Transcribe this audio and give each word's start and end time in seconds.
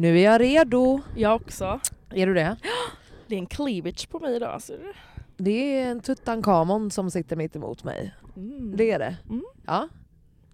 Nu 0.00 0.18
är 0.20 0.24
jag 0.24 0.40
redo. 0.40 1.00
Jag 1.16 1.34
också. 1.36 1.80
Är 2.10 2.26
du 2.26 2.34
det? 2.34 2.56
Det 3.26 3.34
är 3.34 3.38
en 3.38 3.46
cleavage 3.46 4.08
på 4.10 4.18
mig 4.18 4.36
idag. 4.36 4.62
Ser 4.62 4.78
du? 4.78 4.92
Det 5.36 5.80
är 5.80 5.90
en 5.90 6.00
Tutankhamon 6.00 6.90
som 6.90 7.10
sitter 7.10 7.36
mitt 7.36 7.56
emot 7.56 7.84
mig. 7.84 8.14
Mm. 8.36 8.76
Det 8.76 8.90
är 8.90 8.98
det. 8.98 9.16
Mm. 9.28 9.44
Ja. 9.66 9.88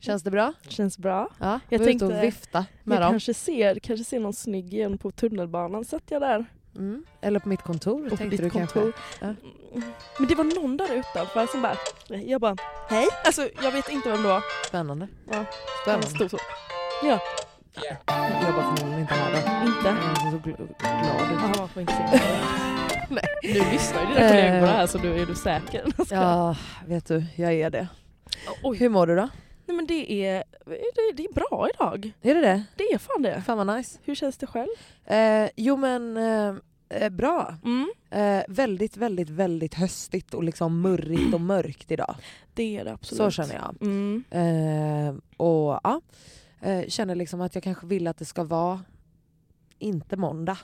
Känns 0.00 0.22
det 0.22 0.30
bra? 0.30 0.52
Känns 0.68 0.98
bra. 0.98 1.28
Ja. 1.40 1.60
Jag 1.68 1.84
tänkte 1.84 2.06
och 2.06 2.22
vifta 2.22 2.64
med 2.84 2.96
Jag 2.96 3.02
dem. 3.02 3.10
kanske 3.12 3.34
ser, 3.34 3.78
kanske 3.78 4.04
ser 4.04 4.20
någon 4.20 4.32
snygg 4.32 4.74
igen 4.74 4.98
på 4.98 5.10
tunnelbanan. 5.10 5.84
Satt 5.84 6.02
jag 6.10 6.22
där. 6.22 6.44
Mm. 6.76 7.04
Eller 7.20 7.40
på 7.40 7.48
mitt 7.48 7.62
kontor 7.62 8.12
Och 8.12 8.18
tänkte 8.18 8.42
du 8.42 8.50
kontor. 8.50 8.92
kanske. 9.20 9.26
Ja. 9.26 9.34
Men 10.18 10.28
det 10.28 10.34
var 10.34 10.44
någon 10.44 10.76
där 10.76 10.94
utanför 10.94 11.46
som 11.46 11.62
bara, 11.62 11.76
jag 12.20 12.40
bara, 12.40 12.56
hej. 12.88 13.06
Alltså 13.26 13.48
jag 13.62 13.72
vet 13.72 13.88
inte 13.88 14.08
vem 14.10 14.22
det 14.22 14.28
var. 14.28 14.42
Spännande. 14.68 15.08
Ja. 15.30 15.34
Han 15.36 15.46
Spännande. 15.82 16.06
stod 16.06 16.30
så. 16.30 16.38
Jag 17.74 18.42
jobbar 18.42 18.62
förmodligen 18.76 19.00
inte 19.00 19.14
här 19.14 19.32
då. 19.32 19.66
Inte? 19.66 19.88
Jag 19.88 20.26
är 20.26 20.30
så 20.30 20.36
gl- 20.36 20.56
glad 21.02 21.70
ut. 21.70 21.78
Instagram. 21.78 22.20
Nej. 23.10 23.24
Nu 23.42 23.70
lyssnar 23.72 24.00
ju 24.00 24.06
dina 24.06 24.28
kollegor 24.28 24.60
på 24.60 24.66
det 24.66 24.72
Eh. 24.72 24.76
här 24.76 24.86
så 24.86 24.98
du, 24.98 25.22
är 25.22 25.26
du 25.26 25.34
säker? 25.34 25.84
Ja, 26.10 26.56
vet 26.86 27.06
du, 27.06 27.24
jag 27.36 27.52
är 27.52 27.70
det. 27.70 27.88
Oj. 28.62 28.78
Hur 28.78 28.88
mår 28.88 29.06
du 29.06 29.16
då? 29.16 29.28
Nej 29.66 29.76
men 29.76 29.86
det 29.86 30.12
är, 30.26 30.44
det, 30.66 31.12
det 31.16 31.24
är 31.24 31.32
bra 31.32 31.68
idag. 31.74 32.12
Är 32.22 32.34
det 32.34 32.40
det? 32.40 32.62
Det 32.76 32.84
är 32.84 32.98
fan 32.98 33.22
det. 33.22 33.42
Fan 33.46 33.58
vad 33.66 33.76
nice. 33.76 33.98
Hur 34.04 34.14
känns 34.14 34.36
det 34.38 34.46
själv? 34.46 34.68
Eh, 35.06 35.48
jo 35.56 35.76
men, 35.76 36.16
eh, 36.16 36.54
eh, 36.88 37.08
bra. 37.10 37.54
Mm. 37.64 37.92
Eh, 38.10 38.42
väldigt, 38.48 38.96
väldigt, 38.96 39.30
väldigt 39.30 39.74
höstigt 39.74 40.34
och 40.34 40.44
liksom 40.44 40.80
murrigt 40.80 41.34
och 41.34 41.40
mörkt 41.40 41.90
idag. 41.90 42.14
Det 42.54 42.76
är 42.78 42.84
det 42.84 42.92
absolut. 42.92 43.18
Så 43.18 43.30
känner 43.30 43.54
jag. 43.54 43.76
Mm. 43.82 44.24
Eh, 44.30 45.14
och 45.36 45.80
ja, 45.84 46.00
eh, 46.64 46.88
känner 46.88 47.14
liksom 47.14 47.40
att 47.40 47.54
jag 47.54 47.64
kanske 47.64 47.86
vill 47.86 48.06
att 48.06 48.16
det 48.18 48.24
ska 48.24 48.44
vara 48.44 48.80
inte 49.78 50.16
måndag 50.16 50.58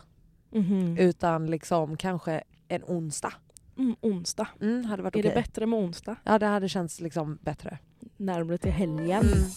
Mhm. 0.53 0.97
utan 0.99 1.47
liksom 1.47 1.97
kanske 1.97 2.43
en 2.69 2.83
onsdag. 2.85 3.33
Mm, 3.79 3.97
onsdag. 4.01 4.49
Mm, 4.61 4.85
hade 4.85 5.03
varit 5.03 5.15
Är 5.17 5.21
okej. 5.21 5.31
det 5.31 5.35
bättre 5.43 5.67
med 5.67 5.79
onsdag? 5.79 6.17
Ja 6.25 6.39
det 6.39 6.47
hade 6.47 6.69
känts 6.69 7.01
liksom 7.01 7.39
bättre. 7.43 7.79
Närmare 8.17 8.59
till 8.59 8.71
helgen. 8.73 9.23
Mm. 9.23 9.51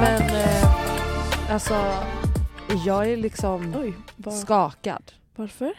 Men 0.00 0.22
eh, 0.22 0.64
alltså 1.52 1.74
jag 2.86 3.08
är 3.12 3.16
liksom 3.16 3.74
Oj, 3.78 3.94
var, 4.16 4.32
skakad. 4.32 5.12
varför? 5.36 5.72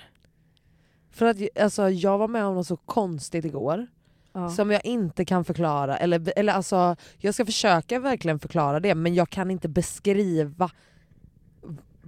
För 1.12 1.26
att 1.26 1.38
alltså, 1.60 1.90
jag 1.90 2.18
var 2.18 2.28
med 2.28 2.46
om 2.46 2.56
något 2.56 2.68
så 2.68 2.78
konstigt 2.78 3.46
igår 3.46 3.88
Ja. 4.34 4.50
som 4.50 4.72
jag 4.72 4.86
inte 4.86 5.26
kan 5.26 5.46
förklara. 5.46 5.98
Eller, 5.98 6.34
eller 6.36 6.54
alltså, 6.54 6.96
jag 7.18 7.34
ska 7.34 7.46
försöka 7.46 8.00
verkligen 8.00 8.40
förklara 8.40 8.80
det 8.80 8.96
men 8.96 9.14
jag 9.16 9.30
kan 9.30 9.52
inte 9.52 9.68
beskriva 9.70 10.70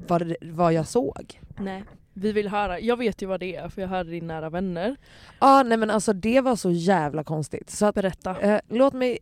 vad, 0.08 0.34
vad 0.42 0.74
jag 0.74 0.88
såg. 0.88 1.42
Nej. 1.60 1.84
Vi 2.14 2.32
vill 2.32 2.48
höra, 2.48 2.80
jag 2.80 2.98
vet 2.98 3.22
ju 3.22 3.26
vad 3.26 3.40
det 3.40 3.56
är 3.56 3.70
för 3.70 3.82
jag 3.82 3.90
hörde 3.90 4.12
din 4.12 4.28
nära 4.28 4.50
vänner. 4.50 4.96
Ja 5.40 5.64
nej 5.64 5.78
men 5.78 5.90
alltså 5.90 6.14
det 6.14 6.42
var 6.42 6.56
så 6.56 6.72
jävla 6.72 7.24
konstigt. 7.24 7.70
Så 7.70 7.86
att, 7.86 7.96
Berätta. 7.96 8.40
eh, 8.42 8.60
låt 8.70 8.94
mig, 8.94 9.20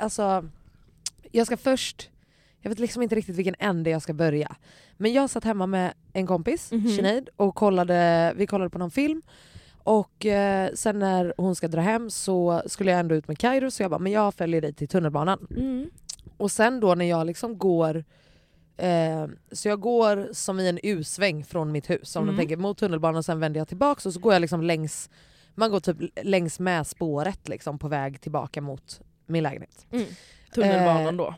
alltså 0.00 0.44
jag 1.32 1.46
ska 1.46 1.56
först, 1.56 2.10
jag 2.60 2.68
vet 2.70 2.78
liksom 2.78 3.02
inte 3.02 3.14
riktigt 3.14 3.36
vilken 3.36 3.54
ände 3.58 3.90
jag 3.90 4.02
ska 4.02 4.12
börja. 4.14 4.56
Men 4.96 5.12
jag 5.12 5.30
satt 5.30 5.44
hemma 5.44 5.66
med 5.66 5.92
en 6.12 6.26
kompis, 6.26 6.72
Mhm. 6.72 6.88
Sinead, 6.88 7.28
och 7.36 7.54
kollade, 7.54 8.32
vi 8.36 8.46
kollade 8.46 8.70
på 8.70 8.78
någon 8.78 8.90
film. 8.90 9.22
Och 9.82 10.26
eh, 10.26 10.70
sen 10.74 10.98
när 10.98 11.34
hon 11.36 11.54
ska 11.56 11.68
dra 11.68 11.80
hem 11.80 12.10
så 12.10 12.62
skulle 12.66 12.90
jag 12.90 13.00
ändå 13.00 13.14
ut 13.14 13.28
med 13.28 13.38
Kairo 13.38 13.70
så 13.70 13.82
jag 13.82 13.90
bara, 13.90 13.98
men 13.98 14.12
jag 14.12 14.34
följer 14.34 14.60
dig 14.60 14.72
till 14.72 14.88
tunnelbanan. 14.88 15.46
Mm. 15.50 15.90
Och 16.36 16.50
sen 16.50 16.80
då 16.80 16.94
när 16.94 17.04
jag 17.04 17.26
liksom 17.26 17.58
går 17.58 18.04
eh, 18.76 19.26
så 19.52 19.68
jag 19.68 19.80
går 19.80 20.28
som 20.32 20.60
i 20.60 20.68
en 20.68 20.78
U-sväng 20.82 21.44
från 21.44 21.72
mitt 21.72 21.90
hus, 21.90 22.16
om 22.16 22.22
Mm. 22.22 22.34
du 22.34 22.40
tänker 22.40 22.56
mot 22.56 22.78
tunnelbanan 22.78 23.16
och 23.16 23.24
sen 23.24 23.40
vänder 23.40 23.60
jag 23.60 23.68
tillbaks 23.68 24.06
och 24.06 24.12
så 24.12 24.20
går 24.20 24.32
jag 24.32 24.40
liksom 24.40 24.62
längs, 24.62 25.10
man 25.54 25.70
går 25.70 25.80
typ 25.80 25.96
längs 26.22 26.60
med 26.60 26.86
spåret 26.86 27.48
liksom 27.48 27.78
på 27.78 27.88
väg 27.88 28.20
tillbaka 28.20 28.60
mot 28.60 29.00
min 29.26 29.42
lägenhet. 29.42 29.86
Mm. 29.92 30.06
Tunnelbanan 30.54 31.06
Eh, 31.06 31.12
då. 31.12 31.34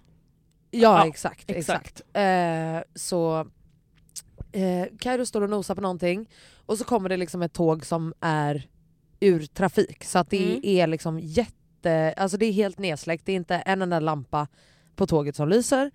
Ja, 0.82 1.06
exakt. 1.06 1.50
exakt. 1.50 2.00
exakt. 2.00 2.16
Eh, 2.16 2.82
så 2.94 3.46
eh, 4.52 4.86
Kairo 5.00 5.26
står 5.26 5.42
och 5.42 5.50
nosar 5.50 5.74
på 5.74 5.80
någonting 5.80 6.28
och 6.66 6.78
så 6.78 6.84
kommer 6.84 7.08
det 7.08 7.16
liksom 7.16 7.42
ett 7.42 7.52
tåg 7.52 7.86
som 7.86 8.14
är 8.20 8.68
ur 9.20 9.46
trafik 9.46 10.04
så 10.04 10.18
att 10.18 10.30
det 10.30 10.44
Mm. 10.50 10.60
är 10.62 10.86
liksom 10.86 11.18
jätte, 11.20 12.14
alltså 12.16 12.36
det 12.36 12.46
är 12.46 12.52
helt 12.52 12.78
nedsläckt, 12.78 13.26
det 13.26 13.32
är 13.32 13.36
inte 13.36 13.54
en 13.56 13.82
enda 13.82 14.00
lampa 14.00 14.48
på 14.96 15.06
tåget 15.06 15.36
som 15.36 15.48
lyser. 15.48 15.90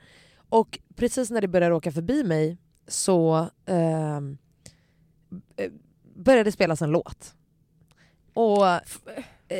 Och 0.50 0.80
precis 0.96 1.30
när 1.32 1.42
det 1.42 1.48
börjar 1.48 1.72
åka 1.72 1.92
förbi 1.92 2.24
mig 2.24 2.58
så 2.88 3.48
ehm, 3.66 4.38
eh, 5.58 5.72
började 6.16 6.44
det 6.44 6.52
spelas 6.52 6.82
en 6.82 6.92
låt. 6.92 7.36
Och 8.34 8.68
eh, 8.68 8.80
eh, 9.48 9.60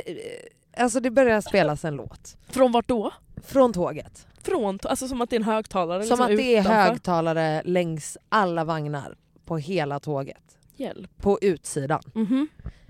alltså 0.78 1.00
det 1.00 1.12
börjar 1.12 1.42
spelas 1.42 1.86
en 1.86 1.96
låt 1.96 2.38
Från 2.48 2.72
vart 2.72 2.88
då? 2.88 3.12
från 3.44 3.74
tåget. 3.74 4.28
Från, 4.44 4.80
alltså 4.84 5.08
som 5.08 5.22
att 5.22 5.30
det 5.30 5.36
är 5.36 5.40
en 5.40 5.44
högtalare 5.44 6.04
Som 6.04 6.10
liksom 6.10 6.22
att 6.22 6.38
det 6.38 6.56
är 6.56 6.62
utanför. 6.62 6.82
högtalare 6.82 7.62
längs 7.66 8.18
alla 8.30 8.64
vagnar 8.64 9.16
på 9.46 9.58
hela 9.58 10.00
tåget. 10.00 10.58
Hjälp. 10.76 11.12
På 11.18 11.40
utsidan. 11.42 12.02
Mhm. 12.14 12.48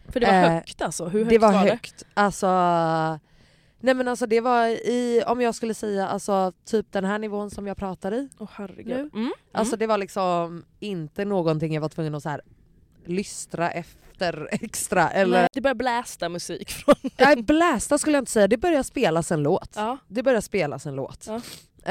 För 0.10 0.20
det 0.20 0.26
var 0.26 0.34
Eh, 0.34 0.50
högt 0.50 0.82
alltså? 0.82 1.06
Hur 1.06 1.20
högt 1.20 1.30
det 1.30 1.38
var, 1.38 1.52
var, 1.54 1.60
högt. 1.60 2.04
Alltså, 2.14 2.48
nej 3.80 3.94
men 3.94 4.08
alltså 4.08 4.26
det 4.26 4.42
var 4.42 4.68
i, 4.68 5.24
om 5.28 5.42
jag 5.42 5.56
skulle 5.56 5.74
säga 5.74 6.08
alltså 6.08 6.52
typ 6.66 6.92
den 6.92 7.06
här 7.06 7.20
nivån 7.20 7.50
som 7.52 7.68
jag 7.68 7.78
pratar 7.78 8.12
i. 8.14 8.22
det? 8.22 8.30
Åh 8.40 8.50
herregud. 8.54 8.88
Nu. 8.88 8.94
Mm. 9.00 9.10
Mm. 9.14 9.32
Alltså 9.52 9.78
det 9.78 9.88
var 9.88 9.98
liksom 9.98 10.66
inte 10.80 11.26
någonting 11.26 11.74
jag 11.74 11.82
var 11.82 11.90
tvungen 11.90 12.16
att 12.16 12.24
så 12.24 12.30
här 12.30 12.42
lystra 13.06 13.72
efter 13.72 14.00
extra. 14.52 15.10
Eller, 15.10 15.40
Nej, 15.40 15.50
det 15.54 15.62
börjar 15.62 15.76
blästa 15.76 16.30
musik 16.30 16.72
från... 16.72 16.96
nej, 17.18 17.44
blästa 17.44 17.98
skulle 17.98 18.18
jag 18.18 18.22
inte 18.22 18.32
säga, 18.32 18.48
det 18.48 18.58
började 18.58 18.84
spelas 18.84 19.32
en 19.32 19.44
låt. 19.44 19.74
Ja. 19.76 19.98
Det 20.08 20.24
började 20.24 20.42
spelas 20.42 20.86
en 20.86 20.96
låt. 20.96 21.28
Ja. 21.28 21.42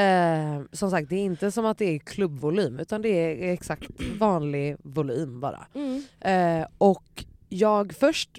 Eh, 0.00 0.62
som 0.73 0.90
sagt, 0.90 1.08
det 1.08 1.17
är 1.17 1.25
inte 1.25 1.50
som 1.50 1.67
att 1.67 1.79
det 1.79 1.84
är 1.84 1.99
klubbvolym 1.99 2.79
utan 2.79 3.02
det 3.02 3.08
är 3.08 3.52
exakt 3.52 3.90
vanlig 4.19 4.76
volym 4.82 5.40
bara. 5.40 5.67
Mm. 5.75 6.05
Eh, 6.20 6.67
och 6.79 7.25
jag 7.49 7.93
först, 7.93 8.38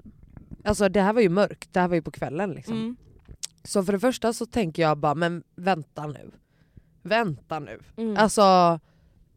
alltså 0.63 0.89
det 0.89 1.01
här 1.01 1.13
var 1.13 1.21
ju 1.21 1.29
mörkt, 1.29 1.73
det 1.73 1.79
här 1.79 1.87
var 1.87 1.95
ju 1.95 2.01
på 2.01 2.11
kvällen 2.11 2.51
liksom. 2.51 2.73
Mm. 2.73 2.95
Så 3.63 3.83
för 3.83 3.93
det 3.93 3.99
första 3.99 4.33
så 4.33 4.45
tänker 4.45 4.81
jag 4.81 4.97
bara, 4.97 5.15
men 5.15 5.43
vänta 5.55 6.07
nu. 6.07 6.31
Vänta 7.01 7.59
nu. 7.59 7.79
Mm. 7.97 8.17
Alltså, 8.17 8.79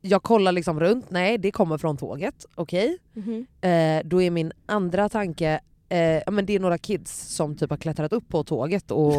jag 0.07 0.23
kollar 0.23 0.53
liksom 0.53 0.81
runt, 0.81 1.11
nej 1.11 1.39
det 1.39 1.51
kommer 1.51 1.79
från 1.79 1.97
tåget, 1.97 2.47
okej. 2.55 2.99
Mhm. 3.13 3.47
Eh, 3.61 4.03
då 4.05 4.23
är 4.23 4.31
min 4.31 4.53
andra 4.67 5.09
tanke, 5.09 5.61
eh, 5.89 5.99
ja, 6.01 6.31
men 6.31 6.47
det 6.47 6.53
är 6.53 6.61
några 6.61 6.79
kids 6.79 7.35
som 7.37 7.57
typ 7.57 7.71
har 7.71 7.77
klättrat 7.77 8.13
upp 8.13 8.29
på 8.29 8.45
tåget 8.45 8.91
och 8.91 9.13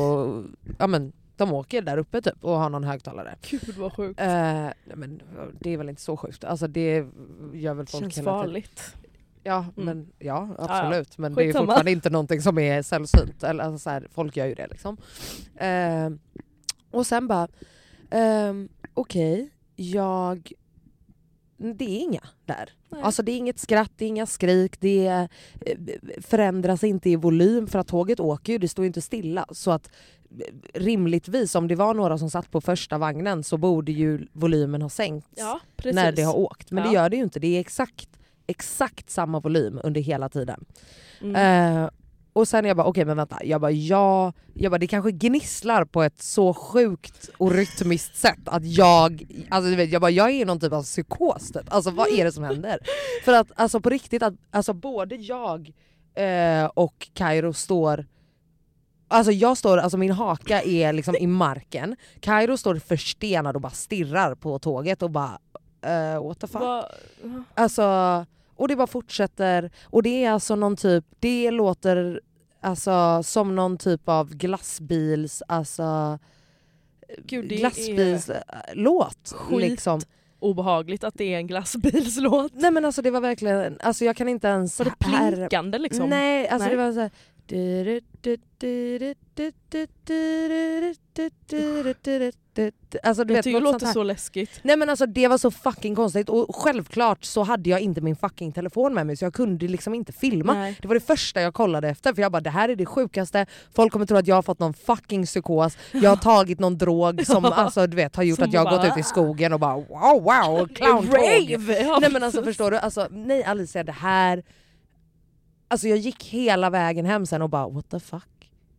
ja, 0.79 0.87
men, 0.87 1.13
de 1.35 1.53
åker 1.53 1.81
där 1.81 1.97
uppe 1.97 2.21
typ 2.21 2.43
och 2.43 2.51
har 2.57 2.69
någon 2.69 2.83
högtalare. 2.83 3.35
Gud 3.49 3.75
vad 3.77 3.93
sjukt. 3.95 4.19
Eh, 4.19 4.67
men, 4.95 5.21
det 5.59 5.69
är 5.73 5.77
väl 5.77 5.89
inte 5.89 6.01
så 6.01 6.17
sjukt, 6.17 6.43
alltså 6.43 6.67
det 6.67 7.05
gör 7.53 7.73
väl 7.73 7.85
folk 7.87 8.03
Känns 8.03 8.17
hela 8.17 8.31
tiden. 8.31 8.39
farligt. 8.39 8.95
Ja, 9.43 9.57
Mm. 9.77 9.85
men, 9.85 10.11
ja 10.19 10.49
absolut. 10.59 11.17
Men 11.17 11.35
det 11.35 11.43
är 11.43 11.53
fortfarande 11.53 11.91
inte 11.91 12.09
någonting 12.09 12.41
som 12.41 12.57
är 12.59 12.81
sällsynt. 12.81 13.43
Eller, 13.43 13.63
alltså, 13.63 13.79
så 13.83 13.89
här, 13.89 14.07
folk 14.11 14.37
gör 14.37 14.45
ju 14.45 14.53
det 14.55 14.67
liksom. 14.67 14.97
Eh, 15.55 16.09
och 16.91 17.05
sen 17.07 17.27
bara, 17.27 17.47
ehm, 18.09 18.69
okej, 18.93 19.49
jag... 19.75 20.51
Det 21.57 21.85
är 21.85 21.99
inga 22.03 22.21
där. 22.45 22.69
Nej. 22.89 23.01
Alltså 23.01 23.23
det 23.23 23.31
är 23.31 23.37
inget 23.37 23.59
skratt, 23.59 23.91
det 23.97 24.05
är 24.05 24.09
inga 24.09 24.25
skrik, 24.25 24.79
det 24.79 25.07
eh, 25.07 25.25
förändras 26.21 26.83
inte 26.83 27.09
i 27.09 27.15
volym 27.15 27.67
för 27.67 27.79
att 27.79 27.87
tåget 27.87 28.19
åker 28.19 28.53
ju, 28.53 28.59
det 28.59 28.67
står 28.67 28.85
inte 28.85 29.01
stilla. 29.01 29.45
Så 29.51 29.71
att 29.71 29.89
eh, 30.39 30.53
rimligtvis 30.79 31.55
om 31.55 31.67
det 31.67 31.75
var 31.75 31.93
några 31.93 32.17
som 32.17 32.29
satt 32.29 32.51
på 32.51 32.61
första 32.61 32.97
vagnen 32.97 33.43
så 33.43 33.57
borde 33.57 33.91
ju 33.91 34.27
volymen 34.33 34.81
ha 34.81 34.89
sänkts 34.89 35.29
ja, 35.35 35.59
när 35.83 36.11
det 36.11 36.21
har 36.21 36.37
åkt. 36.37 36.71
Men 36.71 36.83
det 36.83 36.93
Ja. 36.93 37.01
gör 37.01 37.09
det 37.09 37.15
ju 37.17 37.23
inte, 37.23 37.39
det 37.39 37.55
är 37.55 37.59
exakt, 37.59 38.09
exakt 38.47 39.09
samma 39.09 39.39
volym 39.39 39.79
under 39.83 40.01
hela 40.01 40.29
tiden. 40.29 40.65
Mm. 41.21 41.35
Eh, 41.83 41.89
och 42.37 42.47
sen 42.47 42.65
jag 42.65 42.77
bara 42.77 42.87
okej 42.87 43.05
men 43.05 43.17
vänta, 43.17 43.37
jag 43.43 43.61
bara 43.61 43.71
ja, 43.71 44.33
jag 44.53 44.71
bara 44.71 44.77
det 44.77 44.87
kanske 44.87 45.11
gnisslar 45.11 45.85
på 45.85 46.03
ett 46.03 46.21
så 46.21 46.53
sjukt 46.53 47.29
och 47.37 47.51
rytmiskt 47.51 48.15
sätt 48.17 48.39
att 48.45 48.65
jag, 48.65 49.23
alltså 49.49 49.69
du 49.69 49.75
vet, 49.75 49.91
jag 49.91 50.01
bara 50.01 50.11
jag 50.11 50.29
är 50.29 50.33
i 50.41 50.45
någon 50.45 50.59
typ 50.59 50.73
av 50.73 50.83
psykos 50.83 51.51
typ. 51.51 51.73
Alltså 51.73 51.91
vad 51.91 52.07
är 52.07 52.25
det 52.25 52.31
som 52.31 52.43
händer? 52.43 52.79
För 53.25 53.33
att 53.33 53.47
alltså 53.55 53.79
på 53.81 53.89
riktigt, 53.89 54.23
att, 54.23 54.33
alltså 54.51 54.73
både 54.73 55.15
jag 55.15 55.71
eh, 56.15 56.65
och 56.73 57.07
Kairo 57.13 57.53
står 57.53 58.05
Alltså 59.09 59.31
jag 59.31 59.57
står, 59.57 59.77
alltså 59.77 59.97
min 59.97 60.11
haka 60.11 60.61
är 60.61 60.93
liksom 60.93 61.15
i 61.15 61.27
marken, 61.27 61.95
Kairo 62.19 62.57
står 62.57 62.75
förstenad 62.75 63.55
och 63.55 63.61
bara 63.61 63.71
stirrar 63.71 64.35
på 64.35 64.59
tåget 64.59 65.01
och 65.01 65.11
bara 65.11 65.39
eh, 65.81 66.23
what 66.27 66.39
the 66.39 66.47
fuck? 66.47 66.61
Vad- 66.61 66.85
Alltså, 67.53 68.25
och 68.57 68.67
det 68.67 68.75
bara 68.75 68.87
fortsätter. 68.87 69.71
Och 69.85 70.03
det 70.03 70.23
är 70.23 70.31
alltså 70.31 70.55
någon 70.55 70.75
typ, 70.75 71.05
det 71.19 71.51
låter 71.51 72.21
alltså 72.61 73.23
som 73.23 73.55
någon 73.55 73.77
typ 73.77 74.09
av 74.09 74.35
glassbils, 74.35 75.43
alltså 75.47 76.19
Gud, 77.17 77.49
det 77.49 77.55
är 77.55 77.59
glassbilslåt. 77.59 79.35
Liksom. 79.51 79.99
obehagligt 80.39 81.03
att 81.03 81.13
det 81.17 81.33
är 81.33 81.37
en 81.37 81.47
glassbilslåt. 81.47 82.51
Nej 82.55 82.71
men 82.71 82.85
alltså 82.85 83.01
det 83.01 83.11
var 83.11 83.21
verkligen, 83.21 83.77
alltså 83.79 84.05
jag 84.05 84.17
kan 84.17 84.29
inte 84.29 84.47
ens... 84.47 84.79
Var 84.79 84.85
det 84.85 85.05
här- 85.05 85.31
plinkande 85.35 85.77
liksom? 85.77 86.09
Nej, 86.09 86.47
alltså 86.47 86.67
Nej. 86.67 86.77
det 86.77 86.83
var 86.83 86.93
såhär... 86.93 87.05
Alltså 87.05 87.17
jag 92.57 93.27
vet, 93.27 93.43
tycker 93.43 93.59
det 93.59 93.63
något 93.63 93.71
sånt 93.71 93.81
låter 93.81 93.85
så 93.93 94.03
läskigt. 94.03 94.59
Nej 94.61 94.77
men 94.77 94.89
alltså 94.89 95.05
det 95.05 95.27
var 95.27 95.37
så 95.37 95.51
fucking 95.51 95.95
konstigt 95.95 96.29
och 96.29 96.55
självklart 96.55 97.23
så 97.23 97.43
hade 97.43 97.69
jag 97.69 97.79
inte 97.79 98.01
min 98.01 98.15
fucking 98.15 98.51
telefon 98.51 98.93
med 98.93 99.07
mig 99.07 99.17
så 99.17 99.25
jag 99.25 99.33
kunde 99.33 99.67
liksom 99.67 99.93
inte 99.93 100.13
filma. 100.13 100.53
Nej. 100.53 100.77
Det 100.81 100.87
var 100.87 100.95
det 100.95 101.01
första 101.01 101.41
jag 101.41 101.53
kollade 101.53 101.89
efter 101.89 102.13
för 102.13 102.21
jag 102.21 102.31
bara 102.31 102.41
det 102.41 102.49
här 102.49 102.69
är 102.69 102.75
det 102.75 102.85
sjukaste, 102.85 103.45
folk 103.75 103.93
kommer 103.93 104.05
tro 104.05 104.17
att 104.17 104.27
jag 104.27 104.35
har 104.35 104.41
fått 104.41 104.59
någon 104.59 104.73
fucking 104.73 105.25
psykos, 105.25 105.77
jag 105.91 106.09
har 106.09 106.17
tagit 106.37 106.59
någon 106.59 106.77
drog 106.77 107.25
som 107.25 107.45
alltså, 107.45 107.87
du 107.87 107.95
vet, 107.95 108.15
har 108.15 108.23
gjort 108.23 108.39
Som 108.39 108.47
att 108.47 108.53
jag 108.53 108.65
har 108.65 108.77
gått 108.77 108.85
ut 108.85 108.97
i 108.97 109.03
skogen 109.03 109.53
och 109.53 109.59
bara 109.59 109.75
wow 109.75 110.23
wow, 110.23 110.67
clowntåg. 110.75 111.51
Ja, 111.69 111.99
Nej 112.01 112.11
men 112.11 112.23
alltså 112.23 112.43
förstår 112.43 112.71
du, 112.71 112.77
alltså, 112.77 113.07
nej 113.11 113.43
Alicia 113.43 113.83
det 113.83 113.91
här... 113.91 114.43
Alltså 115.69 115.87
jag 115.87 115.97
gick 115.97 116.23
hela 116.23 116.69
vägen 116.69 117.05
hem 117.05 117.25
sen 117.25 117.41
och 117.41 117.49
bara 117.49 117.69
what 117.69 117.89
the 117.89 117.99
fuck? 117.99 118.36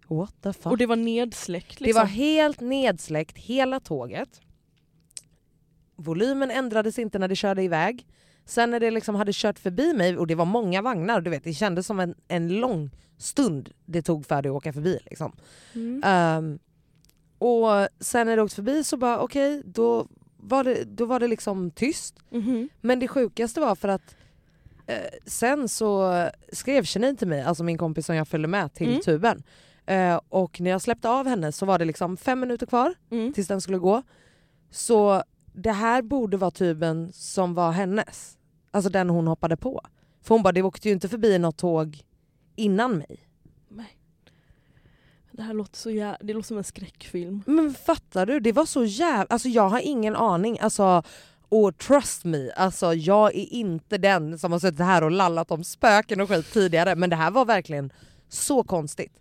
What 0.08 0.34
the 0.42 0.52
fuck? 0.52 0.66
Och 0.66 0.78
det 0.78 0.86
var 0.86 0.96
nedsläckt 0.96 1.78
Det 1.78 1.84
liksom. 1.84 2.00
var 2.00 2.06
helt 2.06 2.60
nedsläckt 2.60 3.38
hela 3.38 3.80
tåget. 3.80 4.40
Volymen 5.96 6.50
ändrades 6.50 6.98
inte 6.98 7.18
när 7.18 7.28
det 7.28 7.36
körde 7.36 7.62
iväg. 7.62 8.06
Sen 8.44 8.70
när 8.70 8.80
det 8.80 8.90
liksom 8.90 9.14
hade 9.14 9.32
kört 9.34 9.58
förbi 9.58 9.92
mig, 9.92 10.16
och 10.18 10.26
det 10.26 10.34
var 10.34 10.44
många 10.44 10.82
vagnar, 10.82 11.20
du 11.20 11.30
vet, 11.30 11.44
det 11.44 11.52
kändes 11.54 11.86
som 11.86 12.00
en, 12.00 12.14
en 12.28 12.48
lång 12.48 12.90
stund 13.18 13.70
det 13.86 14.02
tog 14.02 14.26
för 14.26 14.42
det 14.42 14.48
att 14.48 14.54
åka 14.54 14.72
förbi. 14.72 14.98
Liksom. 15.04 15.32
Mm. 15.74 16.02
Ehm, 16.04 16.58
och 17.38 17.88
sen 18.00 18.26
när 18.26 18.36
det 18.36 18.42
åkte 18.42 18.54
förbi 18.56 18.84
så 18.84 18.96
bara 18.96 19.18
okej, 19.20 19.62
då, 19.64 20.08
var 20.36 20.64
det, 20.64 20.84
då 20.84 21.04
var 21.04 21.20
det 21.20 21.28
liksom 21.28 21.70
tyst. 21.70 22.14
Mhm. 22.30 22.68
Men 22.80 22.98
det 23.00 23.08
sjukaste 23.08 23.60
var 23.60 23.74
för 23.74 23.88
att 23.88 24.16
eh, 24.86 24.96
sen 25.26 25.68
så 25.68 26.12
skrev 26.52 26.84
Sinead 26.84 27.18
till 27.18 27.28
mig, 27.28 27.42
alltså 27.42 27.64
min 27.64 27.78
kompis 27.78 28.06
som 28.06 28.16
jag 28.16 28.28
följde 28.28 28.48
med 28.48 28.74
till 28.74 28.88
Mm. 28.88 29.00
tuben. 29.00 29.42
Eh, 29.88 30.20
och 30.28 30.60
när 30.60 30.70
jag 30.70 30.82
släppte 30.82 31.08
av 31.08 31.26
henne 31.26 31.52
så 31.52 31.66
var 31.66 31.78
det 31.78 31.84
liksom 31.84 32.16
fem 32.16 32.40
minuter 32.40 32.66
kvar 32.66 32.94
Mm. 33.10 33.32
tills 33.32 33.48
den 33.48 33.60
skulle 33.60 33.78
gå. 33.78 34.02
Så 34.70 35.22
det 35.52 35.72
här 35.72 36.02
borde 36.02 36.36
vara 36.36 36.50
tuben 36.50 37.12
som 37.12 37.54
var 37.54 37.72
hennes. 37.72 38.38
Alltså 38.70 38.90
den 38.90 39.10
hon 39.10 39.26
hoppade 39.26 39.56
på. 39.56 39.80
För 40.22 40.34
hon 40.34 40.42
bara, 40.42 40.52
det 40.52 40.62
åkte 40.62 40.88
ju 40.88 40.94
inte 40.94 41.08
förbi 41.08 41.38
något 41.38 41.56
tåg 41.56 42.02
innan 42.56 42.98
mig. 42.98 43.26
Nej. 43.68 43.98
Det 45.32 45.42
här 45.42 45.54
låter 45.54 45.76
så 45.76 45.90
jä... 45.90 46.16
Det 46.20 46.32
låter 46.32 46.46
som 46.46 46.58
en 46.58 46.64
skräckfilm. 46.64 47.42
Men 47.46 47.74
fattar 47.74 48.26
du? 48.26 48.40
Det 48.40 48.52
var 48.52 48.66
så 48.66 48.84
jävla... 48.84 49.26
Alltså 49.30 49.48
jag 49.48 49.68
har 49.68 49.80
ingen 49.80 50.16
aning. 50.16 50.58
Alltså, 50.60 51.02
och 51.48 51.78
trust 51.78 52.24
me, 52.24 52.50
alltså 52.50 52.94
jag 52.94 53.34
är 53.34 53.52
inte 53.52 53.98
den 53.98 54.38
som 54.38 54.52
har 54.52 54.58
suttit 54.58 54.80
här 54.80 55.04
och 55.04 55.10
lallat 55.10 55.50
om 55.50 55.64
spöken 55.64 56.20
och 56.20 56.28
skit 56.28 56.52
tidigare 56.52 56.94
men 56.94 57.10
det 57.10 57.16
här 57.16 57.30
var 57.30 57.44
verkligen 57.44 57.92
så 58.28 58.64
konstigt. 58.64 59.12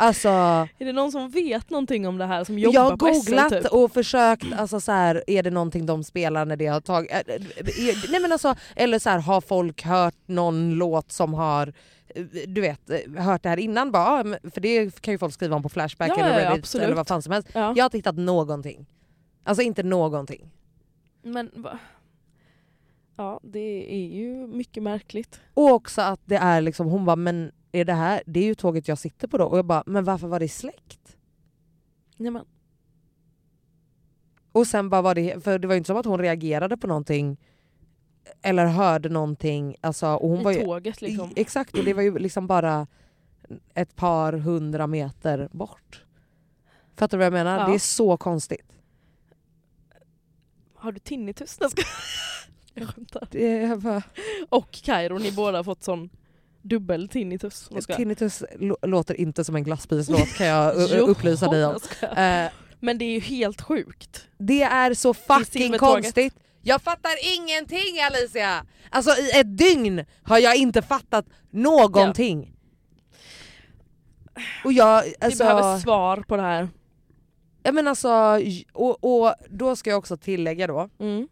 Alltså, 0.00 0.28
Är 0.28 0.84
det 0.84 0.92
någon 0.92 1.12
som 1.12 1.30
vet 1.30 1.70
någonting 1.70 2.08
om 2.08 2.18
det 2.18 2.26
här 2.26 2.44
som 2.44 2.58
jobbar 2.58 2.74
jag 2.74 2.82
har 2.90 2.96
på 2.96 3.06
SL 3.14 3.30
googlat 3.30 3.50
typ? 3.52 3.66
och 3.66 3.92
försökt, 3.92 4.44
alltså 4.56 4.80
så 4.80 4.92
här, 4.92 5.24
är 5.26 5.42
det 5.42 5.50
någonting 5.50 5.86
de 5.86 6.04
spelar 6.04 6.44
när 6.44 6.56
det 6.56 6.66
har 6.66 6.80
tagit... 6.80 7.10
äh, 7.10 7.18
äh, 7.18 7.96
Nej 8.10 8.20
men 8.20 8.32
alltså, 8.32 8.54
eller 8.76 8.98
så 8.98 9.10
här, 9.10 9.18
har 9.18 9.40
folk 9.40 9.82
hört 9.82 10.14
någon 10.26 10.70
låt 10.74 11.12
som 11.12 11.34
har 11.34 11.72
du 12.46 12.60
vet, 12.60 12.80
hört 13.18 13.42
det 13.42 13.48
här 13.48 13.56
innan? 13.56 13.90
Bara, 13.92 14.16
ja, 14.18 14.24
men- 14.24 14.50
för 14.50 14.60
det 14.60 15.00
kan 15.00 15.14
ju 15.14 15.18
folk 15.18 15.34
skriva 15.34 15.56
om 15.56 15.62
på 15.62 15.68
Flashback 15.68 16.08
Ja, 16.08 16.14
eller 16.24 16.28
ja, 16.34 16.40
ja, 16.40 16.50
Reddit 16.50 16.58
absolut. 16.58 16.84
eller 16.84 16.96
vad 16.96 17.08
fan 17.08 17.22
som 17.22 17.32
helst. 17.32 17.48
Ja. 17.52 17.60
Jag 17.60 17.84
har 17.84 17.86
inte 17.86 17.98
hittat 17.98 18.16
någonting. 18.16 18.86
Alltså 19.44 19.62
inte 19.62 19.82
någonting. 19.82 20.50
Men 21.22 21.50
va? 21.54 21.78
Ja, 23.16 23.40
det 23.42 23.94
är 23.94 24.06
ju 24.06 24.46
mycket 24.46 24.82
märkligt. 24.82 25.40
Och 25.54 25.70
också 25.72 26.00
att 26.02 26.20
det 26.24 26.36
är 26.36 26.60
liksom, 26.60 26.86
hon 26.86 27.04
bara 27.04 27.16
men 27.16 27.52
är 27.72 27.84
det 27.84 27.92
här, 27.92 28.22
det 28.26 28.40
är 28.40 28.44
ju 28.44 28.54
tåget 28.54 28.88
jag 28.88 28.98
sitter 28.98 29.28
på 29.28 29.38
då. 29.38 29.44
Och 29.44 29.58
jag 29.58 29.64
bara 29.64 29.82
men 29.86 30.04
varför 30.04 30.28
var 30.28 30.40
det 30.40 30.48
släckt? 30.48 31.16
Nej, 32.16 32.30
men, 32.30 32.44
Och 34.52 34.66
sen 34.66 34.90
bara 34.90 35.02
var 35.02 35.14
det, 35.14 35.44
för 35.44 35.58
det 35.58 35.66
var 35.68 35.74
ju 35.74 35.78
inte 35.78 35.86
som 35.86 35.96
att 35.96 36.06
hon 36.06 36.18
reagerade 36.20 36.76
på 36.76 36.86
någonting 36.86 37.36
eller 38.42 38.66
hörde 38.66 39.08
någonting. 39.08 39.76
Alltså, 39.80 40.06
och 40.06 40.28
hon 40.28 40.40
I 40.40 40.44
var 40.44 40.52
ju, 40.52 40.60
tåget 40.64 41.00
liksom. 41.02 41.30
I- 41.30 41.32
Exakt, 41.40 41.78
och 41.78 41.84
det 41.84 41.94
var 41.94 42.02
ju 42.02 42.18
liksom 42.18 42.46
bara 42.46 42.86
ett 43.74 43.96
par 43.96 44.32
hundra 44.32 44.86
meter 44.86 45.48
bort. 45.52 46.04
Fattar 46.96 47.18
du 47.18 47.18
vad 47.18 47.26
jag 47.26 47.32
menar? 47.32 47.58
Ja. 47.60 47.66
Det 47.68 47.74
är 47.74 47.78
så 47.78 48.16
konstigt. 48.16 48.72
Har 50.74 50.92
du 50.92 50.98
tinnitus? 50.98 51.58
Jag 52.74 52.88
skämtar. 52.94 53.28
Det 53.30 53.58
är 53.62 53.76
bara, 53.76 54.02
Och 54.48 54.70
Kairo, 54.72 55.18
ni 55.18 55.32
båda 55.32 55.58
har 55.58 55.64
fått 55.64 55.82
sån 55.82 56.10
dubbel 56.62 57.08
tinnitus. 57.08 57.68
Tinnitus 57.96 58.42
lå- 58.58 58.86
låter 58.86 59.20
inte 59.20 59.44
som 59.44 59.56
en 59.56 59.64
glassbilslåt 59.64 60.34
kan 60.36 60.46
jag 60.46 60.76
upplysa 61.08 61.48
dig 61.50 61.64
om. 61.66 61.78
Eh, 62.02 62.50
Men 62.80 62.98
det 62.98 63.04
är 63.04 63.12
ju 63.12 63.20
helt 63.20 63.60
sjukt. 63.62 64.26
Det 64.38 64.62
är 64.62 64.94
så 64.94 65.14
fucking 65.14 65.78
konstigt. 65.78 66.34
Jag 66.62 66.82
fattar 66.82 67.12
ingenting 67.38 68.00
Alicia! 68.10 68.64
Alltså 68.90 69.10
i 69.10 69.30
ett 69.40 69.58
dygn 69.58 70.04
har 70.22 70.38
jag 70.38 70.56
inte 70.56 70.82
fattat 70.82 71.26
någonting. 71.50 72.54
Och 74.64 74.72
jag, 74.72 75.02
Vi 75.02 75.14
alltså, 75.20 75.44
behöver 75.44 75.78
svar 75.78 76.24
på 76.28 76.36
det 76.36 76.42
här. 76.42 76.68
jag 77.62 77.74
men 77.74 77.88
alltså, 77.88 78.40
och, 78.72 79.04
och 79.24 79.34
då 79.48 79.76
ska 79.76 79.90
jag 79.90 79.98
också 79.98 80.16
tillägga 80.16 80.66
då 80.66 80.88
Mm. 80.98 81.28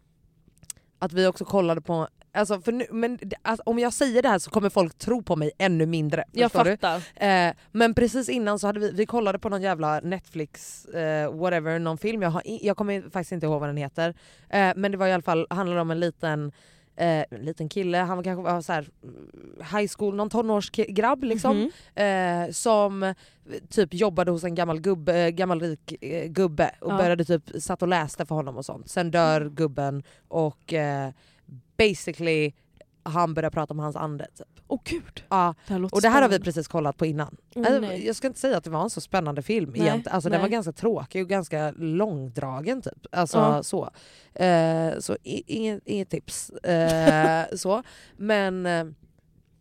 att 0.99 1.13
vi 1.13 1.27
också 1.27 1.45
kollade 1.45 1.81
på, 1.81 2.07
Alltså, 2.39 2.61
för 2.61 2.71
nu, 2.71 2.85
men 2.91 3.19
alltså, 3.41 3.63
om 3.65 3.79
jag 3.79 3.93
säger 3.93 4.21
det 4.21 4.29
här 4.29 4.39
så 4.39 4.49
kommer 4.49 4.69
folk 4.69 4.97
tro 4.97 5.23
på 5.23 5.35
mig 5.35 5.51
ännu 5.57 5.85
mindre. 5.85 6.23
Jag 6.31 6.51
fattar. 6.51 7.01
Eh, 7.15 7.53
men 7.71 7.93
precis 7.93 8.29
innan 8.29 8.59
så 8.59 8.67
hade 8.67 8.79
vi, 8.79 8.91
vi 8.91 9.05
kollade 9.05 9.39
på 9.39 9.49
någon 9.49 9.61
jävla 9.61 9.99
Netflix, 9.99 10.85
eh, 10.85 11.33
whatever, 11.33 11.79
någon 11.79 11.97
film. 11.97 12.21
Jag, 12.21 12.29
har, 12.29 12.41
jag 12.45 12.77
kommer 12.77 13.01
faktiskt 13.01 13.31
inte 13.31 13.45
ihåg 13.45 13.59
vad 13.59 13.69
den 13.69 13.77
heter. 13.77 14.09
Eh, 14.49 14.71
men 14.75 14.91
det 14.91 14.97
var 14.97 15.07
i 15.07 15.13
alla 15.13 15.23
fall, 15.23 15.47
handlade 15.49 15.81
om 15.81 15.91
en 15.91 15.99
liten 15.99 16.51
Eh, 16.99 17.25
en 17.31 17.41
liten 17.45 17.69
kille, 17.69 17.97
han 17.97 18.17
var 18.17 18.23
kanske 18.23 18.43
var 18.53 18.61
så 18.61 18.73
här, 18.73 18.87
mm, 19.03 19.29
high 19.77 19.91
school, 19.97 20.15
någon 20.15 20.29
tonårsgrabb 20.29 21.23
liksom. 21.23 21.71
Eh, 21.95 22.49
som 22.51 23.03
eh, 23.03 23.15
typ 23.69 23.93
jobbade 23.93 24.31
hos 24.31 24.43
en 24.43 24.55
gammal, 24.55 24.79
gubbe, 24.81 25.31
gammal 25.31 25.61
rik 25.61 26.03
eh, 26.03 26.27
gubbe 26.27 26.71
och 26.81 26.91
Ja. 26.91 26.97
började 26.97 27.25
typ, 27.25 27.43
satt 27.61 27.81
och 27.81 27.87
läste 27.87 28.25
för 28.25 28.35
honom 28.35 28.57
och 28.57 28.65
sånt. 28.65 28.89
Sen 28.89 29.11
dör 29.11 29.49
gubben 29.49 30.03
och 30.27 30.73
eh, 30.73 31.09
basically 31.79 32.51
han 33.03 33.33
börjar 33.33 33.49
prata 33.49 33.73
om 33.73 33.79
hans 33.79 33.95
ande. 33.95 34.27
Typ. 34.37 34.47
Åh 34.67 34.79
gud, 34.83 35.23
Ja, 35.29 35.55
det 35.67 35.73
här 35.73 35.83
och 35.93 36.01
det 36.01 36.09
här 36.09 36.21
har 36.21 36.29
vi 36.29 36.35
spännande. 36.35 36.45
precis 36.45 36.67
kollat 36.67 36.97
på 36.97 37.05
innan. 37.05 37.37
Nej. 37.55 38.05
jag 38.05 38.15
ska 38.15 38.27
inte 38.27 38.39
säga 38.39 38.57
att 38.57 38.63
det 38.63 38.69
var 38.69 38.81
en 38.83 38.89
så 38.89 39.01
spännande 39.01 39.41
film 39.41 39.69
Nej, 39.71 39.81
egentligen. 39.81 40.15
Alltså, 40.15 40.29
den 40.29 40.41
var 40.41 40.47
ganska 40.47 40.71
tråkig 40.71 41.23
och 41.23 41.29
ganska 41.29 41.71
långdragen 41.77 42.81
typ. 42.81 43.05
Alltså, 43.11 43.37
Ja. 43.37 43.63
så 43.63 43.89
eh, 44.43 44.99
så 44.99 45.17
inget, 45.23 45.87
inget 45.87 46.09
tips. 46.09 46.49
Eh, 46.49 47.45
så. 47.55 47.83
Men 48.17 48.65
eh, 48.65 48.85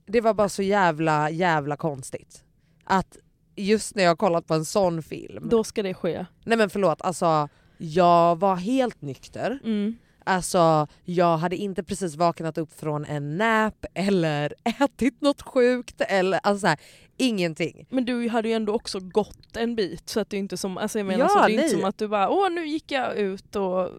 det 0.07 0.21
var 0.21 0.35
bara 0.35 0.49
så 0.49 0.63
jävla 0.63 1.31
jävla 1.31 1.77
konstigt. 1.77 2.45
Att 2.85 3.17
just 3.57 3.95
när 3.95 4.03
jag 4.03 4.11
har 4.11 4.17
kollat 4.17 4.47
på 4.47 4.55
en 4.55 4.65
sån 4.65 5.03
film. 5.03 5.49
Då 5.49 5.65
ska 5.65 5.83
det 5.83 5.95
ske. 5.95 6.27
Nej 6.45 6.59
men 6.59 6.71
förlåt, 6.71 7.03
alltså 7.03 7.49
jag 7.79 8.39
var 8.39 8.57
helt 8.57 9.03
nykter. 9.03 9.59
Mm. 9.65 9.97
Alltså 10.29 10.87
jag 11.05 11.37
hade 11.37 11.57
inte 11.57 11.83
precis 11.83 12.17
vaknat 12.17 12.59
upp 12.59 12.81
från 12.81 13.05
en 13.05 13.37
nap 13.39 13.87
eller 13.95 14.55
ätit 14.83 15.21
något 15.21 15.43
sjukt 15.43 16.01
eller 16.01 16.41
alltså 16.43 16.61
så 16.61 16.67
här, 16.67 16.79
ingenting. 17.17 17.87
Men 17.91 18.05
du 18.05 18.29
hade 18.29 18.49
ju 18.49 18.55
ändå 18.55 18.75
också 18.75 19.01
gått 19.01 19.57
en 19.57 19.77
bit 19.77 20.09
så 20.09 20.21
att 20.21 20.31
det 20.31 20.37
är 20.37 20.39
inte 20.39 20.57
som, 20.57 20.79
alltså 20.79 20.99
jag 20.99 21.07
menar 21.07 21.25
Ja, 21.25 21.29
så 21.29 21.39
det 21.39 21.45
är 21.45 21.49
inte 21.51 21.69
som 21.69 21.85
att 21.85 21.99
du 21.99 22.09
bara 22.09 22.31
åh 22.31 22.51
nu 22.51 22.67
gick 22.67 22.93
jag 22.93 23.17
ut 23.17 23.57
och 23.57 23.91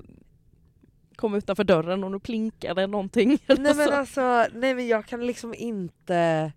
kom 1.16 1.36
utanför 1.36 1.64
dörren 1.64 2.04
och 2.04 2.12
nu 2.12 2.20
plinkade 2.20 2.88
någonting. 2.88 3.30
Nej 3.48 3.58
men 3.58 3.76
så. 3.76 3.92
alltså, 3.92 4.46
nej 4.54 4.74
men 4.74 4.88
jag 4.88 5.06
kan 5.06 5.26
liksom 5.26 5.54
inte... 5.54 6.52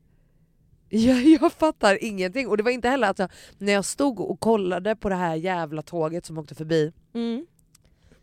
Jag, 0.88 1.22
jag 1.42 1.52
fattar 1.52 2.04
ingenting 2.04 2.48
och 2.48 2.56
det 2.56 2.62
var 2.62 2.70
inte 2.70 2.88
heller 2.88 3.10
att 3.10 3.18
jag, 3.18 3.30
när 3.58 3.72
jag 3.72 3.84
stod 3.84 4.20
och 4.20 4.40
kollade 4.40 4.96
på 4.96 5.08
det 5.08 5.14
här 5.14 5.34
jävla 5.34 5.82
tåget 5.82 6.26
som 6.26 6.38
åkte 6.38 6.54
förbi 6.54 6.92
Mm. 7.14 7.46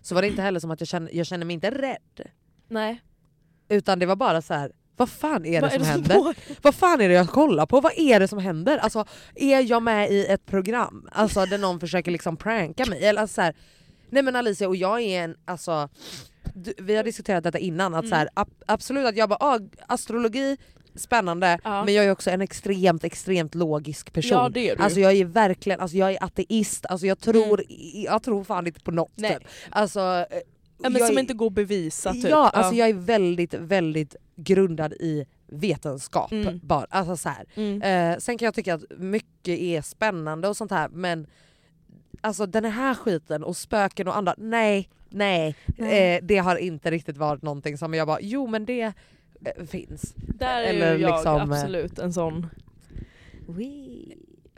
Så 0.02 0.16
var 0.16 0.22
det 0.22 0.28
inte 0.28 0.42
heller 0.42 0.60
som 0.60 0.72
att 0.72 0.82
jag 0.82 0.88
kände, 0.88 1.12
jag 1.12 1.26
kände 1.26 1.46
mig 1.46 1.54
inte 1.54 1.72
rädd. 1.72 2.28
Nej. 2.68 3.02
Utan 3.70 4.00
det 4.00 4.06
var 4.06 4.16
bara 4.16 4.42
så 4.42 4.54
här. 4.54 4.72
vad 4.98 5.10
fan 5.10 5.46
är 5.46 5.52
det 5.52 5.62
Vad 5.62 5.72
som 5.72 5.82
är 5.82 5.86
det 5.86 5.92
händer? 5.92 6.14
som? 6.16 6.34
Vad 6.62 6.76
fan 6.76 7.02
är 7.02 7.08
det 7.10 7.16
jag 7.16 7.30
kollar 7.30 7.66
på? 7.66 7.82
Vad 7.82 7.94
är 7.96 8.20
det 8.20 8.28
som 8.28 8.40
händer? 8.40 8.78
Alltså, 8.78 9.06
är 9.36 9.62
jag 9.72 9.84
med 9.84 10.12
i 10.12 10.26
ett 10.26 10.46
program 10.46 11.10
alltså, 11.12 11.46
där 11.46 11.58
någon 11.58 11.80
försöker 11.80 12.12
liksom 12.12 12.38
pranka 12.38 12.86
mig? 12.86 13.06
Eller, 13.06 13.22
alltså, 13.22 13.34
så 13.34 13.42
här, 13.42 13.56
nej 14.10 14.24
men 14.24 14.36
Alicia 14.36 14.68
och 14.68 14.76
jag 14.76 15.02
är 15.02 15.24
en, 15.24 15.36
alltså, 15.46 15.90
vi 16.78 16.96
har 16.96 17.04
diskuterat 17.04 17.44
detta 17.44 17.60
innan, 17.60 17.96
att 17.96 18.08
så 18.08 18.16
här, 18.16 18.30
ab- 18.34 18.64
absolut 18.66 19.06
att 19.06 19.18
jag 19.18 19.30
bara 19.30 19.38
ah, 19.42 19.60
astrologi, 19.88 20.58
spännande, 21.00 21.60
Ja. 21.64 21.86
men 21.86 21.94
jag 21.94 22.06
är 22.06 22.12
också 22.12 22.30
en 22.30 22.42
extremt 22.42 23.04
extremt 23.04 23.56
logisk 23.56 24.14
person. 24.14 24.38
Ja 24.38 24.50
det 24.50 24.70
är 24.70 24.76
du. 24.76 24.84
Alltså 24.84 25.00
jag 25.00 25.14
är 25.14 25.26
verkligen, 25.26 25.80
alltså 25.80 25.98
jag 25.98 26.12
är 26.12 26.24
ateist, 26.24 26.86
alltså 26.86 27.08
jag 27.08 27.20
tror, 27.20 27.64
jag 27.94 28.24
tror 28.24 28.44
fan 28.44 28.68
inte 28.68 28.80
på 28.80 28.92
något. 28.92 29.12
Nej. 29.16 29.34
Typ. 29.38 29.48
Alltså, 29.70 30.00
eh, 30.00 30.38
ja, 30.84 30.90
men 30.90 30.94
jag 31.00 31.08
som 31.08 31.18
är- 31.18 31.22
inte 31.22 31.34
går 31.34 31.48
att 31.48 31.54
bevisa 31.54 32.14
typ. 32.14 32.30
Ja, 32.30 32.50
alltså 32.50 32.74
jag 32.76 32.90
är 32.90 32.94
väldigt, 32.94 33.54
väldigt 33.54 34.16
grundad 34.36 34.94
i 34.94 35.26
vetenskap. 35.52 36.32
Mm. 36.32 36.60
Bara. 36.64 36.86
Alltså 36.90 37.18
så 37.18 37.30
här. 37.30 37.46
Mm. 37.56 37.82
Eh, 38.12 38.18
sen 38.18 38.38
kan 38.38 38.46
jag 38.46 38.54
tycka 38.54 38.74
att 38.74 38.84
mycket 38.98 39.60
är 39.60 39.82
spännande 39.82 40.48
och 40.48 40.58
sånt 40.58 40.72
här 40.72 40.90
men 40.90 41.28
alltså 42.22 42.46
den 42.46 42.66
här 42.66 42.94
skiten 42.96 43.44
och 43.44 43.58
spöken 43.58 44.08
och 44.08 44.18
andra, 44.18 44.36
nej, 44.38 44.90
nej. 45.10 45.56
Nej. 45.78 46.16
Eh, 46.16 46.20
det 46.24 46.38
har 46.38 46.56
inte 46.56 46.92
riktigt 46.92 47.18
varit 47.18 47.42
någonting 47.42 47.78
som 47.78 47.94
jag 47.94 48.08
bara, 48.08 48.20
jo 48.22 48.48
men 48.48 48.66
det 48.66 48.94
eh, 49.46 49.66
finns. 49.66 50.14
Där 50.16 50.62
är 50.62 50.64
eller 50.64 50.96
ju 50.96 51.02
jag 51.02 51.12
liksom, 51.12 51.36
eh, 51.36 51.42
absolut 51.42 52.00
en 52.00 52.14
sån. 52.14 52.48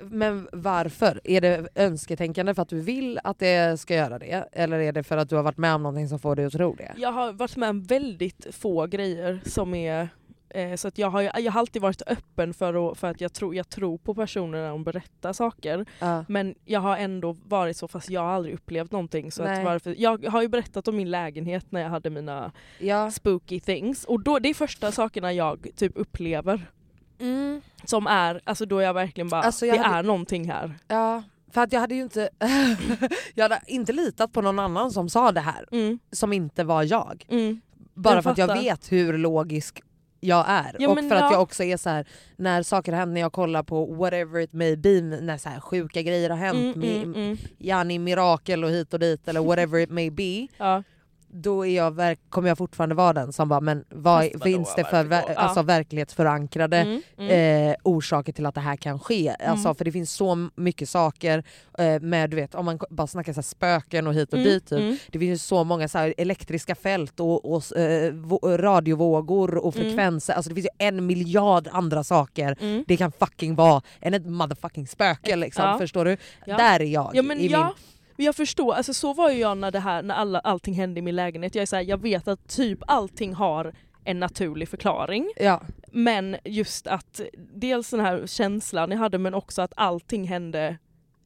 Men 0.04 0.48
varför? 0.52 1.22
Är 1.24 1.42
det 1.42 1.68
önsketänkande 1.76 2.54
för 2.54 2.62
att 2.62 2.70
du 2.70 2.80
vill 2.82 3.20
att 3.24 3.40
det 3.40 3.80
ska 3.80 3.96
göra 3.96 4.20
det? 4.20 4.50
Eller 4.52 4.80
är 4.80 4.92
det 4.92 5.04
för 5.04 5.18
att 5.18 5.30
du 5.30 5.36
har 5.36 5.44
varit 5.44 5.58
med 5.58 5.76
om 5.76 5.84
någonting 5.84 6.10
som 6.10 6.20
får 6.20 6.36
dig 6.36 6.46
att 6.46 6.54
tro 6.54 6.76
det? 6.76 6.92
Jag 6.98 7.12
har 7.12 7.34
varit 7.34 7.56
med 7.56 7.70
om 7.70 7.84
väldigt 7.84 8.48
få 8.52 8.88
grejer 8.88 9.40
som 9.46 9.74
är 9.74 10.10
eh, 10.56 10.76
så 10.76 10.88
att 10.88 10.98
jag 10.98 11.10
har, 11.10 11.22
jag 11.22 11.52
har 11.52 11.60
alltid 11.60 11.82
varit 11.82 12.02
öppen 12.08 12.54
för, 12.54 12.92
att, 12.92 12.98
för 12.98 13.08
att 13.08 13.22
jag, 13.22 13.34
tror, 13.34 13.56
jag 13.56 13.70
tror 13.70 13.98
på 13.98 14.16
personer 14.16 14.62
när 14.62 14.70
de 14.70 14.84
berättar 14.84 15.34
saker. 15.34 15.86
Ja. 16.00 16.26
Men 16.28 16.56
jag 16.66 16.80
har 16.80 16.98
ändå 16.98 17.36
varit 17.46 17.78
så 17.78 17.88
fast 17.88 18.10
jag 18.10 18.22
har 18.22 18.28
aldrig 18.32 18.56
upplevt 18.56 18.92
någonting. 18.92 19.32
Så 19.32 19.44
att 19.44 19.64
varför, 19.64 19.96
jag 19.98 20.26
har 20.26 20.42
ju 20.42 20.48
berättat 20.48 20.88
om 20.88 20.96
min 20.96 21.12
lägenhet 21.12 21.72
när 21.72 21.82
jag 21.82 21.90
hade 21.90 22.10
mina 22.10 22.52
ja. 22.80 23.12
spooky 23.12 23.60
things. 23.60 24.04
Och 24.06 24.24
då, 24.24 24.40
det 24.40 24.50
är 24.50 24.54
första 24.54 24.92
sakerna 24.92 25.34
jag 25.34 25.68
typ 25.76 25.92
upplever. 25.96 26.72
Mm. 27.20 27.62
Som 27.84 28.08
är, 28.08 28.42
alltså 28.44 28.66
då 28.66 28.82
jag 28.82 28.94
verkligen 28.94 29.30
bara, 29.30 29.42
Alltså, 29.42 29.66
det 29.66 29.78
hade- 29.78 29.98
är 29.98 30.04
någonting 30.04 30.52
här. 30.52 30.74
Ja, 30.88 31.24
för 31.54 31.62
att 31.62 31.74
jag 31.74 31.80
hade 31.80 31.96
ju 31.96 32.02
inte, 32.02 32.30
jag 33.36 33.44
hade 33.44 33.62
inte 33.68 33.94
litat 33.94 34.32
på 34.34 34.42
någon 34.42 34.60
annan 34.60 34.92
som 34.92 35.10
sa 35.10 35.32
det 35.32 35.40
här, 35.42 35.66
Mm, 35.72 36.00
som 36.12 36.34
inte 36.34 36.64
var 36.64 36.84
jag. 36.84 37.26
mm. 37.30 37.62
Bara 37.94 38.16
Jag 38.16 38.24
för 38.24 38.32
att 38.32 38.38
jag 38.38 38.48
vet 38.62 38.92
hur 38.92 39.18
logisk 39.18 39.82
jag 40.22 40.46
är. 40.48 40.76
Ja, 40.80 40.90
och 40.90 40.98
för 40.98 41.16
att 41.16 41.22
ja. 41.22 41.32
jag 41.32 41.42
också 41.42 41.64
är 41.64 41.78
så 41.78 41.90
här 41.90 42.06
när 42.36 42.64
saker 42.64 42.92
händer, 42.94 43.14
när 43.14 43.22
jag 43.22 43.34
kollar 43.34 43.64
på 43.64 43.86
whatever 43.86 44.40
it 44.40 44.54
may 44.54 44.76
be, 44.76 45.02
när 45.02 45.38
så 45.38 45.50
här 45.50 45.60
sjuka 45.60 46.02
grejer 46.02 46.30
har 46.30 46.38
hänt, 46.38 46.76
Mm, 46.76 46.90
mm, 46.90 47.14
mi- 47.14 47.18
mm. 47.26 47.38
Jani 47.58 48.00
mirakel 48.00 48.64
och 48.64 48.70
hit 48.70 48.94
och 48.94 49.00
dit 49.00 49.28
eller 49.28 49.42
whatever 49.42 49.80
it 49.80 49.90
may 49.90 50.10
be, 50.12 50.48
Ja. 50.58 50.84
Då 51.34 51.66
är 51.66 51.76
jag, 51.76 52.18
kommer 52.30 52.48
jag 52.48 52.58
fortfarande 52.58 52.96
vara 52.96 53.14
den 53.14 53.34
som 53.34 53.50
bara, 53.50 53.60
men 53.62 53.86
vad 53.90 54.32
Fast 54.32 54.44
finns 54.44 54.76
det 54.76 54.84
för 54.84 55.04
varför 55.04 55.04
då? 55.04 55.10
ver- 55.28 55.34
Ja. 55.36 55.42
alltså, 55.42 55.62
verklighetsförankrade 55.62 56.78
Mm, 56.78 57.02
mm. 57.18 57.70
eh, 57.70 57.76
orsaker 57.84 58.34
till 58.34 58.46
att 58.46 58.56
det 58.56 58.62
här 58.62 58.76
kan 58.76 59.00
ske. 59.00 59.36
Alltså, 59.40 59.68
Mm. 59.68 59.76
för 59.76 59.86
det 59.86 59.92
finns 59.92 60.12
så 60.14 60.50
mycket 60.56 60.90
saker 60.90 61.44
eh, 61.78 62.00
med, 62.02 62.30
du 62.30 62.36
vet, 62.36 62.56
om 62.56 62.66
man 62.66 62.80
bara 62.90 63.08
snackar 63.08 63.34
så 63.34 63.38
här, 63.38 63.44
spöken 63.44 64.08
och 64.08 64.14
hit 64.14 64.34
och 64.34 64.40
Mm, 64.40 64.52
dit. 64.52 64.66
Typ. 64.70 64.80
mm. 64.80 64.98
Det 65.12 65.20
finns 65.20 65.32
ju 65.34 65.38
så 65.48 65.64
många 65.64 65.88
så 65.88 65.98
här, 65.98 66.14
elektriska 66.18 66.76
fält 66.76 67.20
och, 67.20 67.54
och 67.54 67.78
eh, 67.78 68.14
radiovågor 68.58 69.58
och 69.58 69.76
Mm. 69.76 69.88
frekvenser. 69.88 70.34
Alltså, 70.34 70.50
det 70.50 70.56
finns 70.56 70.68
ju 70.80 70.86
en 70.88 71.06
miljard 71.06 71.68
andra 71.72 72.04
saker 72.04 72.58
Mm. 72.62 72.84
det 72.88 72.98
kan 72.98 73.12
fucking 73.12 73.56
vara 73.56 73.82
än 74.02 74.14
ett 74.14 74.26
motherfucking 74.26 74.88
spöke. 74.88 75.36
Liksom, 75.36 75.66
Ja. 75.66 75.78
Förstår 75.78 76.06
du? 76.06 76.18
Ja. 76.46 76.58
Där 76.58 76.80
är 76.80 76.86
jag. 76.86 77.12
Ja 77.14 77.22
men 77.22 77.40
i 77.40 77.48
ja, 77.48 77.64
min, 77.66 77.74
jag 78.22 78.36
förstår, 78.36 78.74
alltså 78.74 78.94
så 78.94 79.14
var 79.14 79.30
ju 79.30 79.40
jag 79.40 79.58
när, 79.58 79.72
det 79.72 79.80
här, 79.80 80.04
när 80.04 80.16
alla, 80.16 80.40
allting 80.40 80.74
hände 80.74 81.00
i 81.00 81.02
min 81.02 81.16
lägenhet. 81.16 81.56
Jag, 81.56 81.62
är 81.62 81.66
så 81.66 81.76
här, 81.76 81.84
jag 81.84 82.02
vet 82.02 82.28
att 82.28 82.48
typ 82.48 82.80
allting 82.88 83.34
har 83.34 83.74
en 84.04 84.20
naturlig 84.20 84.70
förklaring. 84.70 85.32
ja. 85.38 85.62
Men 85.94 86.38
just 86.46 86.88
att 86.88 87.22
dels 87.54 87.90
den 87.90 88.00
här 88.00 88.28
känslan 88.28 88.92
jag 88.92 88.98
hade 88.98 89.18
men 89.18 89.34
också 89.34 89.62
att 89.62 89.74
allting 89.76 90.28
hände 90.28 90.78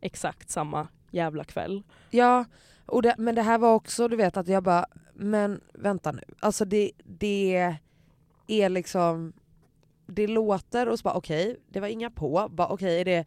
exakt 0.01 0.49
samma 0.49 0.87
jävla 1.11 1.43
kväll. 1.43 1.83
Ja, 2.09 2.45
och 2.85 3.01
det, 3.01 3.15
men 3.17 3.35
det 3.35 3.41
här 3.41 3.57
var 3.57 3.73
också, 3.73 4.07
du 4.07 4.15
vet 4.15 4.37
att 4.37 4.47
jag 4.47 4.63
bara, 4.63 4.85
men 5.13 5.61
vänta 5.73 6.11
nu. 6.11 6.23
Alltså 6.39 6.65
det, 6.65 6.91
det 7.03 7.75
är 8.47 8.69
liksom, 8.69 9.33
det 10.07 10.27
låter 10.27 10.87
och 10.87 10.99
så 10.99 11.03
bara 11.03 11.13
okej, 11.13 11.59
det 11.69 11.79
var 11.79 11.87
inga 11.87 12.09
på. 12.09 12.47
Bara 12.51 12.67
okej, 12.67 13.01
är 13.01 13.05
det 13.05 13.25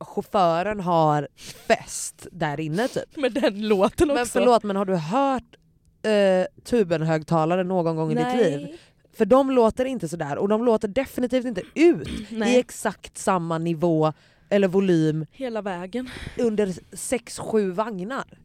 chauffören 0.00 0.80
har 0.80 1.28
fest 1.66 2.26
där 2.32 2.60
inne 2.60 2.88
typ. 2.88 3.16
Med 3.16 3.32
den 3.32 3.68
låten 3.68 4.08
Men 4.08 4.16
också. 4.16 4.32
förlåt 4.32 4.62
men 4.62 4.76
har 4.76 4.84
du 4.84 4.94
hört 4.96 5.56
eh, 6.02 6.62
tubenhögtalare 6.64 7.64
någon 7.64 7.96
gång 7.96 8.12
i 8.12 8.14
ditt 8.14 8.36
liv? 8.36 8.78
För 9.12 9.24
de 9.24 9.50
låter 9.50 9.84
inte 9.84 10.08
sådär 10.08 10.38
och 10.38 10.48
de 10.48 10.64
låter 10.64 10.88
definitivt 10.88 11.44
inte 11.44 11.62
ut 11.74 12.08
Nej. 12.30 12.54
i 12.54 12.58
exakt 12.58 13.18
samma 13.18 13.58
nivå 13.58 14.12
eller 14.48 14.68
volym 14.68 15.26
Hela 15.32 15.62
vägen. 15.62 16.10
under 16.38 16.66
6-7 16.66 17.70
vagnar. 17.72 18.38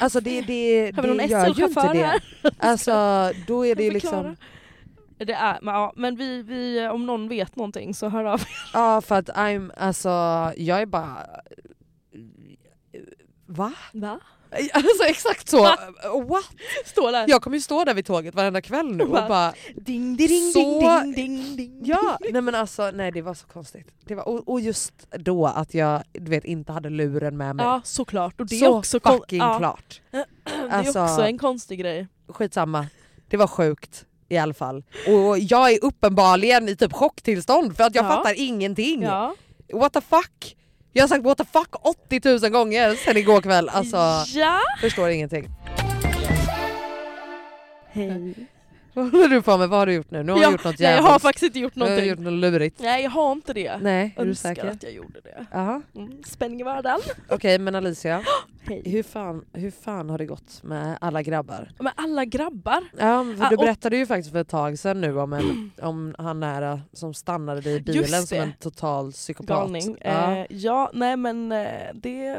Alltså 0.00 0.20
det, 0.20 0.40
det, 0.42 0.92
någon 0.96 1.16
det 1.16 1.26
gör 1.26 1.54
ju 1.54 1.64
inte 1.64 1.92
det. 1.92 2.20
Alltså 2.58 3.30
då 3.46 3.66
är 3.66 3.74
det 3.74 3.84
ju 3.84 3.90
liksom... 3.90 4.36
Det 5.18 5.32
är, 5.32 5.58
men, 5.62 5.74
ja, 5.74 5.92
men 5.96 6.16
vi, 6.16 6.42
vi, 6.42 6.88
om 6.88 7.06
någon 7.06 7.28
vet 7.28 7.56
någonting 7.56 7.94
så 7.94 8.08
hör 8.08 8.24
av 8.24 8.40
er. 8.40 8.48
Ja 8.72 9.00
för 9.00 9.14
att 9.14 9.28
I'm, 9.28 9.70
alltså 9.76 10.08
jag 10.56 10.80
är 10.82 10.86
bara... 10.86 11.26
Va? 13.46 13.72
Va? 13.92 14.20
Alltså 14.72 15.04
exakt 15.08 15.48
så! 15.48 15.62
What? 16.28 16.44
Står 16.84 17.12
där. 17.12 17.24
Jag 17.28 17.42
kommer 17.42 17.56
ju 17.56 17.60
stå 17.60 17.84
där 17.84 17.94
vid 17.94 18.06
tåget 18.06 18.34
varenda 18.34 18.60
kväll 18.62 18.96
nu 18.96 19.04
och 19.04 19.10
Va? 19.10 19.28
bara... 19.28 19.52
Ding, 19.76 20.16
ding, 20.16 20.28
ding, 20.28 20.52
Så- 20.52 21.00
ding, 21.00 21.12
ding, 21.14 21.56
ding. 21.56 21.80
Ja, 21.84 22.18
nej 22.32 22.42
men 22.42 22.54
alltså 22.54 22.90
nej 22.94 23.12
det 23.12 23.22
var 23.22 23.34
så 23.34 23.46
konstigt. 23.46 23.88
Det 24.04 24.14
var, 24.14 24.28
och, 24.28 24.48
och 24.48 24.60
just 24.60 25.06
då 25.10 25.46
att 25.46 25.74
jag 25.74 26.02
du 26.12 26.30
vet, 26.30 26.44
inte 26.44 26.72
hade 26.72 26.90
luren 26.90 27.36
med 27.36 27.56
mig. 27.56 27.66
Ja 27.66 27.80
såklart. 27.84 28.40
Och 28.40 28.46
det 28.46 28.54
är 28.54 28.58
så 28.60 28.78
också 28.78 29.00
kon- 29.00 29.18
fucking 29.18 29.38
ja, 29.38 29.58
klart. 29.58 30.00
Det 30.10 30.18
är 30.52 30.68
Alltså- 30.70 31.02
också 31.02 31.22
en 31.22 31.38
konstig 31.38 31.78
grej. 31.80 32.08
Skitsamma. 32.28 32.86
Det 33.28 33.36
var 33.36 33.46
sjukt 33.46 34.04
i 34.28 34.38
alla 34.38 34.54
fall. 34.54 34.82
Och 35.06 35.38
jag 35.38 35.72
är 35.72 35.84
uppenbarligen 35.84 36.68
i 36.68 36.76
typ 36.76 36.92
chocktillstånd 36.92 37.76
för 37.76 37.84
att 37.84 37.94
jag 37.94 38.04
Ja. 38.04 38.08
fattar 38.08 38.34
ingenting. 38.36 39.02
Ja. 39.02 39.34
What 39.72 39.92
the 39.92 40.00
fuck? 40.00 40.56
Jag 40.92 41.02
har 41.02 41.08
sagt 41.08 41.24
what 41.24 41.38
the 41.38 41.44
fuck 41.44 41.86
80 41.86 42.40
000 42.42 42.50
gånger 42.50 42.94
sen 42.94 43.16
igår 43.16 43.40
kväll. 43.40 43.68
Alltså, 43.68 43.96
ja. 44.38 44.58
förstår 44.80 45.08
ingenting. 45.08 45.48
Hej. 47.92 48.34
Vad 49.04 49.10
håller 49.12 49.28
du 49.28 49.42
på 49.42 49.56
med? 49.56 49.68
Vad 49.68 49.78
har 49.78 49.86
du 49.86 49.92
gjort 49.94 50.10
nu? 50.10 50.22
Nu 50.22 50.32
har 50.32 50.40
ja. 50.40 50.46
du 50.46 50.52
gjort 50.52 50.64
något 50.64 50.78
Nej, 50.78 50.88
jag 50.88 50.94
jävligt. 50.96 51.10
har 51.12 51.18
faktiskt 51.18 51.42
inte 51.44 51.58
gjort 51.58 51.74
Nu 51.76 51.82
har 51.82 51.88
någonting. 51.88 52.10
gjort 52.10 52.18
något 52.18 52.32
lurigt. 52.32 52.80
Nej 52.80 53.02
jag 53.02 53.10
har 53.10 53.32
inte 53.32 53.52
det. 53.52 53.78
Nej, 53.78 54.14
är 54.16 54.22
du 54.24 54.28
Önskar 54.30 54.48
säker? 54.54 54.66
att 54.70 54.82
jag 54.82 54.92
gjorde 54.92 55.20
det. 55.20 55.46
Jaha. 55.52 55.82
Mm. 55.96 56.22
Spänning 56.26 56.60
i 56.60 56.62
vardagen. 56.62 57.00
Okej 57.28 57.58
men 57.58 57.74
Alicia, 57.74 58.22
Hej. 58.68 58.82
hur 58.84 59.02
fan, 59.02 59.44
hur 59.52 59.70
fan 59.70 60.10
har 60.10 60.18
det 60.18 60.26
gått 60.26 60.62
med 60.62 60.98
alla 61.00 61.22
grabbar? 61.22 61.70
Men 61.78 61.92
alla 61.96 62.24
grabbar. 62.24 62.80
Ja, 62.98 63.24
för 63.38 63.44
Ah, 63.44 63.48
du 63.50 63.56
och- 63.56 63.62
berättade 63.62 63.96
ju 63.96 64.06
faktiskt 64.06 64.32
för 64.32 64.38
ett 64.40 64.48
tag 64.48 64.78
sedan 64.78 65.00
nu 65.00 65.18
om, 65.20 65.32
en, 65.32 65.70
om 65.82 66.14
han 66.18 66.40
nära 66.40 66.80
som 66.92 67.14
stannade 67.14 67.60
dig 67.60 67.76
i 67.76 67.80
bilen 67.80 68.26
som 68.26 68.38
en 68.38 68.52
total 68.60 69.12
psykopat. 69.12 69.48
Galning. 69.58 69.96
Ja. 70.00 70.36
Eh, 70.36 70.46
ja, 70.50 70.90
nej 70.94 71.16
men 71.16 71.52
eh, 71.52 71.66
det... 71.94 72.38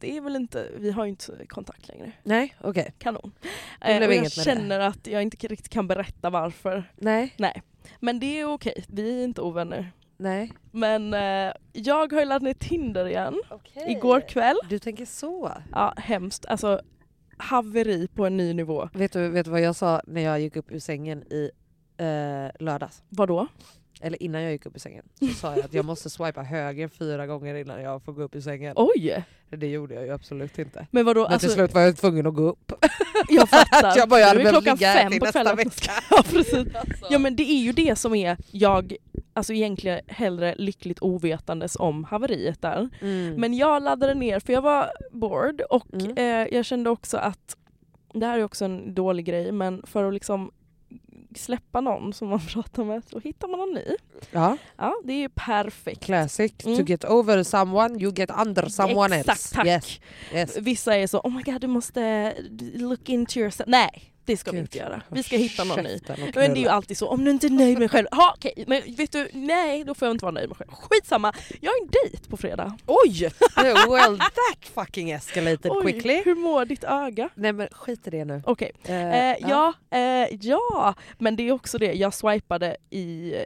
Det 0.00 0.16
är 0.16 0.20
väl 0.20 0.36
inte, 0.36 0.68
vi 0.76 0.90
har 0.90 1.04
ju 1.04 1.10
inte 1.10 1.46
kontakt 1.48 1.88
längre. 1.88 2.12
Nej, 2.22 2.54
okej. 2.60 2.94
Kanon. 2.98 3.32
Det 3.80 3.98
blev 3.98 4.02
Eh, 4.02 4.08
och 4.08 4.14
jag 4.14 4.22
med 4.22 4.24
det. 4.24 4.30
känner 4.44 4.80
att 4.80 5.06
jag 5.06 5.22
inte 5.22 5.46
riktigt 5.46 5.68
kan 5.68 5.86
berätta 5.88 6.30
varför. 6.30 6.84
Nej, 6.96 7.34
Nej. 7.36 7.62
Men 8.00 8.20
det 8.20 8.40
är 8.40 8.44
okej, 8.52 8.84
vi 8.88 9.20
är 9.20 9.24
inte 9.24 9.40
ovänner. 9.40 9.92
nej. 10.16 10.52
Men 10.70 11.14
eh, 11.14 11.52
jag 11.72 12.12
har 12.12 12.20
ju 12.20 12.24
laddat 12.26 12.42
ner 12.42 12.54
Tinder 12.54 13.06
igen. 13.06 13.42
Igår 13.88 14.20
kväll. 14.28 14.56
Du 14.68 14.78
tänker 14.78 15.04
så? 15.04 15.52
Ja, 15.72 15.94
hemskt. 15.96 16.46
Alltså 16.46 16.80
haveri 17.36 18.08
på 18.08 18.26
en 18.26 18.36
ny 18.36 18.54
nivå. 18.54 18.88
Vet 18.92 19.12
du, 19.12 19.28
vet 19.28 19.44
du 19.44 19.50
vad 19.50 19.60
jag 19.60 19.76
sa 19.76 20.02
när 20.06 20.20
jag 20.20 20.40
gick 20.40 20.56
upp 20.56 20.70
ur 20.72 20.78
sängen 20.78 21.22
i 21.32 21.50
eh, 21.96 22.64
lördags? 22.64 23.02
Vadå? 23.08 23.46
Eller 24.00 24.22
innan 24.22 24.42
jag 24.42 24.52
gick 24.52 24.66
upp 24.66 24.76
ur 24.76 24.80
sängen 24.80 25.04
så 25.20 25.26
sa 25.26 25.56
jag 25.56 25.64
att 25.64 25.74
jag 25.74 25.84
måste 25.84 26.10
swipa 26.10 26.42
höger 26.42 26.88
fyra 26.88 27.26
gånger 27.26 27.54
innan 27.54 27.82
jag 27.82 28.02
får 28.02 28.12
gå 28.12 28.22
upp 28.22 28.34
ur 28.34 28.40
sängen. 28.40 28.72
Oj! 28.76 29.24
Det 29.50 29.66
gjorde 29.66 29.94
jag 29.94 30.04
ju 30.04 30.10
absolut 30.12 30.58
inte. 30.58 30.86
Men 30.90 31.04
vadå? 31.04 31.22
Men 31.22 31.32
Alltså, 31.32 31.48
till 31.48 31.54
slut 31.54 31.74
var 31.74 31.80
jag 31.80 31.96
tvungen 31.96 32.26
att 32.26 32.34
gå 32.34 32.42
upp. 32.42 32.72
jag 33.28 33.48
fattar. 33.48 33.92
jag 33.96 34.08
bara, 34.08 34.20
jag 34.20 34.26
hade 34.28 34.44
behövt 34.44 34.64
ligga 34.64 34.76
fem 34.76 35.10
till 35.10 35.20
på 35.20 35.26
nästa 35.26 35.40
kvällen. 35.40 35.56
vecka. 35.56 35.92
Ja, 36.10 36.22
precis. 36.30 36.66
Ja 37.10 37.18
men 37.18 37.36
det 37.36 37.42
är 37.42 37.58
ju 37.62 37.72
det 37.72 37.96
som 37.98 38.14
är 38.14 38.36
jag, 38.50 38.96
alltså 39.32 39.52
egentligen 39.52 40.00
hellre 40.06 40.54
lyckligt 40.58 40.98
ovetandes 41.02 41.76
om 41.76 42.04
haveriet 42.04 42.62
där. 42.62 42.88
Mm. 43.00 43.34
Men 43.34 43.54
jag 43.54 43.82
laddade 43.82 44.14
ner 44.14 44.40
för 44.40 44.52
jag 44.52 44.62
var 44.62 44.90
bored 45.12 45.60
och 45.60 45.86
Mm. 45.94 46.16
eh, 46.16 46.54
jag 46.56 46.64
kände 46.64 46.90
också 46.90 47.16
att 47.16 47.56
det 48.14 48.26
här 48.26 48.38
är 48.38 48.44
också 48.44 48.64
en 48.64 48.94
dålig 48.94 49.24
grej 49.24 49.52
men 49.52 49.82
för 49.86 50.04
att 50.04 50.14
liksom 50.14 50.50
släppa 51.38 51.80
någon 51.80 52.12
som 52.12 52.28
man 52.28 52.40
pratar 52.52 52.84
med 52.84 53.02
så 53.10 53.18
hittar 53.18 53.48
man 53.48 53.58
någon 53.58 53.74
ny. 53.74 53.96
ja, 54.30 54.56
Ja 54.76 54.94
det 55.04 55.12
är 55.12 55.18
ju 55.18 55.28
perfekt. 55.28 56.04
classic. 56.04 56.52
Mm. 56.64 56.76
To 56.76 56.82
get 56.84 57.04
over 57.04 57.42
someone 57.42 58.02
you 58.02 58.12
get 58.16 58.30
under 58.46 58.68
someone 58.68 59.16
Exakt, 59.16 59.38
else. 59.38 59.54
tack. 59.54 59.66
Yes. 59.66 60.00
Yes. 60.32 60.56
Vissa 60.56 60.96
är 60.96 61.06
så 61.06 61.20
oh 61.20 61.30
my 61.36 61.42
god 61.42 61.60
du 61.60 61.66
måste 61.66 62.34
look 62.74 63.08
into 63.08 63.38
yourself. 63.38 63.68
Nej 63.68 64.10
det 64.24 64.36
ska 64.36 64.50
vi 64.50 64.56
Gud. 64.56 64.64
inte 64.64 64.78
göra. 64.78 65.02
Vi 65.08 65.22
ska 65.22 65.36
hitta 65.36 65.64
någon 65.64 65.84
ny. 65.84 66.00
Men 66.34 66.54
det 66.54 66.60
är 66.60 66.62
ju 66.62 66.68
alltid 66.68 66.98
så, 66.98 67.08
om 67.08 67.24
du 67.24 67.30
inte 67.30 67.46
är 67.46 67.50
nöjd 67.50 67.72
med 67.72 67.80
dig 67.80 67.88
själv, 67.88 68.06
ha 68.10 68.34
okej, 68.36 68.64
men 68.66 68.82
vet 68.96 69.12
du, 69.12 69.28
nej 69.32 69.84
då 69.84 69.94
får 69.94 70.08
jag 70.08 70.14
inte 70.14 70.24
vara 70.24 70.32
nöjd 70.32 70.48
med 70.48 70.58
mig 70.58 70.66
själv. 70.66 70.78
Skitsamma, 70.90 71.32
jag 71.60 71.70
har 71.70 71.80
en 71.82 71.88
dejt 71.90 72.28
på 72.30 72.36
fredag. 72.36 72.78
Oj! 72.86 73.20
well 73.88 74.18
that 74.18 74.64
fucking 74.74 75.10
escalated 75.10 75.72
Oj, 75.72 75.92
quickly. 75.92 76.22
hur 76.24 76.34
mår 76.34 76.64
ditt 76.64 76.84
öga? 76.84 77.28
Nej 77.34 77.52
men 77.52 77.68
skit 77.72 78.06
i 78.06 78.10
det 78.10 78.24
nu. 78.24 78.42
Okej, 78.46 78.72
Eh, 78.84 79.30
eh, 79.30 79.36
ja, 79.40 79.72
eh, 79.90 80.28
ja, 80.40 80.94
men 81.18 81.36
det 81.36 81.48
är 81.48 81.52
också 81.52 81.78
det, 81.78 81.92
jag 81.92 82.14
swipade 82.14 82.76
i, 82.90 83.34
eh, 83.34 83.40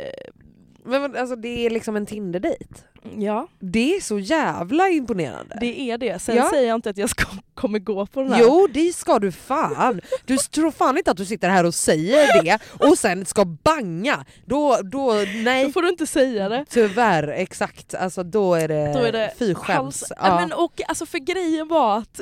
Men, 0.89 1.17
alltså 1.17 1.37
det 1.37 1.67
är 1.67 1.71
liksom 1.71 1.97
en 1.97 2.07
Tinder-dejt. 2.07 2.75
ja 3.19 3.49
Det 3.59 3.97
är 3.97 4.01
så 4.01 4.19
jävla 4.19 4.89
imponerande. 4.89 5.59
det 5.61 5.81
är 5.91 5.99
det. 5.99 6.19
Sen 6.23 6.37
Ja. 6.37 6.51
säger 6.51 6.69
jag 6.69 6.75
inte 6.75 6.91
att 6.91 6.97
jag 6.99 7.11
ska, 7.11 7.25
kommer 7.55 7.79
gå 7.79 8.07
på 8.07 8.23
den 8.23 8.33
här. 8.33 8.41
Jo 8.43 8.69
det 8.75 8.93
ska 8.93 9.19
du 9.19 9.33
fan. 9.33 10.01
Du 10.25 10.37
tror 10.37 10.71
fan 10.71 10.99
inte 10.99 11.11
att 11.11 11.17
du 11.17 11.25
sitter 11.25 11.49
här 11.49 11.65
och 11.67 11.75
säger 11.75 12.43
det 12.43 12.59
och 12.87 12.99
sen 12.99 13.27
ska 13.27 13.45
banga. 13.45 14.25
Då, 14.47 14.79
då 14.83 15.13
nej. 15.45 15.65
Då 15.67 15.73
får 15.73 15.83
du 15.83 15.89
inte 15.89 16.07
säga 16.07 16.49
det. 16.49 16.65
Tyvärr, 16.69 17.29
exakt. 17.29 17.95
Alltså 17.95 18.23
då 18.23 18.55
är 18.55 18.69
det, 18.69 18.93
Då 18.93 18.99
är 18.99 19.13
det 19.13 19.33
fy 19.39 19.55
skäms. 19.55 20.05
Ja. 20.17 20.41
Men, 20.41 20.53
och, 20.53 20.81
alltså, 20.89 21.07
för 21.07 21.19
grejen 21.19 21.69
var 21.69 21.99
att 21.99 22.21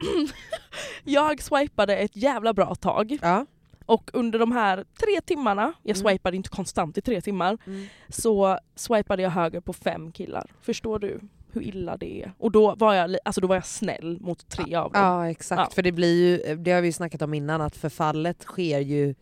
jag 1.04 1.42
swipade 1.42 1.96
ett 1.96 2.16
jävla 2.16 2.52
bra 2.54 2.74
tag. 2.74 3.18
ja. 3.22 3.46
Och 3.88 4.10
under 4.12 4.38
de 4.38 4.52
här 4.52 4.84
tre 5.00 5.20
timmarna, 5.20 5.72
jag 5.82 5.96
Mm. 5.96 6.08
swipade 6.08 6.36
inte 6.36 6.48
konstant 6.48 6.98
i 6.98 7.00
tre 7.00 7.20
timmar, 7.20 7.58
Mm. 7.66 7.86
så 8.08 8.58
swipade 8.74 9.22
jag 9.22 9.30
höger 9.30 9.60
på 9.60 9.72
fem 9.72 10.12
killar. 10.12 10.50
Förstår 10.62 10.98
du 10.98 11.20
hur 11.52 11.62
illa 11.62 11.96
det 11.96 12.22
är? 12.22 12.32
Och 12.38 12.50
då 12.52 12.74
var 12.74 12.94
jag, 12.94 13.16
alltså 13.24 13.40
då 13.40 13.46
var 13.46 13.54
jag 13.56 13.66
snäll 13.66 14.18
mot 14.20 14.48
tre 14.48 14.74
av 14.74 14.92
dem. 14.92 15.02
Ja 15.02 15.30
exakt, 15.30 15.60
Ja. 15.60 15.74
för 15.74 15.82
det 15.82 15.92
blir 15.92 16.14
ju, 16.48 16.56
det 16.56 16.72
har 16.72 16.80
vi 16.80 16.88
ju 16.88 16.92
snackat 16.92 17.22
om 17.22 17.34
innan, 17.34 17.60
att 17.60 17.76
förfallet 17.76 18.42
sker 18.42 18.78
ju 18.80 19.14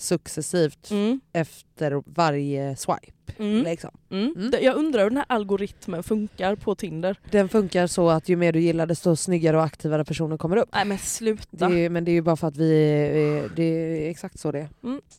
successivt 0.00 0.90
Mm. 0.90 1.20
efter 1.32 2.02
varje 2.06 2.76
swipe. 2.76 3.12
Mm. 3.38 3.62
Liksom. 3.64 3.90
Mm. 4.10 4.32
Mm. 4.36 4.50
Det- 4.50 4.60
Jag 4.60 4.76
undrar 4.76 5.02
hur 5.02 5.10
den 5.10 5.16
här 5.16 5.26
algoritmen 5.28 6.02
funkar 6.02 6.54
på 6.56 6.74
Tinder. 6.74 7.16
Den 7.30 7.48
funkar 7.48 7.86
så 7.86 8.08
att 8.10 8.28
ju 8.28 8.36
mer 8.36 8.52
du 8.52 8.60
gillar 8.60 8.86
desto 8.86 9.16
snyggare 9.16 9.56
och 9.56 9.62
aktivare 9.64 10.04
personer 10.04 10.36
kommer 10.36 10.56
upp. 10.56 10.68
Nej 10.72 10.84
men 10.84 10.96
Det 10.96 11.02
sluta. 11.02 11.66
är, 11.66 11.70
ju- 11.70 11.88
men 11.88 12.04
det 12.04 12.10
är 12.10 12.12
ju 12.12 12.22
bara 12.22 12.36
för 12.36 12.46
att 12.48 12.56
vi, 12.56 12.72
är- 12.72 13.48
det 13.56 13.62
är 13.62 14.10
exakt 14.10 14.38
så 14.38 14.52
det 14.52 14.58
är. 14.58 14.68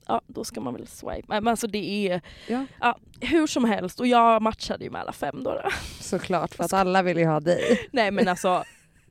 Ja 0.07 0.21
då 0.27 0.43
ska 0.43 0.61
man 0.61 0.73
väl 0.73 0.87
swipe. 0.87 1.23
Nej, 1.27 1.41
men 1.41 1.47
alltså 1.47 1.67
det 1.67 2.07
är 2.09 2.21
Ja. 2.47 2.65
ja, 2.79 2.97
hur 3.21 3.47
som 3.47 3.65
helst 3.65 3.99
och 3.99 4.07
jag 4.07 4.41
matchade 4.41 4.83
ju 4.83 4.89
med 4.91 5.01
alla 5.01 5.11
fem 5.13 5.43
då. 5.43 5.51
då. 5.53 5.69
Såklart, 5.99 6.55
för 6.55 6.63
att 6.63 6.73
alla 6.73 7.01
vill 7.03 7.17
ju 7.17 7.25
ha 7.25 7.39
dig. 7.39 7.87
Nej 7.91 8.11
men 8.11 8.27
alltså 8.27 8.63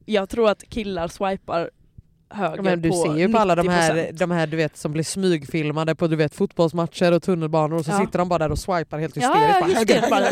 jag 0.04 0.28
tror 0.28 0.50
att 0.50 0.64
killar 0.68 1.09
swipar 1.09 1.70
höger 2.31 2.62
Men 2.62 2.83
du 2.83 2.93
ser 2.93 3.16
ju 3.16 3.29
på 3.29 3.38
alla 3.38 3.55
de 3.55 3.69
här, 3.69 3.95
90%. 3.95 4.12
de 4.12 4.31
här 4.31 4.47
du 4.47 4.57
vet, 4.57 4.77
som 4.77 4.93
blir 4.93 5.05
smygfilmade 5.05 5.95
på 5.95 6.07
du 6.07 6.16
vet, 6.16 6.35
fotbollsmatcher 6.35 7.12
och 7.12 7.23
tunnelbanor 7.23 7.77
och 7.79 7.85
så 7.85 7.90
Ja. 7.90 8.01
sitter 8.01 8.19
de 8.19 8.29
bara 8.29 8.38
där 8.38 8.51
och 8.53 8.59
swipar 8.59 8.99
helt 8.99 9.16
Ja, 9.16 9.35
hysteriskt. 9.59 9.81
hysteriskt 9.81 10.11
bara. 10.11 10.23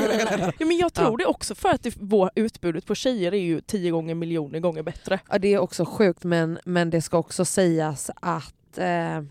Ja, 0.59 0.67
men 0.67 0.77
jag 0.77 0.93
tror 0.95 1.11
Ja. 1.11 1.17
det 1.17 1.27
också 1.27 1.55
för 1.55 1.69
att 1.69 1.83
det, 1.83 1.95
vår 2.01 2.31
utbudet 2.35 2.87
på 2.87 2.95
tjejer 2.95 3.35
är 3.35 3.39
ju 3.41 3.61
tio 3.61 3.91
gånger 3.91 4.15
miljoner 4.15 4.61
gånger 4.61 4.83
bättre. 4.83 5.21
Ja, 5.31 5.39
det 5.39 5.55
är 5.55 5.59
också 5.59 5.85
sjukt 5.85 6.25
men, 6.25 6.59
men 6.65 6.91
det 6.91 7.03
ska 7.03 7.19
också 7.19 7.45
sägas 7.45 8.11
att 8.21 8.79
eh, 8.79 9.17
eh, 9.17 9.23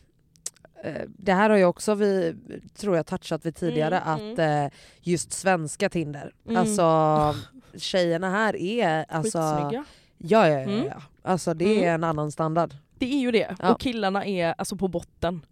det 1.08 1.34
här 1.34 1.50
har 1.50 1.58
ju 1.58 1.66
också 1.66 1.96
vi, 1.96 2.36
tror 2.78 2.96
jag, 2.96 3.06
touchat 3.06 3.46
vid 3.46 3.56
tidigare 3.56 3.98
Mm, 4.00 4.32
att 4.34 4.40
eh, 4.40 4.78
just 5.02 5.32
svenska 5.34 5.90
Tinder, 5.90 6.32
Mm. 6.46 6.58
alltså 6.58 7.36
tjejerna 7.78 8.30
här 8.32 8.56
är 8.56 9.06
alltså, 9.10 9.40
Skitsnygga. 9.40 9.84
Ja, 10.18 10.48
ja, 10.48 10.54
ja, 10.54 10.60
Mm. 10.60 10.86
ja. 10.86 11.02
Alltså 11.22 11.54
det 11.54 11.66
är 11.66 11.78
Mm. 11.78 11.94
en 11.96 12.04
annan 12.04 12.32
standard. 12.32 12.74
Det 13.00 13.14
är 13.14 13.20
ju 13.20 13.32
det. 13.32 13.56
Ja. 13.60 13.74
Och 13.74 13.80
killarna 13.80 14.26
är 14.26 14.56
alltså 14.58 14.76
på 14.76 14.88
botten. 14.88 15.46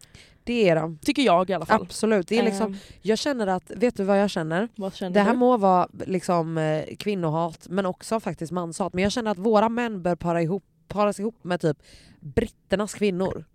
Det 0.44 0.70
är 0.70 0.76
de. 0.76 0.98
Tycker 0.98 1.22
jag 1.22 1.50
i 1.50 1.54
alla 1.54 1.66
fall. 1.66 1.82
Absolut. 1.82 2.28
Det 2.28 2.40
är 2.40 2.44
liksom, 2.44 2.74
Ehm, 2.74 2.78
jag 3.02 3.18
känner 3.18 3.48
att, 3.48 3.72
vet 3.72 3.98
du 3.98 4.04
vad 4.04 4.22
jag 4.22 4.30
känner? 4.30 4.70
vad 4.76 4.96
känner 4.96 5.12
Det 5.14 5.22
här 5.22 5.32
du? 5.32 5.38
må 5.38 5.58
vara 5.58 5.88
liksom, 6.08 6.58
eh, 6.58 6.96
kvinnohat 7.00 7.68
men 7.70 7.86
också 7.86 8.20
faktiskt 8.20 8.52
manshat. 8.52 8.94
Men 8.94 9.04
jag 9.04 9.12
känner 9.12 9.32
att 9.32 9.38
våra 9.38 9.70
män 9.70 10.02
bör 10.02 10.16
para 10.16 10.42
ihop, 10.42 10.64
paras 10.88 11.20
ihop 11.20 11.36
med 11.44 11.62
typ 11.62 11.78
britternas 12.20 12.94
kvinnor. 12.94 13.46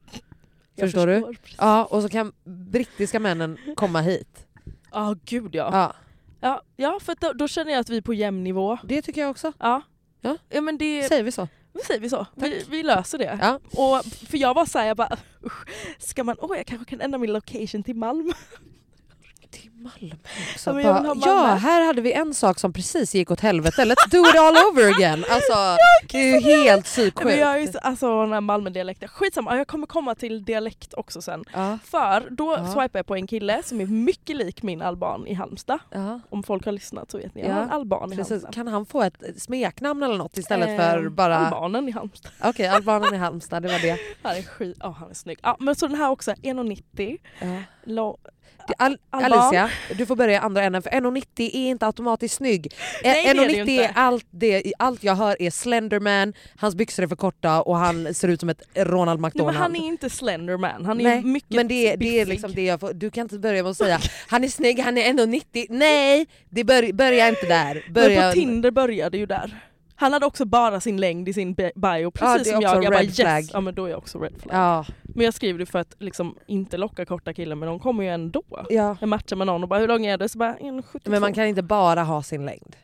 Jag 0.75 0.89
förstår 0.91 1.07
du? 1.07 1.21
precis. 1.23 1.57
Ja, 1.59 1.85
och 1.85 2.03
så 2.03 2.09
kan 2.09 2.33
brittiska 2.45 3.21
männen 3.21 3.57
komma 3.77 4.01
hit. 4.01 4.47
Ja 4.93 5.15
gud 5.25 5.55
ja. 5.55 5.69
Ja, 5.73 5.95
Ja, 6.41 6.63
ja 6.77 6.99
för 7.03 7.17
då, 7.21 7.33
då 7.33 7.49
känner 7.49 7.73
jag 7.73 7.81
att 7.81 7.89
vi 7.91 7.97
är 7.97 8.01
på 8.03 8.15
jämn 8.15 8.45
nivå. 8.45 8.79
det 8.85 9.03
tycker 9.03 9.21
jag 9.21 9.31
också. 9.31 9.53
Ja. 9.59 9.83
Ja. 10.21 10.37
ja 10.49 10.61
men 10.61 10.79
det, 10.79 11.09
Säger 11.09 11.23
vi 11.23 11.33
så? 11.33 11.49
Då 11.73 11.81
säger 11.87 12.01
vi 12.01 12.11
så. 12.11 12.27
Vi, 12.35 12.65
vi 12.71 12.83
löser 12.83 13.19
det. 13.19 13.39
Ja. 13.43 13.61
Och, 13.65 14.05
för 14.05 14.39
jag 14.39 14.55
var 14.55 14.67
såhär, 14.67 14.87
jag 14.87 14.97
bara 14.97 15.17
usch, 15.45 15.69
ska 15.99 16.25
man, 16.25 16.37
åh 16.39 16.57
jag 16.57 16.67
kanske 16.67 16.91
kan 16.91 17.01
ändra 17.01 17.19
min 17.19 17.33
location 17.33 17.83
till 17.83 17.97
Malmö. 17.97 18.33
Till 19.51 19.71
Malmö 19.75 20.15
också. 20.55 20.81
Ja, 20.81 20.93
Bara, 20.93 21.03
Malmö. 21.03 21.23
ja, 21.27 21.45
här 21.55 21.87
hade 21.87 22.03
vi 22.03 22.13
en 22.13 22.35
sak 22.35 22.59
som 22.59 22.73
precis 22.73 23.15
gick 23.15 23.31
åt 23.31 23.41
helvete. 23.41 23.85
Let's 23.85 24.11
do 24.11 24.19
it 24.29 24.35
all 24.39 24.57
over 24.73 24.89
again. 24.97 25.25
Alltså, 25.31 25.55
det 26.09 26.19
är 26.19 26.35
ju 26.35 26.41
helt 26.65 26.85
psyksjukt. 26.85 27.37
jag 27.37 27.55
är 27.55 27.59
ju 27.59 27.67
så, 27.73 27.79
alltså 27.79 28.21
den 28.21 28.33
här 28.33 28.41
Malmö-dialekten, 28.41 29.09
skitsamma, 29.09 29.57
jag 29.57 29.67
kommer 29.67 29.87
komma 29.87 30.15
till 30.15 30.45
dialekt 30.45 30.95
också 30.95 31.23
sen. 31.23 31.45
Ja, 31.53 31.79
För 31.85 32.29
då 32.31 32.55
Ja. 32.59 32.67
swipar 32.73 32.99
jag 32.99 33.07
på 33.07 33.15
en 33.15 33.27
kille 33.27 33.63
som 33.65 33.81
är 33.81 33.87
mycket 33.87 34.37
lik 34.37 34.63
min 34.63 34.83
alban 34.83 35.27
i 35.27 35.35
Halmstad. 35.35 35.79
ja. 35.91 36.21
Om 36.31 36.43
folk 36.43 36.65
har 36.65 36.73
lyssnat 36.73 37.11
så 37.11 37.19
vet 37.19 37.35
ni, 37.35 37.41
jag 37.41 37.51
Ja, 37.51 37.55
har 37.55 37.63
en 37.63 37.71
alban 37.71 38.13
i 38.13 38.17
Precis. 38.17 38.31
Halmstad. 38.31 38.55
Kan 38.55 38.69
han 38.69 38.87
få 38.87 39.03
ett 39.03 39.23
smeknamn 39.37 40.03
eller 40.03 40.17
något 40.19 40.37
istället 40.39 40.69
Eh, 40.69 40.77
för 40.77 41.09
bara... 41.09 41.37
Albanen 41.37 41.89
i 41.89 41.93
Halmstad. 41.93 42.33
Okej, 42.45 42.67
albanen 42.69 43.15
i 43.15 43.17
Halmstad, 43.19 43.63
det 43.63 43.69
var 43.69 43.79
det. 43.79 43.99
Han 44.23 44.37
är 44.37 44.43
skit, 44.43 44.77
ja 44.81 44.97
han 45.01 45.11
är 45.11 45.15
snygg. 45.15 45.39
Ja, 45.43 45.57
men 45.61 45.75
så 45.75 45.87
den 45.87 45.97
här 45.97 46.11
också, 46.11 46.31
1,90. 46.33 47.19
Ja. 47.41 47.47
Lång, 47.85 48.17
Al. 48.79 48.99
Alicia, 49.11 49.71
du 49.97 50.07
får 50.07 50.17
börja 50.17 50.35
i 50.35 50.37
andra 50.37 50.63
änden 50.63 50.83
för 50.83 50.91
1,90 50.91 51.25
är 51.39 51.71
inte 51.71 51.87
automatiskt 51.87 52.35
snygg. 52.35 52.67
Eh, 52.67 53.11
Nej, 53.11 53.25
det 53.25 53.31
är 53.31 53.35
det 53.35 53.43
ju 53.43 53.49
1,90 53.49 53.61
inte. 53.61 53.85
är 53.85 53.93
allt, 53.95 54.27
det, 54.31 54.73
allt 54.79 55.05
jag 55.05 55.15
hör 55.15 55.43
är 55.43 55.51
Slenderman, 55.51 56.33
hans 56.57 56.75
byxor 56.75 57.03
är 57.03 57.07
för 57.07 57.17
korta 57.17 57.63
och 57.63 57.77
han 57.77 58.15
ser 58.15 58.29
ut 58.29 58.41
som 58.41 58.49
ett 58.49 58.63
Ronald 58.77 59.21
Nej, 59.21 59.29
McDonald. 59.29 59.55
men 59.55 59.63
han 59.63 59.77
är 59.77 59.87
inte 59.89 60.11
Slenderman, 60.11 60.85
han 60.85 61.01
är 61.01 61.05
Nej, 61.05 61.23
mycket 61.23 61.57
men 61.57 61.69
det 61.69 61.93
är, 61.93 61.97
det 61.97 62.21
är 62.21 62.27
liksom 62.27 62.53
det 62.55 62.65
jag 62.65 62.81
får, 62.81 62.93
du 62.93 63.11
kan 63.11 63.23
inte 63.23 63.39
börja 63.39 63.63
med 63.63 63.71
att 63.71 63.77
säga 63.77 63.99
han 64.29 64.45
är 64.45 64.49
snygg, 64.49 64.79
han 64.81 64.99
är 64.99 65.13
1,90. 65.13 65.67
Nej, 65.71 66.27
det 66.49 66.65
bör, 66.65 66.93
börja 66.93 67.29
inte 67.29 67.47
där. 67.47 67.85
Börja, 67.91 68.21
Men 68.21 68.31
på 68.31 68.35
Tinder 68.35 68.71
började 68.71 69.19
ju 69.19 69.27
där. 69.27 69.61
Han 70.01 70.13
hade 70.13 70.27
också 70.27 70.45
bara 70.45 70.81
sin 70.81 70.97
längd 70.97 71.29
i 71.29 71.33
sin 71.33 71.55
bi- 71.55 71.73
bio, 71.75 72.11
precis 72.11 72.47
är 72.49 72.53
som 72.53 72.61
jag. 72.63 72.85
Jag 72.85 72.93
bara 72.93 73.01
red 73.03 73.15
flag. 73.15 73.39
yes, 73.41 73.51
ja 73.53 73.61
men 73.61 73.75
då 73.75 73.85
är 73.85 73.89
jag 73.91 73.99
också 73.99 74.19
red 74.19 74.33
flag. 74.39 74.55
Ja, 74.57 74.85
Men 75.03 75.25
jag 75.25 75.35
skriver 75.35 75.59
det 75.59 75.67
för 75.67 75.79
att 75.79 75.95
liksom 75.99 76.37
inte 76.47 76.77
locka 76.77 77.05
korta 77.05 77.35
killar 77.35 77.57
men 77.57 77.69
de 77.69 77.79
kommer 77.81 78.05
ju 78.05 78.11
ändå. 78.11 78.43
ja. 78.71 78.97
Jag 79.01 79.09
matchar 79.09 79.37
med 79.37 79.47
någon 79.47 79.63
och 79.63 79.69
bara 79.69 79.81
hur 79.81 79.89
lång 79.89 80.07
är 80.07 80.19
du? 80.19 80.29
Så 80.29 80.39
bara 80.39 80.55
1,72. 80.57 81.01
Men 81.05 81.21
man 81.21 81.35
kan 81.35 81.47
inte 81.47 81.63
bara 81.63 82.03
ha 82.03 82.23
sin 82.23 82.47
längd. 82.47 82.77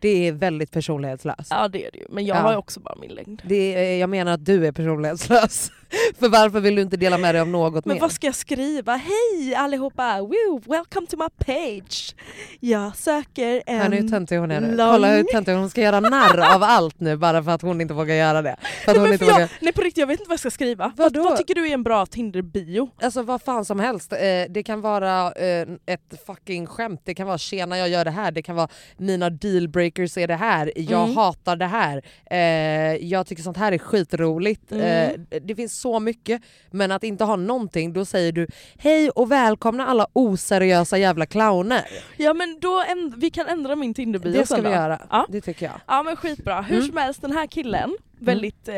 Det 0.00 0.08
är 0.28 0.32
väldigt 0.32 0.70
personlighetslöst. 0.70 1.48
Ja 1.50 1.68
det 1.68 1.86
är 1.86 1.90
det 1.92 1.98
ju, 1.98 2.06
men 2.08 2.26
jag 2.26 2.36
Ja. 2.36 2.40
har 2.40 2.50
ju 2.50 2.56
också 2.56 2.80
bara 2.80 2.94
min 3.00 3.10
längd. 3.10 3.42
Det 3.46 3.74
är, 3.94 4.00
jag 4.00 4.10
menar 4.10 4.32
att 4.32 4.44
du 4.44 4.66
är 4.66 4.72
personlighetslös. 4.72 5.70
För 6.18 6.28
varför 6.28 6.60
vill 6.60 6.74
du 6.74 6.82
inte 6.82 6.96
dela 6.96 7.18
med 7.18 7.34
dig 7.34 7.40
av 7.40 7.48
något 7.48 7.84
Men 7.84 7.94
mer? 7.94 8.00
vad 8.00 8.12
ska 8.12 8.26
jag 8.26 8.34
skriva? 8.34 8.96
Hej 8.96 9.54
allihopa! 9.54 10.20
Woo, 10.20 10.60
welcome 10.66 11.06
to 11.06 11.16
my 11.16 11.28
page! 11.46 12.14
Jag 12.60 12.96
söker 12.96 13.62
en... 13.66 13.78
Hör 13.80 13.88
ni 13.88 13.96
hur 14.00 14.08
töntig 14.08 14.36
hon 14.36 14.50
är 14.50 14.60
nu? 14.60 14.76
lång- 14.76 14.90
Kolla 14.92 15.08
hur 15.16 15.22
töntig 15.22 15.52
hon 15.52 15.70
ska 15.70 15.80
göra 15.80 16.00
narr 16.00 16.54
av 16.54 16.62
allt 16.62 17.00
nu 17.00 17.16
bara 17.16 17.42
för 17.42 17.50
att 17.50 17.62
hon 17.62 17.80
inte 17.80 17.94
vågar 17.94 18.14
göra 18.14 18.42
det. 18.42 18.56
För 18.84 18.90
att 18.92 18.96
hon 18.96 19.04
men 19.04 19.12
inte 19.12 19.24
för 19.24 19.32
vågar... 19.32 19.40
jag, 19.40 19.50
nej 19.60 19.72
på 19.72 19.80
riktigt, 19.80 19.98
jag 20.00 20.06
vet 20.06 20.20
inte 20.20 20.28
vad 20.28 20.32
jag 20.34 20.40
ska 20.40 20.50
skriva. 20.50 20.92
Vad, 20.96 21.16
vad 21.16 21.36
tycker 21.36 21.54
du 21.54 21.68
är 21.68 21.74
en 21.74 21.82
bra 21.82 22.06
Tinder-bio? 22.06 22.90
Alltså 23.02 23.22
vad 23.22 23.42
fan 23.42 23.64
som 23.64 23.80
helst. 23.80 24.12
Eh, 24.12 24.18
det 24.48 24.62
kan 24.66 24.80
vara 24.80 25.32
eh, 25.32 25.66
ett 25.86 26.20
fucking 26.26 26.66
skämt, 26.66 27.00
det 27.04 27.14
kan 27.14 27.26
vara 27.26 27.38
tjena 27.38 27.78
jag 27.78 27.88
gör 27.88 28.04
det 28.04 28.10
här, 28.10 28.30
det 28.30 28.42
kan 28.42 28.56
vara 28.56 28.68
mina 28.96 29.30
dealbreakers 29.30 30.16
är 30.18 30.26
det 30.28 30.34
här, 30.34 30.72
jag 30.76 31.02
Mm. 31.04 31.16
hatar 31.16 31.56
det 31.56 31.66
här, 31.66 32.02
eh, 32.30 33.06
jag 33.06 33.26
tycker 33.26 33.42
sånt 33.42 33.56
här 33.56 33.72
är 33.72 33.78
skitroligt. 33.78 34.72
Mm. 34.72 35.26
Det 35.42 35.54
finns 35.54 35.75
så 35.76 36.00
mycket, 36.00 36.42
men 36.70 36.92
att 36.92 37.04
inte 37.04 37.24
ha 37.24 37.36
någonting, 37.36 37.92
då 37.92 38.04
säger 38.04 38.32
du 38.32 38.46
hej 38.78 39.10
och 39.10 39.32
välkomna 39.32 39.86
alla 39.86 40.06
oseriösa 40.12 40.98
jävla 40.98 41.26
clowner. 41.26 41.86
Ja 42.16 42.34
men 42.34 42.58
då 42.60 42.84
vi 43.16 43.30
kan 43.30 43.46
ändra 43.46 43.76
min 43.76 43.94
Tinder-bio 43.94 44.32
Det 44.32 44.46
ska 44.46 44.56
vi 44.56 44.62
då. 44.62 44.70
göra, 44.70 45.00
Ja. 45.10 45.26
det 45.28 45.40
tycker 45.40 45.66
jag. 45.66 45.80
Ja 45.86 46.02
men 46.02 46.16
skitbra. 46.16 46.60
Hur 46.62 46.76
Mm. 46.76 46.88
som 46.88 46.96
helst 46.96 47.22
den 47.22 47.32
här 47.32 47.46
killen, 47.46 47.96
väldigt 48.18 48.68
eh, 48.68 48.74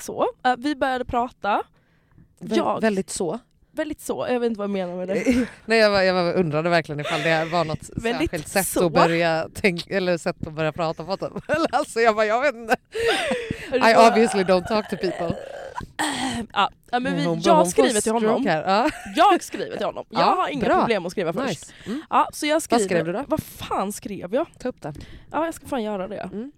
så. 0.00 0.26
Eh, 0.44 0.54
vi 0.58 0.76
började 0.76 1.04
prata, 1.04 1.62
Vä- 2.40 2.56
Jag- 2.56 2.80
Väldigt 2.80 3.10
så. 3.10 3.38
väldigt 3.72 4.00
så, 4.00 4.26
jag 4.30 4.40
vet 4.40 4.46
inte 4.46 4.58
vad 4.58 4.64
jag 4.64 4.70
menar 4.70 4.96
med 4.96 5.08
det. 5.08 5.46
Nej 5.66 5.78
jag, 5.78 5.90
var- 5.90 6.02
jag 6.02 6.14
var- 6.14 6.32
undrade 6.32 6.70
verkligen 6.70 7.00
ifall 7.00 7.22
det 7.22 7.44
var 7.44 7.64
något 7.64 7.84
särskilt 8.02 8.48
sätt 8.48 8.66
så. 8.66 8.86
att 8.86 8.92
börja 8.92 9.48
tänka, 9.54 9.96
eller 9.96 10.18
sätt 10.18 10.46
att 10.46 10.52
börja 10.52 10.72
prata 10.72 11.04
på. 11.04 11.16
Typ. 11.16 11.32
Alltså 11.72 12.00
jag 12.00 12.14
bara, 12.16 12.26
jag 12.26 12.40
vet 12.40 12.54
inte. 12.54 12.76
I 13.72 13.94
obviously 14.10 14.42
don't 14.42 14.66
talk 14.68 14.88
to 14.90 14.96
people. 14.96 15.36
Ja, 16.52 16.70
ja, 16.90 17.00
men 17.00 17.16
vi, 17.16 17.24
Hon- 17.24 17.40
jag 17.40 17.68
skriver 17.68 18.00
till 18.00 18.12
honom. 18.12 18.42
Ja. 18.46 18.90
Jag 19.16 19.42
skriver 19.42 19.76
till 19.76 19.86
honom. 19.86 20.04
Jag 20.08 20.20
Ja, 20.20 20.24
har 20.34 20.48
inga 20.48 20.64
bra. 20.64 20.78
problem 20.80 21.06
att 21.06 21.12
skriva 21.12 21.32
först. 21.32 21.72
Mm. 21.86 22.02
Ja, 22.10 22.28
så 22.32 22.46
jag 22.46 22.62
skriver, 22.62 22.84
skrev 22.84 23.04
du 23.04 23.12
då? 23.12 23.24
Vad 23.28 23.42
fan 23.42 23.92
skrev 23.92 24.34
jag? 24.34 24.46
Ta 24.58 24.68
upp 24.68 24.80
den. 24.82 24.94
Ja 25.32 25.44
jag 25.44 25.54
ska 25.54 25.66
fan 25.66 25.82
göra 25.82 26.08
det. 26.08 26.20
Mm. 26.20 26.52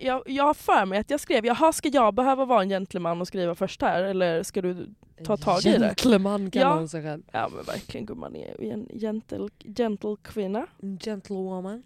Jag, 0.00 0.22
jag 0.26 0.44
har 0.44 0.54
för 0.54 0.86
mig 0.86 0.98
att 0.98 1.10
jag 1.10 1.20
skrev, 1.20 1.46
jaha 1.46 1.72
ska 1.72 1.88
jag 1.88 2.14
behöva 2.14 2.44
vara 2.44 2.62
en 2.62 2.68
gentleman 2.68 3.20
och 3.20 3.28
skriva 3.28 3.54
först 3.54 3.82
här 3.82 4.02
eller 4.02 4.42
ska 4.42 4.62
du 4.62 4.86
ta 5.24 5.36
tag 5.36 5.66
i 5.66 5.72
det? 5.72 5.78
Gentleman 5.78 6.50
kallar 6.50 6.66
Ja. 6.70 6.74
hon 6.74 6.88
sig 6.88 7.02
själv. 7.02 7.22
Ja 7.32 7.48
men 7.54 7.64
verkligen 7.64 8.06
gumman 8.06 8.36
är 8.36 8.62
en 8.72 8.88
gentle, 9.00 9.48
gentle 9.76 10.16
kvinna. 10.22 10.66
Gentlewoman. 11.00 11.82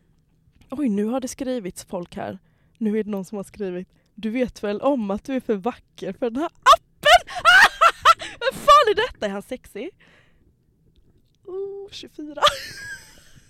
Oj 0.71 0.89
nu 0.89 1.05
har 1.05 1.21
det 1.21 1.29
skrivits 1.29 1.85
folk 1.85 2.17
här. 2.17 2.39
Nu 2.79 2.99
är 2.99 3.05
det 3.05 3.11
någon 3.11 3.25
som 3.25 3.37
har 3.37 3.45
skrivit 3.45 3.89
Du 4.19 4.31
vet 4.31 4.65
väl 4.65 4.81
om 4.81 5.11
att 5.11 5.25
du 5.25 5.35
är 5.35 5.41
för 5.41 5.55
vacker 5.55 6.13
för 6.13 6.31
den 6.31 6.43
här 6.43 6.47
appen? 6.47 7.35
Vem 8.41 8.61
fan 8.61 8.91
är 8.91 8.95
detta? 8.95 9.27
Är 9.27 9.31
han 9.31 9.43
sexig? 9.43 9.91
Oh, 11.45 11.91
24. 11.91 12.35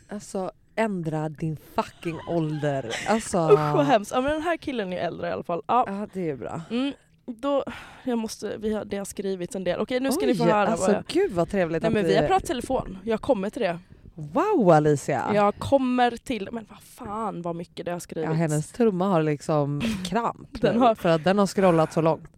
Alltså 0.09 0.50
ändra 0.76 1.29
din 1.29 1.57
fucking 1.74 2.20
ålder. 2.29 2.96
Alltså. 3.09 3.38
Usch 3.38 3.74
vad 3.74 3.87
hemskt. 3.87 4.12
Ja 4.14 4.20
men 4.20 4.33
den 4.33 4.42
här 4.42 4.57
killen 4.57 4.92
är 4.92 4.96
äldre 4.96 5.29
i 5.29 5.31
alla 5.31 5.42
fall. 5.42 5.62
Ja. 5.66 5.85
Ja 5.87 6.07
det 6.12 6.31
är 6.31 6.37
bra. 6.37 6.61
Mm, 6.70 6.92
då, 7.26 7.64
jag 8.05 8.18
måste, 8.18 8.57
vi 8.57 8.72
har, 8.72 8.85
det 8.85 8.96
har 8.96 9.05
skrivits 9.05 9.57
en 9.57 9.64
del. 9.64 9.81
Okej 9.81 10.00
nu 10.00 10.12
ska 10.12 10.26
ni 10.26 10.35
få 10.35 10.44
Oj, 10.44 10.50
höra 10.50 10.68
alltså 10.68 10.87
vad 10.87 10.96
jag... 10.96 11.05
gud 11.07 11.33
vad 11.33 11.50
trevligt 11.50 11.83
Nej 11.83 11.92
men 11.92 12.05
vi... 12.05 12.09
vi 12.09 12.16
har 12.16 12.26
pratat 12.26 12.46
telefon, 12.46 12.98
jag 13.05 13.20
kommer 13.20 13.50
till 13.50 13.62
det. 13.62 13.79
Wow 14.18 14.70
Alicia! 14.70 15.31
Jag 15.35 15.55
kommer 15.59 16.11
till, 16.11 16.48
men 16.52 16.66
vad 16.70 16.81
fan 16.81 17.42
vad 17.42 17.57
mycket 17.57 17.85
det 17.85 17.90
har 17.90 17.96
Ja, 17.96 18.00
skrivits. 18.00 18.33
hennes 18.35 18.72
trumma 18.72 19.09
har 19.09 19.22
liksom 19.22 19.81
kramp 20.05 20.61
Den 20.61 20.81
har- 20.81 20.94
för 20.94 21.09
att 21.09 21.24
den 21.24 21.38
har 21.38 21.46
scrollat 21.46 21.92
så 21.92 22.00
långt. 22.00 22.29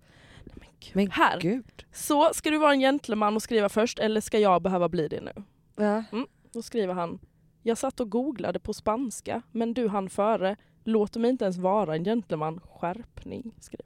Men 0.45 0.69
gud. 0.81 0.97
Men 0.97 1.11
här, 1.11 1.41
gud. 1.41 1.85
så 1.93 2.31
ska 2.35 2.51
du 2.51 2.59
vara 2.59 2.73
en 2.73 2.81
gentleman 2.81 3.37
och 3.37 3.43
skriva 3.43 3.69
först 3.69 3.99
eller 3.99 4.21
ska 4.21 4.39
jag 4.39 4.63
behöva 4.63 4.89
bli 4.89 5.09
det 5.09 5.21
nu? 5.21 5.33
Ja. 5.77 6.05
Då 6.53 6.63
skriver 6.63 6.95
han 6.95 7.19
Jag 7.63 7.79
satt 7.79 8.01
och 8.01 8.11
googlade 8.11 8.59
på 8.59 8.75
spanska 8.75 9.43
men 9.53 9.75
du 9.75 9.89
hann 9.89 10.11
före. 10.11 10.57
Låter 10.85 11.21
mig 11.21 11.31
inte 11.31 11.45
ens 11.45 11.57
vara 11.59 11.95
en 11.95 12.05
gentleman. 12.05 12.61
Skärpning. 12.81 13.55
Skriver. 13.61 13.85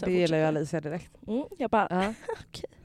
Ja, 0.00 0.06
det 0.06 0.12
gillar 0.12 0.38
ju 0.38 0.44
Alicia 0.44 0.80
direkt. 0.80 1.10
Mm, 1.28 1.44
jag 1.58 1.70
bara, 1.70 1.86
Ja. 1.90 2.14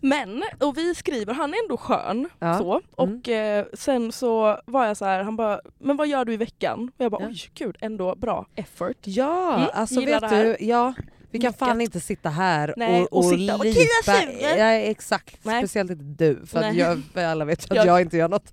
Men, 0.00 0.44
och 0.60 0.76
vi 0.78 0.94
skriver, 0.94 1.34
han 1.34 1.54
är 1.54 1.62
ändå 1.62 1.76
skön. 1.76 2.28
Ja. 2.38 2.58
Så. 2.58 2.80
Och 2.96 3.28
eh, 3.28 3.64
sen 3.74 4.12
så 4.12 4.60
var 4.66 4.86
jag 4.86 4.96
så 4.96 5.04
här, 5.04 5.22
han 5.22 5.36
bara, 5.36 5.60
men 5.78 5.96
vad 5.96 6.08
gör 6.08 6.24
du 6.24 6.32
i 6.32 6.36
veckan? 6.36 6.90
Och 6.98 7.04
jag 7.04 7.12
bara, 7.12 7.22
Ja. 7.22 7.28
oj 7.28 7.50
gud, 7.54 7.76
ändå 7.80 8.14
bra 8.14 8.46
effort. 8.56 8.96
Ja, 9.02 9.54
Mm, 9.56 9.68
alltså 9.74 10.00
vet 10.00 10.30
du, 10.30 10.56
ja, 10.60 10.94
vi 11.30 11.38
kan 11.38 11.48
Mycket. 11.48 11.58
fan 11.58 11.80
inte 11.80 12.00
sitta 12.00 12.28
här 12.28 12.74
Nej, 12.76 13.02
och, 13.02 13.12
och 13.18 13.24
sitta 13.24 13.56
och 13.56 13.64
lipa. 13.64 14.22
Ja, 14.58 14.64
exakt, 14.72 15.38
Nej. 15.44 15.60
speciellt 15.62 15.90
inte 15.90 16.04
du 16.04 16.46
för 16.46 16.62
att 16.62 16.74
jag, 16.74 17.02
alla 17.14 17.44
vet 17.44 17.64
att 17.70 17.76
Jag- 17.76 17.86
jag 17.86 18.00
inte 18.00 18.16
gör 18.16 18.28
något. 18.28 18.52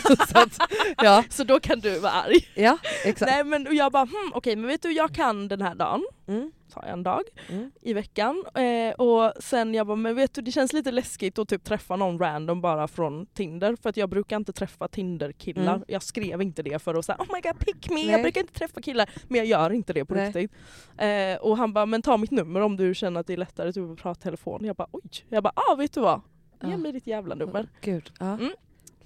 så 0.32 0.38
att, 0.38 0.58
ja, 1.02 1.24
Så 1.30 1.44
då 1.44 1.60
kan 1.60 1.80
du 1.80 1.98
vara 1.98 2.12
arg. 2.12 2.48
ja, 2.54 2.78
exakt. 3.04 3.30
Nej 3.32 3.44
men 3.44 3.66
och 3.66 3.74
jag 3.74 3.92
bara, 3.92 4.04
hmm, 4.04 4.32
okej 4.34 4.56
men 4.56 4.66
vet 4.66 4.82
du 4.82 4.92
jag 4.92 5.14
kan 5.14 5.48
den 5.48 5.62
här 5.62 5.74
dagen. 5.74 6.04
Mm, 6.26 6.52
Sa 6.68 6.80
jag 6.82 6.92
en 6.92 7.02
dag 7.02 7.22
mm. 7.48 7.70
i 7.80 7.92
veckan. 7.92 8.44
Eh, 8.54 8.94
och 8.94 9.32
sen 9.42 9.74
jag 9.74 9.86
bara, 9.86 9.96
men 9.96 10.16
vet 10.16 10.34
du 10.34 10.42
det 10.42 10.52
känns 10.52 10.72
lite 10.72 10.90
läskigt 10.90 11.38
att 11.38 11.48
typ 11.48 11.64
träffa 11.64 11.96
någon 11.96 12.18
random 12.18 12.60
bara 12.60 12.88
från 12.88 13.26
Tinder. 13.26 13.76
För 13.76 13.88
att 13.90 13.96
jag 13.96 14.08
brukar 14.10 14.36
inte 14.36 14.52
träffa 14.52 14.88
Tinder-killar. 14.88 15.74
Mm. 15.74 15.84
Jag 15.88 16.02
skrev 16.02 16.42
inte 16.42 16.62
det 16.62 16.78
för 16.78 16.94
att 16.94 17.04
säga 17.04 17.18
oh 17.18 17.34
my 17.34 17.40
god 17.40 17.58
pick 17.58 17.90
me, 17.90 17.94
Nej. 17.94 18.06
jag 18.10 18.22
brukar 18.22 18.40
inte 18.40 18.52
träffa 18.52 18.80
killar. 18.80 19.10
Men 19.28 19.38
jag 19.38 19.46
gör 19.46 19.70
inte 19.72 19.92
det 19.92 20.04
på 20.04 20.14
Nej. 20.14 20.26
riktigt. 20.26 20.52
Eh, 20.98 21.36
och 21.40 21.56
han 21.56 21.72
bara, 21.72 21.86
men 21.86 22.02
ta 22.02 22.16
mitt 22.16 22.30
nummer 22.30 22.60
om 22.60 22.76
du 22.76 22.94
känner 22.94 23.20
att 23.20 23.26
det 23.26 23.32
är 23.32 23.36
lättare 23.36 23.72
typ 23.72 23.90
att 23.90 23.98
prata 23.98 24.20
telefon. 24.20 24.64
Jag 24.64 24.76
bara 24.76 24.88
oj. 24.92 25.10
Jag 25.28 25.42
bara, 25.42 25.52
ah 25.56 25.74
vet 25.74 25.92
du 25.92 26.00
vad? 26.00 26.20
Ge 26.64 26.76
mig 26.76 26.92
ditt 26.92 27.06
jävla 27.06 27.34
nummer. 27.34 27.68
Gud. 27.80 28.10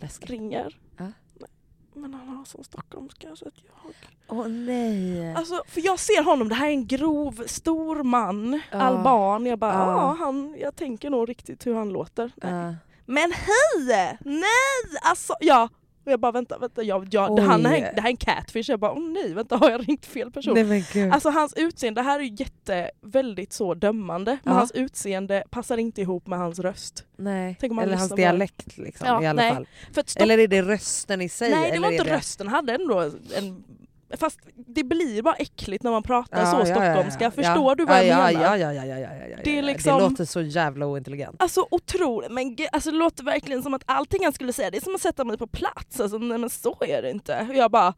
Läskigt. 0.00 0.30
Ringer. 0.30 0.76
Ja. 0.96 1.12
Men 2.00 2.14
han 2.14 2.28
har 2.28 2.44
sån 2.44 2.64
stockholmska 2.64 3.36
så 3.36 3.48
att 3.48 3.54
jag... 3.66 3.94
Åh 4.38 4.48
nej. 4.48 5.34
Alltså, 5.34 5.62
för 5.68 5.80
jag 5.84 5.98
ser 5.98 6.24
honom, 6.24 6.48
det 6.48 6.54
här 6.54 6.66
är 6.66 6.70
en 6.70 6.86
grov, 6.86 7.42
stor 7.46 8.02
man, 8.02 8.60
Ja. 8.70 8.78
alban. 8.82 9.46
Jag 9.46 9.58
bara, 9.58 9.72
Ja. 9.72 10.16
han, 10.18 10.56
jag 10.60 10.76
tänker 10.76 11.10
nog 11.10 11.28
riktigt 11.28 11.66
hur 11.66 11.74
han 11.74 11.88
låter. 11.88 12.32
Ja. 12.42 12.74
Men 13.06 13.32
hej! 13.32 14.18
Nej! 14.24 15.00
Alltså, 15.02 15.34
ja. 15.40 15.68
Och 16.08 16.12
jag 16.12 16.20
bara 16.20 16.32
vänta, 16.32 16.58
vänta, 16.58 16.82
jag, 16.82 17.08
jag, 17.10 17.38
han, 17.38 17.66
här, 17.66 17.92
det 17.94 18.00
här 18.00 18.08
är 18.08 18.10
en 18.10 18.16
catfish. 18.16 18.64
Jag 18.70 18.80
bara, 18.80 18.92
åh 18.92 19.00
nej, 19.10 19.34
vänta 19.34 19.56
har 19.56 19.70
jag 19.70 19.88
ringt 19.88 20.06
fel 20.06 20.30
person? 20.30 20.54
Nej. 20.68 21.10
Alltså 21.12 21.30
hans 21.30 21.54
utseende, 21.56 22.00
det 22.00 22.04
här 22.04 22.20
är 22.20 22.40
jätte, 22.40 22.90
väldigt 23.00 23.52
så 23.52 23.74
dömande. 23.74 24.38
Men 24.44 24.52
Ja. 24.54 24.58
hans 24.58 24.72
utseende 24.72 25.44
passar 25.50 25.76
inte 25.78 26.00
ihop 26.00 26.26
med 26.26 26.38
hans 26.38 26.58
röst. 26.58 27.04
nej. 27.16 27.56
Eller 27.62 27.96
hans 27.96 28.12
dialekt 28.14 28.78
liksom, 28.78 29.06
Ja, 29.06 29.22
i 29.22 29.26
alla 29.26 29.42
nej. 29.42 29.52
fall. 29.54 29.66
Eller 30.16 30.38
är 30.38 30.48
det 30.48 30.62
rösten 30.62 31.20
i 31.20 31.28
sig? 31.28 31.50
nej 31.50 31.60
det 31.62 31.68
eller 31.68 31.80
var 31.80 31.88
är 31.88 31.92
inte 31.92 32.04
det... 32.04 32.16
rösten, 32.16 32.48
han 32.48 32.54
hade 32.54 32.74
ändå 32.74 33.00
en 33.36 33.64
Fast 34.16 34.40
det 34.54 34.84
blir 34.84 35.22
bara 35.22 35.34
äckligt 35.34 35.82
när 35.84 35.90
man 35.90 36.02
pratar 36.02 36.40
Ja, 36.40 36.46
så 36.50 36.56
ja, 36.56 36.60
ja, 36.60 36.68
ja. 36.68 36.74
stockholmska, 36.74 37.30
förstår 37.30 37.74
du 37.74 37.84
vad 37.84 37.96
jag 37.96 38.06
ja, 38.06 38.16
menar? 38.16 38.30
Ja, 38.30 38.56
ja, 38.56 38.72
ja, 38.72 38.98
ja, 38.98 39.08
ja. 39.30 39.36
Det 39.44 39.62
liksom- 39.62 39.98
det 39.98 40.04
låter 40.08 40.24
så 40.24 40.40
jävla 40.40 40.86
ointelligent. 40.86 41.42
Alltså 41.42 41.66
otroligt, 41.70 42.30
men 42.30 42.56
alltså, 42.72 42.90
det 42.90 42.96
låter 42.96 43.24
verkligen 43.24 43.62
som 43.62 43.74
att 43.74 43.82
allting 43.86 44.24
han 44.24 44.32
skulle 44.32 44.52
säga 44.52 44.70
det 44.70 44.76
är 44.76 44.80
som 44.80 44.94
att 44.94 45.00
sätta 45.00 45.24
mig 45.24 45.38
på 45.38 45.46
plats. 45.46 46.00
Alltså, 46.00 46.18
nej 46.18 46.38
men 46.38 46.50
så 46.50 46.76
är 46.80 47.02
det 47.02 47.10
inte. 47.10 47.46
Och 47.50 47.54
jag 47.54 47.70
bara, 47.70 47.94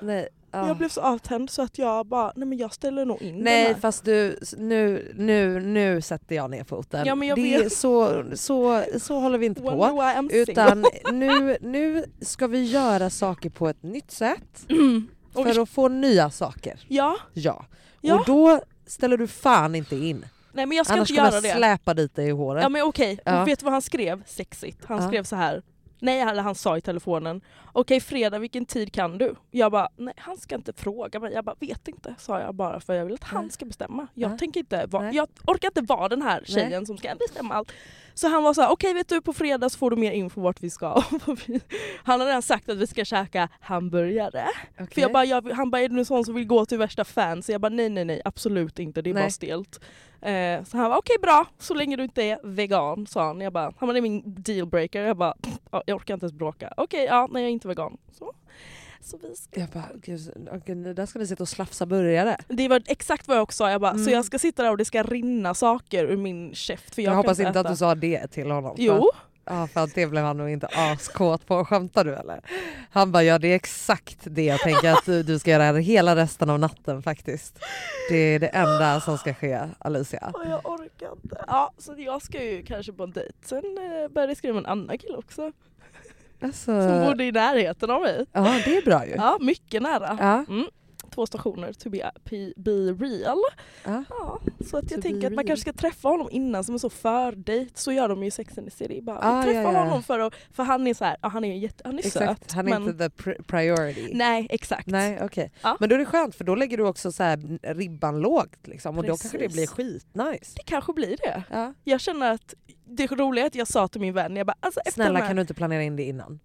Nej, 0.00 0.28
ja. 0.50 0.66
jag 0.68 0.76
blev 0.76 0.88
så 0.88 1.00
avtänd 1.00 1.50
så 1.50 1.62
att 1.62 1.78
jag 1.78 2.06
bara, 2.06 2.32
nej 2.36 2.48
men 2.48 2.58
jag 2.58 2.72
ställer 2.74 3.04
nog 3.04 3.22
in 3.22 3.38
Nej 3.38 3.64
den 3.64 3.74
här. 3.74 3.80
fast 3.80 4.04
du, 4.04 4.38
nu, 4.56 5.12
nu, 5.16 5.60
nu 5.60 6.00
sätter 6.00 6.36
jag 6.36 6.50
ner 6.50 6.64
foten. 6.64 7.06
Ja, 7.06 7.14
men 7.14 7.28
jag 7.28 7.38
det 7.38 7.54
är 7.54 7.68
så, 7.68 8.24
så, 8.34 8.84
så 8.98 9.20
håller 9.20 9.38
vi 9.38 9.46
inte 9.46 9.62
Wonder 9.62 10.22
på. 10.22 10.34
Utan 10.34 10.84
nu, 11.12 11.56
nu 11.60 12.04
ska 12.20 12.46
vi 12.46 12.64
göra 12.64 13.10
saker 13.10 13.50
på 13.50 13.68
ett 13.68 13.82
nytt 13.82 14.10
sätt 14.10 14.66
Och 15.34 15.44
för 15.46 15.54
vi- 15.54 15.60
att 15.60 15.68
få 15.68 15.88
nya 15.88 16.30
saker. 16.30 16.80
Ja, 16.88 17.16
Ja. 17.32 17.64
Ja. 18.00 18.14
Och 18.20 18.26
då 18.26 18.60
ställer 18.86 19.16
du 19.16 19.26
fan 19.26 19.74
inte 19.74 19.96
in. 19.96 20.24
nej 20.52 20.66
men 20.66 20.76
jag 20.76 20.86
ska 20.86 20.94
Annars 20.94 21.10
inte 21.10 21.20
kommer 21.20 21.32
göra 21.32 21.46
jag 21.46 21.54
det. 21.54 21.58
släpa 21.58 21.94
dit 21.94 22.14
dig 22.14 22.28
i 22.28 22.30
håret. 22.30 22.62
Ja 22.62 22.68
men 22.68 22.82
okej, 22.82 23.18
Ja. 23.24 23.44
Vet 23.44 23.58
du 23.58 23.64
vad 23.64 23.72
han 23.72 23.82
skrev? 23.82 24.22
Sexigt. 24.26 24.84
Han 24.84 25.02
Ja. 25.02 25.08
skrev 25.08 25.24
så 25.24 25.36
här. 25.36 25.62
Nej, 26.00 26.20
eller 26.20 26.42
han 26.42 26.54
sa 26.54 26.76
i 26.76 26.80
telefonen. 26.80 27.40
Okej 27.72 28.00
fredag, 28.00 28.38
vilken 28.38 28.66
tid 28.66 28.92
kan 28.92 29.18
du? 29.18 29.34
Jag 29.50 29.72
bara, 29.72 29.88
nej 29.96 30.14
han 30.16 30.36
ska 30.36 30.54
inte 30.54 30.72
fråga 30.72 31.20
mig. 31.20 31.32
Jag 31.32 31.44
bara, 31.44 31.56
vet 31.60 31.88
inte, 31.88 32.14
sa 32.18 32.40
jag 32.40 32.54
bara 32.54 32.80
för 32.80 32.94
jag 32.94 33.04
vill 33.04 33.14
att 33.14 33.24
han 33.24 33.50
ska 33.50 33.64
bestämma. 33.64 34.06
Jag, 34.14 34.28
Nej. 34.28 34.38
tänker 34.38 34.60
inte 34.60 34.86
va- 34.86 35.12
jag 35.12 35.28
orkar 35.46 35.68
inte 35.68 35.80
vara 35.80 36.08
den 36.08 36.22
här 36.22 36.42
tjejen 36.44 36.70
Nej. 36.70 36.86
som 36.86 36.98
ska 36.98 37.14
bestämma 37.14 37.54
allt. 37.54 37.72
Så 38.14 38.28
han 38.28 38.42
var 38.42 38.54
så 38.54 38.60
här, 38.60 38.70
okej 38.70 38.94
vet 38.94 39.08
du 39.08 39.20
på 39.20 39.32
fredag 39.32 39.68
så 39.70 39.78
får 39.78 39.90
du 39.90 39.96
mer 39.96 40.12
info 40.12 40.40
vart 40.40 40.60
vi 40.62 40.70
ska. 40.70 41.02
han 42.04 42.20
har 42.20 42.26
redan 42.26 42.42
sagt 42.42 42.68
att 42.68 42.76
vi 42.78 42.86
ska 42.86 43.04
käka 43.04 43.48
hamburgare. 43.60 44.44
För 44.76 45.00
jag 45.00 45.12
bara, 45.12 45.24
jag, 45.24 45.50
han 45.52 45.70
bara, 45.70 45.82
är 45.82 45.88
du 45.88 45.98
en 45.98 46.04
sån 46.04 46.24
som 46.24 46.34
vill 46.34 46.46
gå 46.46 46.66
till 46.66 46.78
värsta 46.78 47.04
fans? 47.04 47.48
Jag 47.50 47.60
bara, 47.60 47.68
nej 47.68 47.88
nej 47.88 48.04
nej 48.04 48.22
absolut 48.24 48.78
inte, 48.78 49.02
det 49.02 49.10
är 49.10 49.14
bara 49.14 49.20
Nej. 49.20 49.30
stelt. 49.32 49.80
Eh, 50.22 50.64
så 50.64 50.76
han 50.76 50.90
var 50.90 50.96
okej 50.98 51.16
bra, 51.22 51.46
så 51.58 51.74
länge 51.74 51.96
du 51.96 52.02
inte 52.02 52.22
är 52.22 52.38
vegan 52.44 53.06
sa 53.06 53.26
han. 53.26 53.40
Jag 53.40 53.52
bara, 53.52 53.72
han 53.78 53.96
är 53.96 54.00
min 54.00 54.22
dealbreaker. 54.26 55.02
Jag 55.02 55.16
bara, 55.16 55.34
ja, 55.70 55.82
jag 55.86 55.96
orkar 55.96 56.14
inte 56.14 56.24
ens 56.26 56.32
bråka. 56.32 56.72
Okej, 56.76 57.04
ja, 57.04 57.28
nej 57.30 57.42
jag 57.42 57.48
är 57.48 57.52
inte 57.52 57.68
vegan. 57.68 57.96
Så, 58.18 58.32
så 59.00 59.18
vi 59.22 59.36
ska. 59.36 59.60
Jag 59.60 59.68
bara, 59.68 59.88
gud, 60.02 60.96
där 60.96 61.06
ska 61.06 61.18
ni 61.18 61.26
sitta 61.26 61.42
och 61.42 61.48
slafsa 61.48 61.86
burgare. 61.86 62.36
Det 62.48 62.68
var 62.68 62.82
exakt 62.86 63.28
vad 63.28 63.36
jag 63.36 63.42
också 63.42 63.56
sa, 63.56 63.70
jag 63.70 63.80
bara, 63.80 63.92
så 63.94 63.98
Mm. 64.00 64.12
jag 64.12 64.24
ska 64.24 64.38
sitta 64.38 64.62
där 64.62 64.70
och 64.70 64.76
det 64.76 64.84
ska 64.84 65.02
rinna 65.02 65.54
saker 65.54 66.04
ur 66.04 66.16
min 66.16 66.54
käft. 66.54 66.94
För 66.94 67.02
Jag, 67.02 67.12
jag, 67.12 67.16
hoppas 67.16 67.38
inte 67.38 67.50
äta. 67.50 67.60
att 67.60 67.68
du 67.68 67.76
sa 67.76 67.94
det 67.94 68.26
till 68.26 68.50
honom. 68.50 68.74
Jo, 68.78 69.10
Ja 69.48 69.66
för 69.66 69.80
att 69.80 69.94
det 69.94 70.06
blev 70.06 70.24
han 70.24 70.36
nog 70.36 70.50
inte 70.50 70.66
askåt 70.66 71.46
på. 71.46 71.64
Skämtar 71.64 72.04
du 72.04 72.14
eller? 72.14 72.40
Han 72.90 73.12
bara 73.12 73.22
ja 73.22 73.38
det 73.38 73.48
är 73.48 73.56
exakt 73.56 74.18
det 74.22 74.44
jag 74.44 74.60
tänker 74.60 74.92
att 74.92 75.26
du, 75.26 75.38
ska 75.38 75.50
göra 75.50 75.78
hela 75.78 76.16
resten 76.16 76.50
av 76.50 76.58
natten 76.58 77.02
faktiskt. 77.02 77.58
Det 78.10 78.16
är 78.16 78.38
det 78.38 78.46
enda 78.46 79.00
som 79.00 79.18
ska 79.18 79.34
ske 79.34 79.60
Alicia. 79.78 80.30
och 80.34 80.44
jag 80.46 80.66
orkar 80.66 81.12
inte. 81.12 81.44
Ja, 81.46 81.72
så 81.78 81.94
jag 81.98 82.22
ska 82.22 82.44
ju 82.44 82.62
kanske 82.62 82.92
på 82.92 83.02
en 83.02 83.12
dejt. 83.12 83.32
Sen 83.42 83.58
eh, 83.58 84.08
började 84.08 84.30
jag 84.30 84.36
skriva 84.36 84.54
med 84.54 84.64
en 84.64 84.70
annan 84.70 84.98
kille 84.98 85.16
också. 85.16 85.52
Alltså, 86.40 86.88
Som 86.88 87.04
bodde 87.06 87.24
i 87.24 87.32
närheten 87.32 87.90
av 87.90 88.00
mig. 88.00 88.26
ja 88.32 88.60
det 88.64 88.76
är 88.76 88.82
bra 88.84 89.06
ju. 89.06 89.14
Ja, 89.16 89.38
mycket 89.40 89.82
nära. 89.82 90.16
Ja. 90.20 90.54
Mm. 90.54 90.66
Två 91.14 91.26
stationer, 91.26 91.72
to 91.72 91.90
be, 91.90 92.12
be, 92.56 92.70
real. 92.70 93.38
Ja. 93.84 94.04
Ja, 94.10 94.40
så 94.70 94.76
att 94.76 94.90
jag 94.90 95.02
To 95.02 95.08
tänker 95.08 95.26
att 95.26 95.32
man 95.32 95.46
kanske 95.46 95.70
ska 95.70 95.72
träffa 95.72 96.08
honom 96.08 96.28
innan 96.30 96.64
som 96.64 96.74
en 96.74 96.78
så 96.78 96.90
fördejt. 96.90 97.78
Så 97.78 97.92
gör 97.92 98.08
de 98.08 98.22
ju 98.22 98.28
i 98.28 98.30
Sex 98.30 98.58
and 98.58 98.66
the 98.66 98.70
City. 98.76 99.00
Bara, 99.02 99.18
Ah, 99.22 99.42
träffa 99.42 99.58
ja, 99.62 99.72
ja. 99.72 99.78
honom 99.78 100.02
för 100.02 100.18
att, 100.18 100.34
för 100.52 100.62
han 100.62 100.86
är 100.86 100.94
så 100.94 101.04
här, 101.04 101.16
han 101.20 101.44
är 101.44 101.54
jätte, 101.56 101.82
han 101.84 101.94
är 101.98 102.06
Exakt, 102.06 102.42
söt. 102.42 102.52
han 102.52 102.66
är 102.66 102.70
men, 102.70 102.82
inte 102.88 103.08
the 103.08 103.22
pr- 103.22 103.42
priority. 103.42 104.10
Nej, 104.14 104.46
exakt. 104.50 104.86
Nej 104.86 105.18
okej. 105.22 105.52
Ja. 105.62 105.76
Men 105.80 105.88
då 105.88 105.94
är 105.94 105.98
det 105.98 106.04
skönt 106.04 106.34
för 106.34 106.44
då 106.44 106.54
lägger 106.54 106.76
du 106.76 106.84
också 106.86 107.12
så 107.12 107.22
här 107.22 107.58
ribban 107.74 108.20
lågt 108.20 108.66
liksom, 108.66 108.98
och 108.98 109.02
då 109.04 109.08
kanske 109.08 109.38
det 109.38 109.44
Precis. 109.48 109.74
blir 109.74 109.84
skitnice. 109.84 110.52
Det 110.56 110.62
kanske 110.64 110.92
blir 110.92 111.16
det. 111.16 111.42
Ja. 111.50 111.74
Jag 111.84 112.00
känner 112.00 112.32
att 112.32 112.54
det 112.84 113.06
roliga 113.06 113.44
är 113.44 113.46
att 113.46 113.54
jag 113.54 113.68
sa 113.68 113.88
till 113.88 114.00
min 114.00 114.14
vän, 114.14 114.36
jag 114.36 114.46
bara 114.46 114.56
alltså 114.60 114.80
Snälla 114.92 115.18
här, 115.18 115.26
kan 115.26 115.36
du 115.36 115.42
inte 115.42 115.54
planera 115.54 115.82
in 115.82 115.96
det 115.96 116.02
innan? 116.02 116.40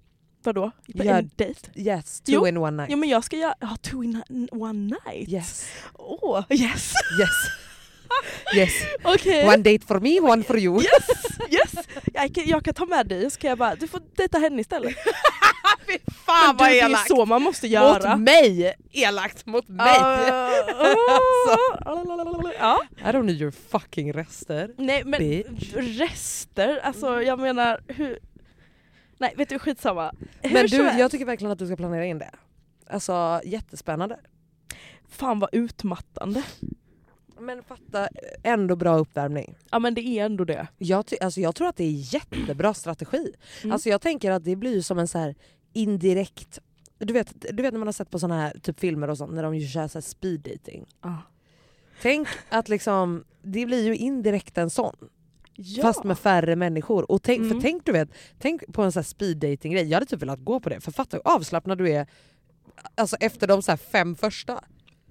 Vadå? 0.45 0.71
På 0.97 1.03
en 1.03 1.29
dejt? 1.36 1.69
Yes, 1.75 2.21
two 2.21 2.32
Jo. 2.34 2.47
in 2.47 2.58
one 2.58 2.77
night. 2.77 2.89
Ja 2.91 2.95
men 2.97 3.10
jag 3.10 3.23
ska 3.23 3.36
göra, 3.38 3.56
ja 3.60 3.77
two 3.82 4.03
in 4.03 4.49
one 4.51 4.79
night. 5.06 5.29
Yes, 5.29 5.65
Åh, 5.93 6.43
yes! 6.49 6.93
yes. 7.19 7.29
yes. 8.56 8.73
Okej. 9.03 9.47
One 9.47 9.58
date 9.58 9.86
for 9.88 9.99
me, 9.99 10.19
one 10.19 10.43
for 10.43 10.58
you. 10.58 10.82
Yes! 10.82 11.08
Yes! 11.49 11.86
Jag 12.13 12.36
kan, 12.36 12.43
jag 12.47 12.65
kan 12.65 12.73
ta 12.73 12.86
med 12.86 13.08
dig 13.08 13.32
så 13.32 13.39
kan 13.39 13.49
jag 13.49 13.58
bara, 13.58 13.75
du 13.75 13.88
får 13.88 14.01
dejta 14.15 14.38
henne 14.38 14.62
istället. 14.62 14.95
Fy 15.88 15.99
fan 16.25 16.56
Men 16.56 16.67
du, 16.67 16.73
det 16.73 16.79
är 16.79 17.08
så 17.08 17.25
man 17.25 17.41
måste 17.41 17.67
göra. 17.67 18.15
Mot 18.15 18.19
mig! 18.25 18.73
Elakt 18.91 19.45
mot 19.45 19.67
mig! 19.67 19.99
Alltså. 21.86 22.51
Ja. 22.60 22.82
I 22.99 23.03
don't 23.03 23.23
need 23.23 23.41
your 23.41 23.51
fucking 23.51 24.13
rester. 24.13 24.69
Nej 24.77 25.03
men 25.06 25.19
Bitch. 25.19 25.73
rester, 25.73 26.79
alltså 26.84 27.21
jag 27.21 27.39
menar 27.39 27.79
hur... 27.88 28.19
Nej 29.17 29.34
vet 29.38 29.49
du 29.49 29.60
skitsamma. 29.60 30.13
Hur 30.41 30.54
Men 30.54 30.67
du, 30.67 30.78
jag 30.78 31.12
tycker 31.12 31.26
verkligen 31.26 31.52
att 31.52 31.60
du 31.60 31.67
ska 31.67 31.76
planera 31.76 32.06
in 32.06 32.19
det. 32.19 32.32
Alltså 32.88 33.41
jättespännande. 33.45 34.19
Fan 35.08 35.39
vad 35.39 35.49
utmattande. 35.52 36.43
Men 37.39 37.63
fatta, 37.63 38.10
ändå 38.43 38.76
bra 38.76 38.97
uppvärmning. 38.97 39.56
Ja 39.71 39.80
men 39.80 39.93
det 39.93 40.02
är 40.02 40.26
ändå 40.26 40.43
det. 40.45 40.67
Jag, 40.78 41.06
alltså, 41.21 41.41
jag 41.41 41.56
tror 41.56 41.67
att 41.67 41.76
det 41.76 41.84
är 41.84 42.13
jättebra 42.13 42.73
strategi. 42.73 43.34
Mm. 43.62 43.73
Alltså 43.73 43.89
jag 43.89 44.02
tänker 44.02 44.32
att 44.32 44.43
det 44.43 44.56
blir 44.56 44.82
som 44.82 44.99
en 44.99 45.08
så 45.08 45.17
här 45.17 45.36
indirekt... 45.73 46.60
Du 46.97 47.13
vet, 47.13 47.45
du 47.52 47.63
vet 47.63 47.73
när 47.73 47.80
man 47.80 47.88
har 47.88 47.93
sett 47.93 48.10
på 48.10 48.19
såna 48.19 48.41
här 48.41 48.60
typ 48.62 48.80
filmer 48.80 49.10
och 49.10 49.17
sånt 49.17 49.34
när 49.34 49.43
de 49.43 49.62
kör 49.62 49.88
så 49.88 49.97
här 49.97 50.02
speed 50.02 50.39
dating. 50.39 50.86
Ah. 50.99 51.17
Tänk 52.02 52.28
att 52.49 52.69
liksom, 52.69 53.23
det 53.41 53.65
blir 53.65 53.86
ju 53.86 53.95
indirekt 53.95 54.58
en 54.58 54.69
sån. 54.69 54.95
Ja. 55.55 55.81
Fast 55.81 56.03
med 56.03 56.19
färre 56.19 56.55
människor. 56.55 57.11
Och 57.11 57.23
tänk, 57.23 57.39
Mm. 57.39 57.51
för 57.53 57.61
tänk, 57.61 57.85
du 57.85 57.91
vet, 57.91 58.09
tänk 58.39 58.73
på 58.73 58.81
en 58.83 58.91
sån 58.91 59.03
speed 59.03 59.37
dating 59.37 59.71
grej 59.71 59.83
jag 59.87 59.95
hade 59.95 60.05
typ 60.05 60.21
velat 60.21 60.39
gå 60.39 60.59
på 60.59 60.69
det. 60.69 60.79
För 60.81 60.91
fatta 60.91 61.17
hur 61.17 61.33
avslappnad 61.35 61.77
du 61.77 61.89
är 61.91 62.07
alltså 62.95 63.15
efter 63.19 63.47
de 63.47 63.61
så 63.61 63.71
här 63.71 63.77
fem 63.77 64.15
första. 64.15 64.59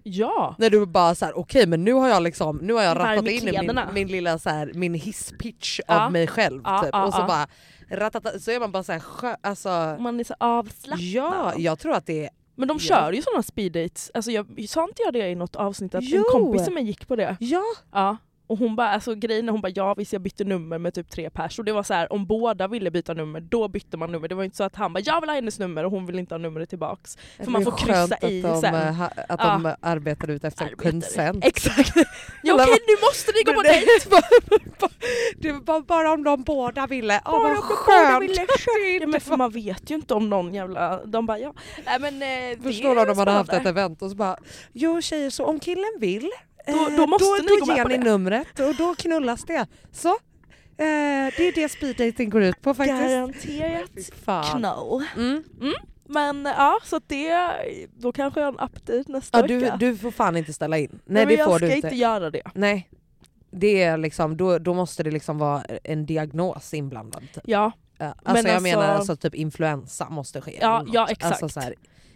ja. 0.02 0.54
När 0.58 0.70
du 0.70 0.86
bara 0.86 1.14
så 1.14 1.24
här: 1.24 1.38
okej 1.38 1.66
men 1.66 1.84
nu 1.84 1.92
har 1.92 2.08
jag 2.08 2.22
liksom 2.22 2.56
nu 2.56 2.72
har 2.72 2.82
jag 2.82 2.98
rattat 2.98 3.28
in 3.28 3.44
min, 3.44 3.80
min 3.94 4.08
lilla 4.08 4.38
så 4.38 4.50
här, 4.50 4.72
min 4.74 4.94
hisspitch 4.94 5.80
Ja. 5.88 6.04
av 6.04 6.12
mig 6.12 6.26
själv. 6.26 6.60
Ja, 6.64 6.80
typ. 6.82 6.90
ja, 6.92 7.06
och 7.06 7.14
så 7.14 7.22
bara 7.22 7.46
ratata, 7.90 8.38
så 8.38 8.50
är 8.50 8.60
man 8.60 8.72
bara 8.72 8.82
så 8.82 8.92
här, 8.92 9.00
skö, 9.00 9.36
alltså, 9.40 9.96
Man 10.00 10.20
är 10.20 10.24
så 10.24 10.34
avslappnad. 10.40 11.00
Ja, 11.00 11.52
jag 11.56 11.78
tror 11.78 11.92
att 11.94 12.06
det 12.06 12.24
är... 12.24 12.30
Men 12.54 12.68
de 12.68 12.78
kör 12.78 13.12
ju 13.12 13.22
sådana 13.22 13.42
speed 13.42 13.72
dates. 13.72 14.10
Alltså 14.14 14.30
jag, 14.30 14.64
sa 14.68 14.84
inte 14.84 15.02
jag 15.02 15.12
det 15.12 15.28
i 15.28 15.34
något 15.34 15.56
avsnitt 15.56 15.94
att 15.94 16.04
Jo. 16.04 16.18
en 16.18 16.24
kompis 16.40 16.64
som 16.64 16.74
mig 16.74 16.84
gick 16.84 17.08
på 17.08 17.16
det? 17.16 17.36
Ja! 17.40 17.62
Ja. 17.92 18.16
Och 18.46 18.58
hon 18.58 18.76
bara, 18.76 18.88
alltså 18.88 19.14
grejen 19.14 19.48
är 19.48 19.52
hon 19.52 19.60
bara 19.60 19.72
ja 19.74 19.94
visst 19.94 20.12
jag 20.12 20.22
bytte 20.22 20.44
nummer 20.44 20.78
med 20.78 20.94
typ 20.94 21.10
tre 21.10 21.30
pers 21.30 21.58
och 21.58 21.64
det 21.64 21.72
var 21.72 21.82
så 21.82 21.94
här 21.94 22.12
om 22.12 22.26
båda 22.26 22.68
ville 22.68 22.90
byta 22.90 23.14
nummer 23.14 23.40
då 23.40 23.68
bytte 23.68 23.96
man 23.96 24.12
nummer. 24.12 24.28
Det 24.28 24.34
var 24.34 24.44
inte 24.44 24.56
så 24.56 24.64
att 24.64 24.76
han 24.76 24.92
bara 24.92 25.00
jag 25.00 25.20
vill 25.20 25.30
ha 25.30 25.34
hennes 25.34 25.58
nummer 25.58 25.84
och 25.84 25.90
hon 25.90 26.06
vill 26.06 26.18
inte 26.18 26.34
ha 26.34 26.38
numret 26.38 26.68
tillbaks. 26.68 27.18
För 27.38 27.50
man 27.50 27.64
får 27.64 27.76
kryssa 27.76 28.06
skönt 28.08 28.24
i 28.24 28.44
att 28.46 28.52
de, 28.54 28.60
sen. 28.60 28.74
eh, 28.74 28.94
ha- 28.94 29.10
Att 29.28 29.40
de 29.40 29.74
arbetar 29.80 30.30
ut 30.30 30.44
efter 30.44 30.64
Arbetare. 30.64 30.90
consent. 30.90 31.44
Exakt! 31.44 31.92
ja, 32.42 32.54
okej 32.54 32.66
bara- 32.66 32.66
nu 32.66 32.96
måste 33.02 33.32
ni 33.32 33.42
gå 33.42 33.52
på 33.52 33.62
dejt! 33.68 34.08
bara- 34.10 34.88
Det 35.36 35.52
var 35.52 35.80
bara 35.80 36.12
om 36.12 36.24
de 36.24 36.42
båda 36.42 36.86
ville. 36.86 37.20
Åh 37.24 37.30
Bara 37.32 37.42
vad 37.42 37.50
de 37.52 37.56
båda 37.56 37.74
skönt! 37.74 38.22
ville 38.22 38.46
Ja, 39.00 39.06
men 39.06 39.20
för 39.20 39.36
man 39.36 39.50
vet 39.50 39.90
ju 39.90 39.94
inte 39.94 40.14
om 40.14 40.30
någon 40.30 40.54
jävla... 40.54 41.04
De 41.06 41.26
bara 41.26 41.38
ja. 41.38 41.54
Nej 41.86 41.98
men 42.00 42.22
eh, 42.52 42.62
Förstår 42.62 42.94
du 42.94 43.00
om 43.00 43.06
de 43.06 43.18
hade 43.18 43.30
haft 43.30 43.52
ett 43.52 43.66
event 43.66 44.02
och 44.02 44.10
så 44.10 44.16
bara 44.16 44.36
Jo 44.72 45.00
tjejer, 45.02 45.30
så 45.30 45.44
om 45.44 45.60
killen 45.60 45.92
vill 46.00 46.30
Då- 46.66 46.72
eh, 46.72 46.96
då 46.96 47.06
måste 47.06 47.24
då, 47.24 47.36
ni 47.42 47.48
då 47.48 47.56
gå 47.60 47.66
med 47.66 47.76
ger 47.76 47.82
på 47.82 47.88
ni 47.88 47.96
det." 47.98 48.04
numret 48.04 48.60
och 48.60 48.74
då 48.74 48.94
knullas 48.94 49.44
det. 49.44 49.66
Så, 49.92 50.08
eh, 50.08 50.14
det 51.36 51.38
är 51.48 51.54
det 51.54 51.68
speed 51.68 51.96
dating 51.96 52.30
går 52.30 52.42
ut 52.42 52.60
på 52.62 52.74
faktiskt. 52.74 53.00
Garanterat 53.00 54.50
knull. 54.52 55.04
Mm. 55.16 55.44
Men 56.08 56.44
ja, 56.44 56.78
så 56.84 57.00
det, 57.06 57.50
då 57.96 58.12
kanske 58.12 58.40
jag 58.40 58.46
har 58.46 58.52
en 58.52 58.68
update 58.70 59.04
nästa 59.12 59.40
Ja, 59.40 59.46
du, 59.46 59.58
vecka. 59.58 59.76
du 59.76 59.96
får 59.96 60.10
fan 60.10 60.36
inte 60.36 60.52
ställa 60.52 60.78
in. 60.78 60.88
Nej, 60.90 61.00
men 61.04 61.28
det 61.28 61.34
jag 61.34 61.48
får 61.48 61.56
ska 61.58 61.66
du 61.66 61.74
inte. 61.74 61.86
inte. 61.86 61.96
göra 61.96 62.30
det. 62.30 62.42
Nej. 62.54 62.88
Det 63.50 63.82
är 63.82 63.96
liksom, 63.96 64.36
då, 64.36 64.58
då 64.58 64.74
måste 64.74 65.02
det 65.02 65.10
liksom 65.10 65.38
vara 65.38 65.62
en 65.84 66.06
diagnos 66.06 66.74
inblandad. 66.74 67.22
Typ. 67.34 67.42
Ja, 67.46 67.72
Alltså 67.98 68.12
Men 68.24 68.36
jag 68.36 68.54
alltså- 68.54 68.62
menar 68.62 68.94
alltså 68.94 69.16
typ 69.16 69.34
influensa 69.34 70.08
måste 70.10 70.40
ske. 70.40 70.58
Ja, 70.60 70.84
ja, 70.92 71.06
exakt. 71.10 71.24
Alltså 71.42 71.48
så 71.48 71.60
här, 71.60 71.74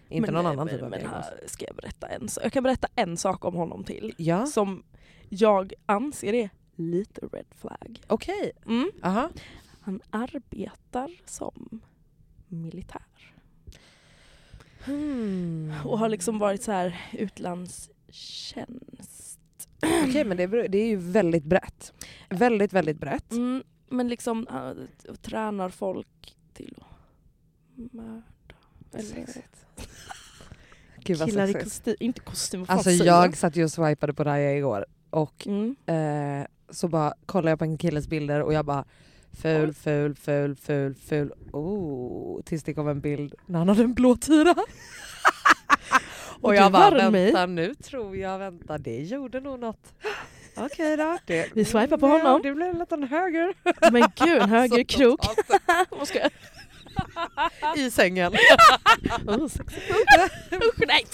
inte 0.09 0.33
men, 0.33 0.45
någon 0.45 0.53
annan 0.53 0.69
typ 0.69 0.83
av 0.83 0.91
men, 0.91 1.01
diagnos. 1.01 1.25
ska 1.47 1.67
jag 1.67 1.77
berätta 1.77 2.07
en 2.07 2.29
sak? 2.29 2.45
Jag 2.45 2.53
kan 2.53 2.63
berätta 2.63 2.89
en 2.95 3.17
sak 3.17 3.45
om 3.45 3.55
honom 3.55 3.85
till. 3.85 4.15
Ja, 4.19 4.47
Som 4.47 4.83
jag 5.29 5.73
anser 5.87 6.33
är 6.33 6.51
lite 6.77 7.27
red 7.27 7.47
flag. 7.61 8.01
okej. 8.07 8.53
Mm. 8.67 8.91
Aha. 9.03 9.29
Han 9.81 10.01
arbetar 10.11 11.11
som 11.25 11.81
militär. 12.49 13.03
Hmm. 14.85 15.73
Och 15.85 15.99
har 15.99 16.09
liksom 16.09 16.39
varit 16.39 16.63
så 16.63 16.73
här 16.73 17.01
utlandstjänst. 17.13 19.41
Okej 20.09 20.25
men 20.25 20.37
det, 20.37 20.47
det 20.47 20.79
är 20.79 20.87
ju 20.87 20.97
väldigt 20.97 21.45
brett. 21.45 21.93
Väldigt 22.29 22.73
väldigt 22.73 23.01
brett. 23.01 23.33
Mm, 23.33 23.63
men 23.89 24.09
liksom 24.09 24.47
han 24.51 24.89
tränar 25.23 25.69
folk 25.69 26.37
till 26.53 26.75
att 26.79 26.87
Sexigt. 28.93 29.67
Gud 31.05 31.17
vad 31.19 31.29
killar 31.29 31.45
i 31.45 31.53
sexigt. 31.53 31.65
kostym, 31.65 31.97
inte 32.01 32.21
kostym, 32.21 32.61
vad 32.61 32.67
fan 32.67 32.77
Alltså 32.77 32.91
säger 32.91 33.05
jag 33.05 33.37
satt 33.37 33.57
ju 33.57 33.65
och 33.65 33.71
swipade 33.73 34.15
på 34.15 34.25
Raya 34.25 34.57
igår 34.57 34.87
och 35.11 35.47
Mm. 35.47 35.77
eh, 35.87 36.47
så 36.71 36.89
bara 36.89 37.15
kollade 37.27 37.51
jag 37.51 37.59
på 37.59 37.65
en 37.65 37.79
killes 37.79 38.09
bilder 38.09 38.43
och 38.43 38.53
jag 38.53 38.65
bara 38.65 38.85
ful, 39.33 39.75
ful, 39.75 40.15
ful, 40.15 40.57
ful, 40.57 40.95
ful. 40.95 41.33
Oh, 41.53 42.43
tills 42.43 42.63
det 42.63 42.75
kom 42.75 42.89
en 42.89 43.01
bild 43.01 43.35
när 43.47 43.59
han 43.59 43.69
hade 43.69 43.83
en 43.83 43.95
blå 43.95 44.17
tira. 44.17 44.55
och 46.41 46.51
du 46.53 46.57
jag 46.57 46.73
bara 46.73 47.11
vänta 47.11 47.47
nu 47.47 47.75
tror 47.75 48.17
jag, 48.17 48.39
vänta 48.39 48.79
det 48.79 49.03
gjorde 49.03 49.41
nog 49.41 49.59
något. 49.61 49.93
Okej 50.57 50.97
då. 50.97 51.19
Det, 51.27 51.51
Vi 51.55 51.65
swipar 51.65 51.99
på 51.99 52.07
honom. 52.07 52.43
Det 52.43 52.53
blev 52.55 52.69
en 52.69 52.79
liten 52.79 53.03
höger. 53.03 53.55
Men 53.93 54.09
gud, 54.17 54.43
en 54.43 54.49
högerkrok. 54.49 55.21
Vad 55.91 56.09
ska 56.09 56.19
jag? 56.19 56.31
I 57.77 57.91
sängen. 57.91 58.33
Oh. 59.27 59.45
Usch, 59.45 60.87
nej, 60.87 61.07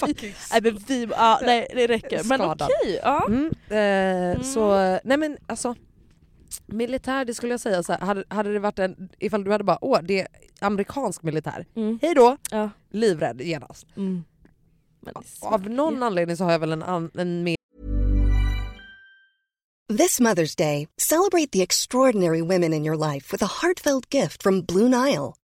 nej 0.51 0.61
men 0.61 0.77
vi, 0.87 1.07
ja, 1.11 1.39
nej 1.41 1.67
det 1.75 1.87
räcker. 1.87 2.23
Men 2.23 2.41
okej, 2.41 2.99
ja. 3.03 3.27
Mm, 3.27 3.51
eh, 4.37 4.41
Så, 4.43 4.71
nej 5.03 5.17
men 5.17 5.37
alltså. 5.47 5.75
Militär, 6.65 7.25
det 7.25 7.33
skulle 7.33 7.53
jag 7.53 7.59
säga 7.59 7.83
så 7.83 7.93
här, 7.93 7.99
hade, 7.99 8.23
hade 8.29 8.53
det 8.53 8.59
varit 8.59 8.79
en, 8.79 9.09
ifall 9.19 9.43
du 9.43 9.51
hade 9.51 9.63
bara 9.63 9.77
åh 9.81 9.99
det 10.03 10.19
är 10.21 10.27
amerikansk 10.61 11.23
militär, 11.23 11.65
Mm. 11.75 11.99
hej 12.01 12.13
då, 12.15 12.37
Ja. 12.51 12.69
livrädd 12.91 13.41
genast. 13.41 13.87
Mm. 13.97 14.23
Av 15.41 15.69
någon 15.69 16.03
anledning 16.03 16.37
så 16.37 16.43
har 16.43 16.51
jag 16.51 16.59
väl 16.59 16.71
en, 16.71 16.83
an, 16.83 17.11
en 17.13 17.43
mer 17.43 17.55
This 19.97 20.19
Mother's 20.19 20.55
Day, 20.57 20.87
celebrate 20.97 21.51
the 21.51 21.61
extraordinary 21.61 22.41
women 22.41 22.73
in 22.73 22.85
your 22.85 22.95
life 23.13 23.31
with 23.31 23.43
a 23.43 23.49
heartfelt 23.61 24.13
gift 24.13 24.43
from 24.43 24.61
Blue 24.61 24.89
Nile. 24.89 25.33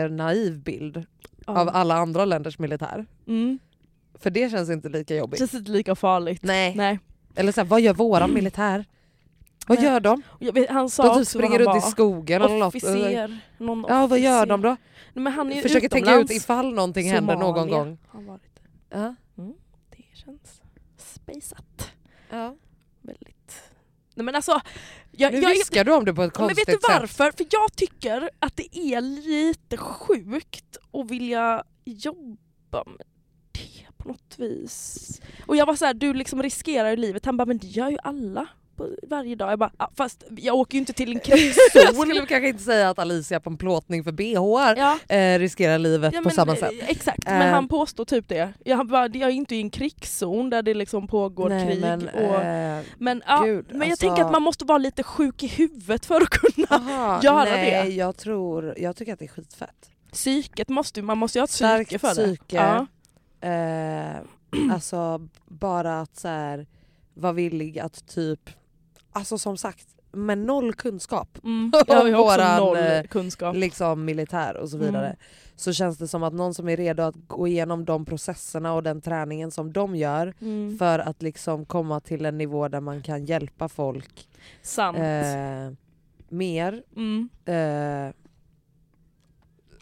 naiv 0.00 0.58
bild 0.62 1.06
Ja. 1.46 1.60
av 1.60 1.68
alla 1.72 1.94
andra 1.94 2.24
länders 2.24 2.58
militär. 2.58 3.06
Mm. 3.26 3.58
För 4.14 4.30
det 4.30 4.50
känns 4.50 4.70
inte 4.70 4.88
lika 4.88 5.16
jobbigt. 5.16 5.38
Känns 5.38 5.54
inte 5.54 5.70
lika 5.70 5.94
farligt. 5.94 6.42
Nej. 6.42 6.74
Nej. 6.76 6.98
Eller 7.34 7.52
så 7.52 7.60
här, 7.60 7.68
vad 7.68 7.80
gör 7.80 7.94
våran 7.94 8.34
militär? 8.34 8.84
Vad 9.66 9.78
Nej. 9.78 9.86
gör 9.86 10.00
de? 10.00 10.22
Vet, 10.40 10.70
han 10.70 10.90
sa 10.90 11.02
De 11.14 11.18
typ 11.18 11.28
springer 11.28 11.58
runt 11.58 11.76
i 11.76 11.80
skogen 11.90 12.42
eller 12.42 12.58
något. 12.58 12.68
Officer. 12.74 13.38
Någon 13.58 13.84
Ja 13.88 14.06
vad 14.06 14.18
gör 14.18 14.32
officer. 14.42 14.46
de 14.46 14.60
då? 14.62 14.68
Nej, 15.12 15.22
men 15.24 15.32
han 15.32 15.52
är 15.52 15.62
Försöker 15.62 15.88
tänka 15.88 16.08
utomlands. 16.10 16.32
ut 16.32 16.36
ifall 16.36 16.74
någonting 16.74 17.10
händer 17.10 17.36
någon 17.36 17.54
Somalia 17.54 17.78
gång. 17.84 17.98
han 18.08 18.26
varit. 18.26 18.60
Ja. 18.90 19.14
Det 19.90 20.04
känns 20.18 20.60
spaceat. 20.96 21.92
Ja. 22.30 22.56
Väldigt. 23.00 23.62
Nej 24.14 24.24
men 24.24 24.34
alltså. 24.34 24.60
Jag, 25.12 25.32
Nu 25.32 25.40
jag, 25.40 25.50
viskar 25.50 25.84
du 25.84 25.92
om 25.94 26.04
det 26.04 26.14
på 26.14 26.22
ett 26.22 26.32
Ja, 26.34 26.40
men 26.40 26.48
konstigt 26.48 26.68
vet 26.68 26.80
du 26.80 26.86
sätt. 26.92 27.00
varför? 27.00 27.30
För 27.36 27.46
jag 27.50 27.76
tycker 27.76 28.30
att 28.38 28.56
det 28.56 28.78
är 28.78 29.00
lite 29.00 29.76
sjukt 29.76 30.76
att 30.92 31.10
vilja 31.10 31.64
jobba 31.84 32.84
med 32.86 33.06
det 33.52 33.86
på 33.96 34.08
något 34.08 34.34
vis. 34.38 35.20
Och 35.46 35.56
jag 35.56 35.66
var 35.66 35.76
så 35.76 35.84
här, 35.84 35.94
du 35.94 36.14
liksom 36.14 36.42
riskerar 36.42 36.90
ju 36.90 36.96
livet. 36.96 37.24
Han 37.24 37.36
bara, 37.36 37.46
men 37.46 37.58
det 37.58 37.66
gör 37.66 37.90
ju 37.90 37.98
alla 38.02 38.48
varje 39.02 39.34
dag. 39.34 39.52
Jag 39.52 39.58
bara, 39.58 39.70
"Ja, 39.78 39.90
fast 39.94 40.24
jag 40.36 40.54
åker 40.56 40.74
ju 40.74 40.78
inte 40.78 40.92
till 40.92 41.08
en 41.12 41.14
Jag 41.24 41.38
krigszon. 41.38 42.02
skulle 42.02 42.26
kanske 42.26 42.48
inte 42.48 42.62
säga 42.62 42.90
att 42.90 42.98
Alicia 42.98 43.40
på 43.40 43.50
en 43.50 43.56
plåtning 43.56 44.04
för 44.04 44.12
bh 44.12 44.32
ja, 44.78 44.98
eh, 45.16 45.38
riskerar 45.38 45.78
livet 45.78 46.12
ja, 46.14 46.18
på 46.20 46.24
men, 46.28 46.34
samma 46.34 46.56
sätt. 46.56 46.72
eh, 46.82 46.90
Exakt, 46.90 47.26
Eh. 47.28 47.32
men 47.38 47.54
han 47.54 47.68
påstår 47.68 48.04
typ 48.04 48.28
det. 48.28 48.52
Jag, 48.64 48.86
bara, 48.86 49.06
jag 49.08 49.30
är 49.30 49.34
inte 49.34 49.56
i 49.56 49.60
en 49.60 49.70
krigszon 49.70 50.50
där 50.50 50.62
det 50.62 50.74
liksom 50.74 51.06
pågår 51.08 51.48
Nej, 51.48 51.66
krig. 51.66 51.80
men, 51.80 52.08
och, 52.08 52.42
eh, 52.42 52.82
men 52.98 53.22
ja, 53.26 53.42
gud, 53.44 53.66
men 53.70 53.80
jag 53.80 53.90
alltså- 53.90 54.06
tänker 54.06 54.24
att 54.24 54.32
man 54.32 54.42
måste 54.42 54.64
vara 54.64 54.78
lite 54.78 55.02
sjuk 55.02 55.42
i 55.42 55.46
huvudet 55.46 56.06
för 56.06 56.20
att 56.20 56.28
kunna... 56.30 56.66
aha, 56.70 57.20
göra 57.22 57.44
nej, 57.44 57.70
det. 57.84 57.94
jag 57.94 58.16
tror, 58.16 58.74
jag 58.78 58.96
tycker 58.96 59.12
att 59.12 59.18
det 59.18 59.24
är 59.24 59.28
skitfett. 59.28 59.90
Psyket 60.12 60.68
måste 60.68 61.02
man 61.02 61.18
måste 61.18 61.38
ju 61.38 61.40
ha 61.40 61.44
ett 61.44 61.50
Starkt 61.50 61.88
psyke 61.88 61.98
för 61.98 62.08
det. 62.14 62.14
psyke. 62.36 62.56
Ja. 62.56 62.86
Eh, 63.48 64.16
alltså 64.72 65.28
bara 65.48 66.00
att 66.00 66.16
så 66.16 66.28
här, 66.28 66.66
vara 67.14 67.32
villig 67.32 67.78
att 67.78 68.06
typ, 68.08 68.50
alltså 69.12 69.38
som 69.38 69.56
sagt 69.56 69.86
med 70.12 70.38
noll 70.38 70.74
kunskap 70.74 71.38
Mm. 71.44 71.72
Också 71.80 72.10
Våran, 72.12 72.76
eh, 72.76 73.02
kunskap. 73.02 73.56
liksom 73.56 74.04
militär 74.04 74.56
och 74.56 74.68
så 74.68 74.76
vidare. 74.78 75.06
Mm. 75.06 75.16
Så 75.56 75.72
känns 75.72 75.98
det 75.98 76.08
som 76.08 76.22
att 76.22 76.32
någon 76.32 76.54
som 76.54 76.68
är 76.68 76.76
redo 76.76 77.02
att 77.02 77.14
gå 77.26 77.48
igenom 77.48 77.84
de 77.84 78.04
processerna 78.04 78.72
och 78.74 78.82
den 78.82 79.00
träningen 79.00 79.50
som 79.50 79.72
de 79.72 79.96
gör 79.96 80.34
Mm. 80.40 80.78
för 80.78 80.98
att 80.98 81.22
liksom 81.22 81.64
komma 81.64 82.00
till 82.00 82.26
en 82.26 82.38
nivå 82.38 82.68
där 82.68 82.80
man 82.80 83.02
kan 83.02 83.24
hjälpa 83.24 83.68
folk 83.68 84.28
eh, 84.96 85.72
mer. 86.28 86.82
Mm. 86.96 87.28
Eh, 87.44 88.12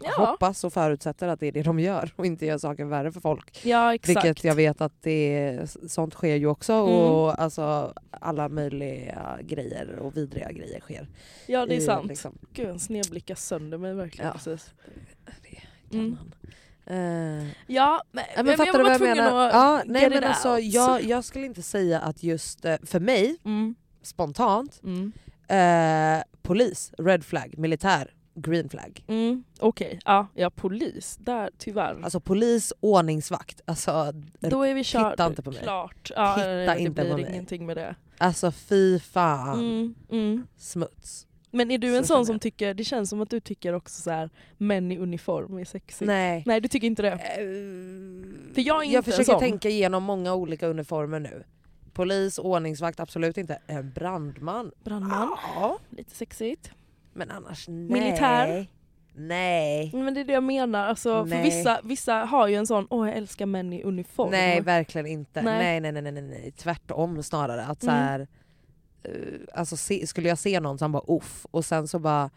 Ja. 0.05 0.11
Hoppas 0.27 0.65
och 0.65 0.73
förutsätter 0.73 1.29
att 1.29 1.41
det 1.41 1.47
är 1.47 1.53
det 1.53 1.63
de 1.63 1.81
gör 1.81 2.13
och 2.17 2.27
inte 2.27 2.47
gör 2.47 2.59
saken 2.59 2.89
värre 2.89 3.13
för 3.13 3.21
folk. 3.21 3.61
ja, 3.65 3.95
exakt. 3.95 4.25
Vilket 4.25 4.45
jag 4.45 4.55
vet 4.55 4.81
att 4.81 5.03
det, 5.03 5.61
sånt 5.89 6.15
sker 6.15 6.37
ju 6.37 6.47
också 6.47 6.73
Mm. 6.73 6.95
och 6.95 7.41
alltså 7.43 7.95
alla 8.11 8.49
möjliga 8.49 9.39
grejer 9.43 9.97
och 9.99 10.17
vidriga 10.17 10.53
grejer 10.53 10.81
sker. 10.81 11.09
ja, 11.47 11.67
det 11.67 11.75
är 11.75 11.79
i, 11.79 11.81
sant. 11.81 12.09
Liksom, 12.09 12.39
Gud, 12.53 12.69
han 12.69 12.79
snedblickar 12.79 13.35
sönder 13.35 13.79
mig 13.79 13.95
verkligen. 13.95 14.27
Ja. 14.27 14.33
Precis. 14.33 14.71
det 15.43 15.61
kan 15.91 16.01
Mm. 16.01 16.11
man. 16.19 16.33
Eh, 16.87 17.47
Ja, 17.67 18.03
men, 18.13 18.25
men 18.37 18.47
fattar 18.57 18.67
jag 18.67 18.75
du 18.75 18.83
vad 18.83 18.93
jag 18.93 19.01
menar? 19.01 19.47
att 19.49 19.53
Ja, 19.55 19.83
nej, 19.87 20.11
men 20.11 20.25
alltså, 20.25 20.59
jag, 20.59 21.03
jag 21.03 21.25
skulle 21.25 21.47
inte 21.47 21.63
säga 21.63 22.01
att 22.01 22.23
just, 22.23 22.65
eh, 22.65 22.77
för 22.83 23.01
mig, 23.01 23.37
Mm. 23.45 23.75
spontant, 24.03 24.81
Mm. 24.85 25.13
eh, 25.49 26.23
polis, 26.43 26.93
red 26.99 27.25
flag, 27.25 27.55
militär, 27.59 28.15
green 28.35 28.69
flag. 28.69 29.05
Mm. 29.07 29.45
Okej, 29.59 29.99
ja, 30.05 30.27
ja 30.35 30.51
polis. 30.51 31.17
Där 31.21 31.51
tyvärr. 31.59 32.01
Alltså 32.03 32.21
polis, 32.21 32.73
ordningsvakt, 32.81 33.61
alltså, 33.65 34.13
Då 34.41 34.63
är 34.63 34.75
vi 34.75 34.83
kört. 34.85 35.13
titta 35.13 35.27
inte 35.27 35.43
på 35.43 35.51
mig. 35.51 35.63
Klart. 35.63 36.11
Ja, 36.17 36.35
Titta 36.35 36.47
det 36.75 36.79
inte 36.81 37.03
blir 37.03 37.11
på 37.11 37.17
mig. 37.17 37.31
ingenting 37.33 37.67
med 37.67 37.77
det. 37.77 37.95
alltså 38.19 38.51
fy 38.53 38.99
fan. 38.99 39.59
Mm. 39.61 39.95
Mm. 40.11 40.47
Smuts. 40.57 41.27
Men 41.53 41.71
är 41.71 41.79
du 41.79 41.87
Så 41.89 41.91
en 41.91 41.95
känner 41.95 42.07
sån 42.17 42.27
som 42.27 42.35
jag. 42.35 42.43
tycker, 42.43 42.75
det 42.75 42.85
känns 42.85 43.11
som 43.11 43.21
att 43.21 43.31
du 43.31 43.41
tycker 43.41 43.73
också 43.73 44.03
så 44.03 44.11
här 44.11 44.31
män 44.59 44.93
i 44.93 44.99
uniform 44.99 45.59
är 45.59 45.65
sexigt. 45.65 46.07
Nej. 46.07 46.43
Nej 46.47 46.61
du 46.61 46.69
tycker 46.69 46.87
inte 46.87 47.03
det? 47.03 47.13
Eh, 47.13 48.55
För 48.55 48.61
jag 48.61 48.79
är 48.81 48.83
inte 48.85 48.95
jag 48.95 49.05
försöker 49.05 49.25
sån. 49.25 49.41
tänka 49.41 49.69
igenom 49.69 50.03
många 50.03 50.35
olika 50.35 50.67
uniformer 50.67 51.21
nu. 51.21 51.45
Polis, 51.93 52.39
ordningsvakt, 52.39 53.01
absolut 53.01 53.37
inte. 53.39 53.59
En 53.67 53.91
brandman? 53.93 54.71
Brandman, 54.85 55.29
Ja. 55.55 55.79
lite 55.91 56.15
sexigt. 56.15 56.71
Men 57.13 57.31
annars 57.31 57.69
nej. 57.69 57.77
Militär? 58.01 58.67
Nej. 59.15 59.91
Men 59.95 60.15
det 60.15 60.21
är 60.21 60.25
det 60.25 60.33
jag 60.33 60.43
menar, 60.43 60.87
alltså, 60.87 61.27
för 61.27 61.43
vissa, 61.43 61.81
vissa 61.85 62.15
har 62.15 62.49
ju 62.49 62.55
en 62.55 62.67
sån 62.67 62.87
åh 62.91 63.09
jag 63.09 63.17
älskar 63.17 63.47
män 63.47 63.73
i 63.73 63.83
uniform. 63.83 64.31
Nej 64.31 64.61
verkligen 64.61 65.07
inte. 65.07 65.43
Nej. 65.43 65.81
Nej 65.81 65.93
nej 65.93 66.03
nej 66.03 66.13
nej, 66.13 66.23
nej, 66.23 66.53
tvärtom 66.57 67.23
snarare. 67.23 67.65
Att 67.65 67.83
så 67.83 67.91
Mm. 67.91 68.03
här, 68.03 68.29
eh, 69.03 69.13
alltså, 69.55 69.77
se, 69.77 70.07
skulle 70.07 70.29
jag 70.29 70.39
se 70.39 70.61
någon 70.61 70.79
som 70.79 70.93
bara 70.93 71.03
uff 71.07 71.47
och 71.51 71.65
sen 71.65 71.89
så 71.89 71.99
bara 71.99 72.31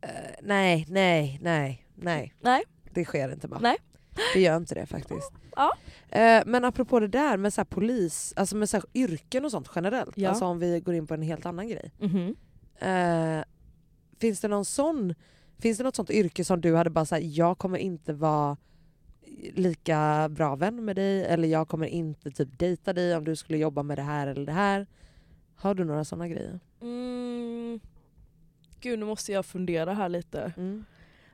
eh, 0.00 0.08
nej 0.42 0.86
nej 0.88 1.38
nej 1.42 1.86
nej. 1.94 2.34
Nej. 2.40 2.62
Det 2.94 3.04
sker 3.04 3.32
inte 3.32 3.48
bara. 3.48 3.60
Nej. 3.60 3.76
Det 4.34 4.40
gör 4.40 4.56
inte 4.56 4.74
det 4.74 4.86
faktiskt. 4.86 5.32
Ja. 5.56 5.72
Eh, 6.08 6.42
men 6.46 6.64
apropå 6.64 7.00
det 7.00 7.08
där 7.08 7.36
med 7.36 7.52
så 7.54 7.60
här 7.60 7.66
polis, 7.66 8.32
alltså 8.36 8.56
med 8.56 8.70
så 8.70 8.76
här 8.76 8.84
yrken 8.94 9.44
och 9.44 9.50
sånt 9.50 9.70
generellt. 9.74 10.12
Ja. 10.18 10.28
Alltså 10.28 10.44
om 10.44 10.58
vi 10.58 10.80
går 10.80 10.94
in 10.94 11.06
på 11.06 11.14
en 11.14 11.22
helt 11.22 11.46
annan 11.46 11.68
grej. 11.68 11.92
Mhm. 11.98 12.36
Eh, 12.80 13.44
finns 14.18 14.40
det 14.40 14.48
någon 14.48 14.64
sån, 14.64 15.14
finns 15.58 15.78
det 15.78 15.84
något 15.84 15.96
sånt 15.96 16.10
yrke 16.10 16.44
som 16.44 16.60
du 16.60 16.76
hade 16.76 16.90
bara 16.90 17.04
sagt 17.04 17.24
jag 17.24 17.58
kommer 17.58 17.78
inte 17.78 18.12
vara 18.12 18.56
lika 19.54 20.28
bra 20.28 20.56
vän 20.56 20.84
med 20.84 20.96
dig 20.96 21.24
eller 21.24 21.48
jag 21.48 21.68
kommer 21.68 21.86
inte 21.86 22.30
typ 22.30 22.58
dejta 22.58 22.92
dig 22.92 23.16
om 23.16 23.24
du 23.24 23.36
skulle 23.36 23.58
jobba 23.58 23.82
med 23.82 23.98
det 23.98 24.02
här 24.02 24.26
eller 24.26 24.46
det 24.46 24.52
här. 24.52 24.86
Har 25.54 25.74
du 25.74 25.84
några 25.84 26.04
såna 26.04 26.28
grejer? 26.28 26.60
Mm. 26.80 27.80
Gud 28.80 28.98
nu 28.98 29.04
måste 29.04 29.32
jag 29.32 29.46
fundera 29.46 29.94
här 29.94 30.08
lite. 30.08 30.52
Mm. 30.56 30.84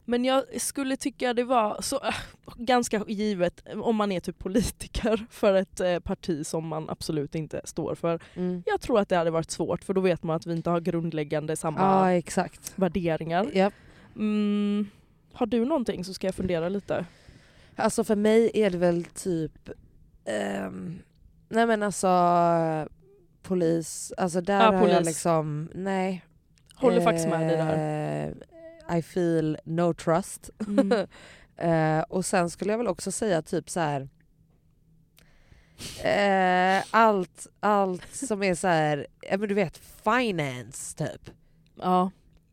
Men 0.09 0.25
jag 0.25 0.61
skulle 0.61 0.97
tycka 0.97 1.35
det 1.35 1.45
var 1.45 1.83
så 1.83 1.97
äh, 1.97 2.15
ganska 2.57 3.05
givet 3.09 3.63
om 3.75 3.97
man 3.97 4.13
är 4.13 4.21
typ 4.21 4.39
politiker 4.39 5.27
för 5.31 5.55
ett 5.55 5.81
eh, 5.81 5.99
parti 5.99 6.47
som 6.47 6.67
man 6.69 6.91
absolut 6.91 7.35
inte 7.35 7.61
står 7.65 7.95
för. 7.95 8.21
Mm. 8.35 8.63
Jag 8.67 8.81
tror 8.81 9.01
att 9.01 9.09
det 9.09 9.17
hade 9.17 9.31
varit 9.31 9.51
svårt 9.51 9.85
för 9.85 9.95
då 9.95 10.01
vet 10.01 10.23
man 10.23 10.37
att 10.37 10.47
vi 10.47 10.53
inte 10.53 10.71
har 10.71 10.81
grundläggande 10.81 11.57
samma 11.57 12.13
Ja 12.15 12.49
värderingar. 12.75 13.51
Ja. 13.53 13.71
Mm. 14.17 14.87
Har 15.33 15.47
du 15.47 15.65
någonting 15.65 16.05
så 16.05 16.15
ska 16.15 16.27
jag 16.27 16.35
fundera 16.35 16.69
lite. 16.69 17.07
Alltså 17.77 18.05
för 18.05 18.17
mig 18.17 18.51
är 18.55 18.71
det 18.71 18.79
väl 18.79 19.05
typ, 19.05 19.71
ehm, 20.25 20.99
nej 21.49 21.67
men 21.67 21.83
alltså 21.83 22.09
polis, 23.43 24.13
alltså 24.17 24.41
där 24.41 24.61
Ja, 24.61 24.79
har 24.79 24.89
jag 24.89 25.05
liksom, 25.05 25.69
nej. 25.75 26.25
Håller 26.75 27.01
faktiskt 27.01 27.29
med 27.29 27.49
dig 27.49 27.57
där. 27.57 28.35
Eh, 28.89 28.99
I 28.99 29.03
feel 29.03 29.59
no 29.65 29.95
trust. 29.95 30.51
Mm. 30.67 31.07
Eh, 31.59 32.01
och 32.01 32.25
sen 32.25 32.51
skulle 32.51 32.73
jag 32.73 32.79
väl 32.79 32.87
också 32.89 33.13
säga 33.13 33.43
typ 33.43 33.71
så 33.71 33.81
här. 33.81 34.09
Eh, 36.05 36.85
allt, 36.91 37.47
allt 37.61 38.15
som 38.15 38.43
är 38.43 38.55
så 38.55 38.69
här, 38.69 39.07
ja, 39.31 39.39
men 39.39 39.49
du 39.49 39.55
vet 39.55 39.81
finance 40.05 40.97
typ. 40.97 41.31
Ja. 41.77 42.11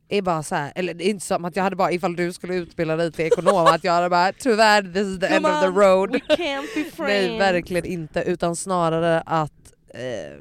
Är 0.10 0.22
bara 0.22 0.44
så 0.44 0.56
här, 0.56 0.72
eller 0.76 0.94
det 0.94 1.08
är 1.08 1.10
inte 1.10 1.26
som 1.26 1.46
att 1.46 1.56
jag 1.56 1.64
hade 1.64 1.76
bara 1.76 1.92
ifall 1.92 2.16
du 2.16 2.34
skulle 2.34 2.56
utbilda 2.56 2.96
dig 2.96 3.12
till 3.12 3.26
ekonom 3.26 3.66
att 3.66 3.84
jag 3.84 3.94
hade 3.94 4.10
bara 4.10 4.34
tyvärr 4.34 4.82
this 4.94 5.08
is 5.08 5.20
the 5.20 5.28
end 5.28 5.46
of 5.46 5.62
the 5.62 5.68
road. 5.68 6.12
we 6.12 6.20
can't 6.20 6.68
be 6.76 6.84
friends. 6.84 6.98
Nej 6.98 7.40
verkligen 7.40 7.86
inte 7.86 8.24
utan 8.24 8.56
snarare 8.56 9.22
att 9.26 9.74
eh, 9.94 10.40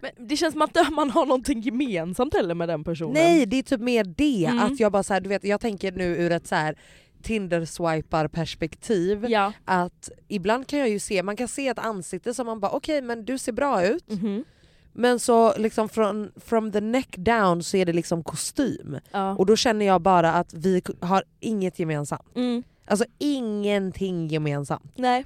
Men 0.00 0.10
det 0.28 0.36
känns 0.36 0.52
som 0.52 0.62
att 0.62 0.76
man 0.92 1.10
har 1.10 1.26
någonting 1.26 1.60
gemensamt 1.60 2.34
heller 2.34 2.54
med 2.54 2.68
den 2.68 2.84
personen. 2.84 3.12
Nej 3.14 3.46
det 3.46 3.56
är 3.58 3.62
typ 3.62 3.80
mer 3.80 4.04
det, 4.04 4.44
Mm. 4.46 4.58
att 4.58 4.80
jag 4.80 4.92
bara 4.92 5.02
så 5.02 5.12
här, 5.14 5.20
du 5.20 5.28
vet 5.28 5.44
jag 5.44 5.60
tänker 5.60 5.92
nu 5.92 6.04
ur 6.04 6.32
ett 6.32 6.46
så 6.46 6.54
här 6.54 6.76
Tinder-swipar 7.22 8.28
perspektiv 8.28 9.26
Ja. 9.28 9.52
att 9.64 10.10
ibland 10.28 10.66
kan 10.66 10.78
jag 10.78 10.88
ju 10.88 10.98
se, 10.98 11.22
man 11.22 11.36
kan 11.36 11.48
se 11.48 11.68
ett 11.68 11.78
ansikte 11.78 12.34
som 12.34 12.46
man 12.46 12.60
bara 12.60 12.70
okej 12.70 13.02
men 13.02 13.24
du 13.24 13.38
ser 13.38 13.52
bra 13.52 13.84
ut 13.86 14.10
Mhm. 14.10 14.44
men 14.92 15.18
så 15.20 15.56
liksom 15.58 15.88
från 15.88 16.32
from 16.36 16.72
the 16.72 16.80
neck 16.80 17.16
down 17.16 17.62
så 17.62 17.76
är 17.76 17.86
det 17.86 17.92
liksom 17.92 18.24
kostym 18.24 18.98
ja. 19.12 19.30
och 19.36 19.46
då 19.46 19.56
känner 19.56 19.86
jag 19.86 20.00
bara 20.02 20.32
att 20.32 20.54
vi 20.54 20.82
har 21.00 21.24
inget 21.40 21.78
gemensamt. 21.78 22.36
Mm. 22.36 22.62
Alltså 22.86 23.04
ingenting 23.18 24.28
gemensamt. 24.28 24.92
Nej, 24.96 25.24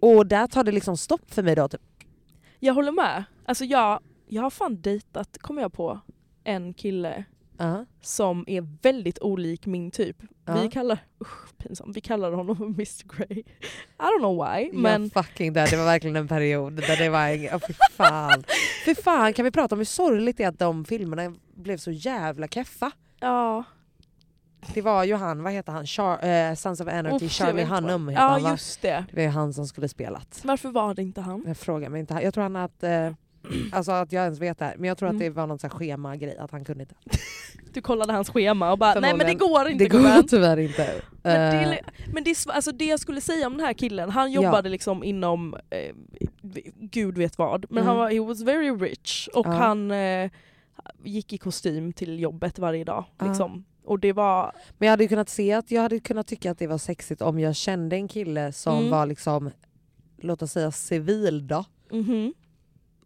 Och 0.00 0.26
där 0.26 0.46
tar 0.46 0.64
det 0.64 0.72
liksom 0.72 0.96
stopp 0.96 1.34
för 1.34 1.42
mig 1.42 1.54
då. 1.54 1.68
Typ. 1.68 1.80
jag 2.60 2.74
håller 2.74 2.92
med. 2.92 3.24
Alltså 3.52 3.64
jag, 3.64 4.00
jag 4.26 4.42
har 4.42 4.50
fan 4.50 4.80
dejtat, 4.80 5.38
kommer 5.38 5.62
jag 5.62 5.72
på, 5.72 6.00
en 6.44 6.74
kille 6.74 7.24
Ja. 7.58 7.84
som 8.00 8.44
är 8.46 8.66
väldigt 8.82 9.18
olik 9.18 9.66
min 9.66 9.90
typ. 9.90 10.16
Ja. 10.44 10.60
Vi 10.62 10.68
kallar, 10.70 10.98
usch 11.20 11.56
pinsamt, 11.58 11.96
vi 11.96 12.00
kallar 12.00 12.32
honom 12.32 12.56
Mr 12.78 13.16
Grey. 13.16 13.38
I 13.38 13.44
don't 13.98 14.18
know 14.18 14.46
why 14.46 14.70
men 14.72 15.10
Ja, 15.14 15.22
fucking 15.22 15.52
där. 15.52 15.70
Det 15.70 15.76
var 15.76 15.84
verkligen 15.84 16.16
en 16.16 16.28
period 16.28 16.72
där 16.72 16.96
det 16.96 17.08
var 17.08 17.28
ingen... 17.28 17.54
Oh, 17.54 17.60
fy 17.66 17.74
fan. 17.96 18.44
fy 18.84 18.94
fan 18.94 19.32
kan 19.32 19.44
vi 19.44 19.50
prata 19.50 19.74
om 19.74 19.78
hur 19.78 19.84
sorgligt 19.84 20.36
det 20.36 20.44
är 20.44 20.48
att 20.48 20.58
de 20.58 20.84
filmerna 20.84 21.34
blev 21.54 21.76
så 21.76 21.90
jävla 21.90 22.48
keffa. 22.48 22.90
ja. 23.20 23.64
Det 24.74 24.82
var 24.82 25.04
ju 25.04 25.14
han, 25.14 25.42
vad 25.42 25.52
heter 25.52 25.72
han? 25.72 25.86
Char 25.86 26.24
eh, 26.24 26.54
Sons 26.54 26.80
of 26.80 26.88
Anarchy, 26.88 27.24
jag 27.24 27.30
Charlie 27.30 27.64
Hunnam 27.64 28.08
heter 28.08 28.22
han 28.22 28.40
Ja 28.42 28.44
va? 28.48 28.50
just 28.50 28.82
det. 28.82 29.04
Det 29.10 29.16
var 29.16 29.22
ju 29.22 29.28
han 29.28 29.52
som 29.52 29.66
skulle 29.66 29.88
spelat. 29.88 30.40
Varför 30.44 30.68
var 30.70 30.94
det 30.94 31.02
inte 31.02 31.20
han? 31.20 31.42
Jag 31.46 31.56
frågar 31.56 31.88
mig 31.88 32.00
inte. 32.00 32.14
Jag 32.14 32.34
tror 32.34 32.42
han 32.42 32.56
att... 32.56 32.82
Eh, 32.82 33.10
alltså 33.72 33.92
att 33.92 34.12
jag 34.12 34.22
ens 34.24 34.38
vet 34.40 34.58
det 34.58 34.64
här. 34.64 34.74
Men 34.78 34.88
jag 34.88 34.98
tror 34.98 35.08
att 35.08 35.12
Mm. 35.14 35.20
det 35.24 35.30
var 35.30 35.46
någon 35.46 35.58
sån 35.58 35.70
här 35.70 35.78
schemagrej 35.78 36.36
att 36.36 36.50
han 36.50 36.64
kunde 36.64 36.82
inte. 36.82 36.94
Du 37.72 37.80
kollade 37.80 38.12
hans 38.12 38.30
schema 38.30 38.72
och 38.72 38.78
bara 38.78 39.00
nej 39.00 39.16
men 39.16 39.26
det 39.26 39.34
går 39.34 39.68
inte 39.68 39.84
Det 39.84 39.88
går 39.88 39.98
gubben." 39.98 40.26
tyvär 40.28 40.56
inte. 40.56 40.94
Men, 41.22 41.70
det, 41.70 41.78
Eh, 41.78 41.84
men 42.12 42.24
det, 42.24 42.30
är, 42.30 42.34
sv- 42.34 42.50
alltså 42.50 42.72
det 42.72 42.84
jag 42.84 43.00
skulle 43.00 43.20
säga 43.20 43.46
om 43.46 43.56
den 43.56 43.66
här 43.66 43.72
killen, 43.72 44.10
han 44.10 44.32
Ja. 44.32 44.42
jobbade 44.42 44.68
liksom 44.68 45.04
inom 45.04 45.54
eh, 45.70 45.94
gud 46.80 47.18
vet 47.18 47.38
vad, 47.38 47.64
men 47.70 47.82
han 47.84 47.96
Mm. 47.96 47.98
var, 48.04 48.10
he 48.10 48.20
was 48.20 48.42
very 48.42 48.70
rich 48.70 49.28
och 49.34 49.46
Ja. 49.46 49.50
han 49.50 49.90
eh, 49.90 50.30
gick 51.04 51.32
i 51.32 51.38
kostym 51.38 51.92
till 51.92 52.20
jobbet 52.20 52.58
varje 52.58 52.84
dag. 52.84 53.04
Ja. 53.18 53.26
Liksom. 53.26 53.64
Och 53.84 53.98
det 53.98 54.12
var, 54.12 54.52
Men 54.78 54.86
jag 54.86 54.90
hade 54.90 55.04
ju 55.04 55.08
kunnat 55.08 55.28
se 55.28 55.52
att 55.52 55.70
jag 55.70 55.82
hade 55.82 56.00
kunnat 56.00 56.26
tycka 56.26 56.50
att 56.50 56.58
det 56.58 56.66
var 56.66 56.78
sexigt 56.78 57.22
om 57.22 57.38
jag 57.38 57.56
kände 57.56 57.96
en 57.96 58.08
kille 58.08 58.52
som 58.52 58.78
Mm. 58.78 58.90
var 58.90 59.06
liksom, 59.06 59.50
låt 60.18 60.42
oss 60.42 60.52
säga 60.52 60.70
civil 60.72 61.46
då. 61.46 61.64
mhm. 61.90 62.34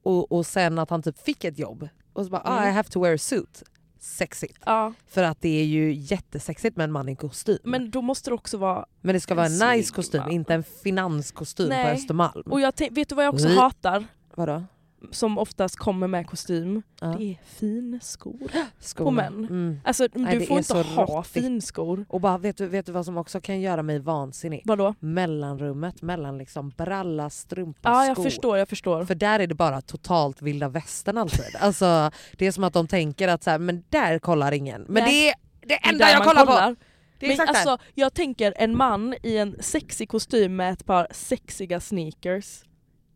Och, 0.06 0.32
och 0.32 0.46
sen 0.46 0.78
att 0.78 0.90
han 0.90 1.02
typ 1.02 1.18
fick 1.18 1.44
ett 1.44 1.58
jobb. 1.58 1.88
Och 2.12 2.24
så 2.24 2.30
bara, 2.30 2.42
ah, 2.44 2.56
Mm. 2.58 2.68
I 2.68 2.72
have 2.72 2.88
to 2.88 3.00
wear 3.02 3.14
a 3.14 3.18
suit. 3.18 3.62
Sexigt. 4.00 4.58
ja. 4.66 4.92
För 5.06 5.22
att 5.22 5.40
det 5.40 5.60
är 5.60 5.64
ju 5.64 5.92
jättesexigt 5.94 6.76
med 6.76 6.84
en 6.84 6.92
man 6.92 7.08
i 7.08 7.16
kostym. 7.16 7.58
Men, 7.62 7.70
men 7.82 7.90
då 7.90 8.02
måste 8.02 8.30
det 8.30 8.34
också 8.34 8.56
vara, 8.58 8.86
det 9.02 9.20
ska 9.20 9.34
vara 9.34 9.46
en 9.46 9.58
nice 9.76 9.94
kostym, 9.94 10.20
man. 10.20 10.30
inte 10.30 10.54
en 10.54 10.62
finanskostym 10.62 11.66
på 11.66 11.74
Nej. 11.74 11.94
Östermalm. 11.94 12.42
och 12.50 12.60
jag 12.60 12.72
vet 12.90 13.08
du 13.08 13.14
vad 13.14 13.24
jag 13.24 13.34
också 13.34 13.46
Mm. 13.46 13.58
hatar? 13.58 14.04
Vadå? 14.34 14.64
Som 15.10 15.38
oftast 15.38 15.76
kommer 15.76 16.06
med 16.06 16.26
kostym, 16.26 16.82
Ja. 17.00 17.06
det 17.06 17.24
är 17.24 17.38
finskor. 17.44 18.38
Skorna. 18.80 19.10
män. 19.10 19.44
Mm. 19.44 19.80
Alltså 19.84 20.08
Nej, 20.14 20.34
du 20.34 20.38
det 20.40 20.46
får 20.46 20.58
inte 20.58 20.74
ha 20.74 21.04
råttigt. 21.06 21.32
finskor. 21.44 22.06
Och 22.08 22.20
bara, 22.20 22.38
vet, 22.38 22.56
du, 22.56 22.66
vet 22.66 22.86
du 22.86 22.92
vad 22.92 23.04
som 23.04 23.16
också 23.16 23.40
kan 23.40 23.60
göra 23.60 23.82
mig 23.82 23.98
vansinnig? 23.98 24.62
Vadå? 24.64 24.94
Mellanrummet 25.00 26.02
mellan 26.02 26.38
liksom 26.38 26.70
bralla, 26.70 27.30
strumpa, 27.30 27.88
Ja 27.90 28.06
jag 28.06 28.16
skor. 28.16 28.24
förstår, 28.24 28.58
jag 28.58 28.68
förstår. 28.68 29.04
För 29.04 29.14
där 29.14 29.40
är 29.40 29.46
det 29.46 29.54
bara 29.54 29.80
totalt 29.80 30.42
vilda 30.42 30.68
västern 30.68 31.18
alltid. 31.18 31.44
Alltså, 31.60 32.10
det 32.36 32.46
är 32.46 32.52
som 32.52 32.64
att 32.64 32.72
de 32.72 32.86
tänker 32.88 33.28
att 33.28 33.42
så 33.42 33.50
här, 33.50 33.58
men 33.58 33.84
där 33.88 34.18
kollar 34.18 34.52
ingen. 34.52 34.82
Men 34.88 35.04
Nej. 35.04 35.12
det 35.12 35.28
är 35.28 35.34
det 35.60 35.78
Det 35.82 35.88
enda 35.88 36.04
där 36.06 36.12
jag 36.12 36.24
kollar, 36.24 36.46
kollar. 36.46 36.74
på! 36.74 36.80
Det 37.18 37.26
är 37.26 37.28
Men 37.28 37.40
exakt 37.40 37.48
alltså, 37.66 37.78
jag 37.94 38.14
tänker 38.14 38.54
en 38.56 38.76
man 38.76 39.14
i 39.22 39.36
en 39.36 39.56
sexig 39.60 40.08
kostym 40.08 40.56
med 40.56 40.72
ett 40.72 40.86
par 40.86 41.06
sexiga 41.10 41.80
sneakers. 41.80 42.62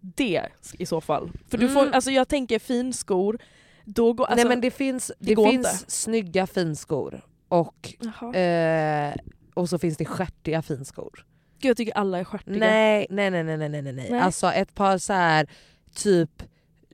Det 0.01 0.47
i 0.79 0.87
så 0.87 1.01
fall. 1.01 1.31
För 1.49 1.59
du 1.59 1.69
får, 1.69 1.81
Mm. 1.83 1.95
alltså 1.95 2.11
jag 2.11 2.29
tänker 2.29 2.59
finskor, 2.59 3.39
då 3.85 4.13
går... 4.13 4.25
Alltså, 4.25 4.37
Nej 4.37 4.49
men 4.49 4.61
det 4.61 4.71
finns, 4.71 5.13
det 5.19 5.35
det 5.35 5.43
finns 5.51 5.55
inte. 5.83 5.91
snygga 5.91 6.47
finskor 6.47 7.25
och, 7.49 8.07
eh, 8.37 9.15
och 9.55 9.69
så 9.69 9.79
finns 9.79 9.97
det 9.97 10.05
stjärtiga 10.05 10.63
finskor. 10.63 11.27
Gud, 11.61 11.71
jag 11.71 11.77
tycker 11.77 11.93
alla 11.97 12.19
är 12.19 12.25
stjärtiga. 12.25 12.57
Nej, 12.59 13.07
nej, 13.11 13.31
nej, 13.31 13.45
nej, 13.45 13.57
nej, 13.59 13.69
nej, 13.69 13.83
nej. 13.83 14.09
Nej. 14.11 14.21
Alltså 14.21 14.47
ett 14.53 14.75
par 14.75 14.99
så 14.99 15.13
här 15.13 15.47
typ 15.95 16.43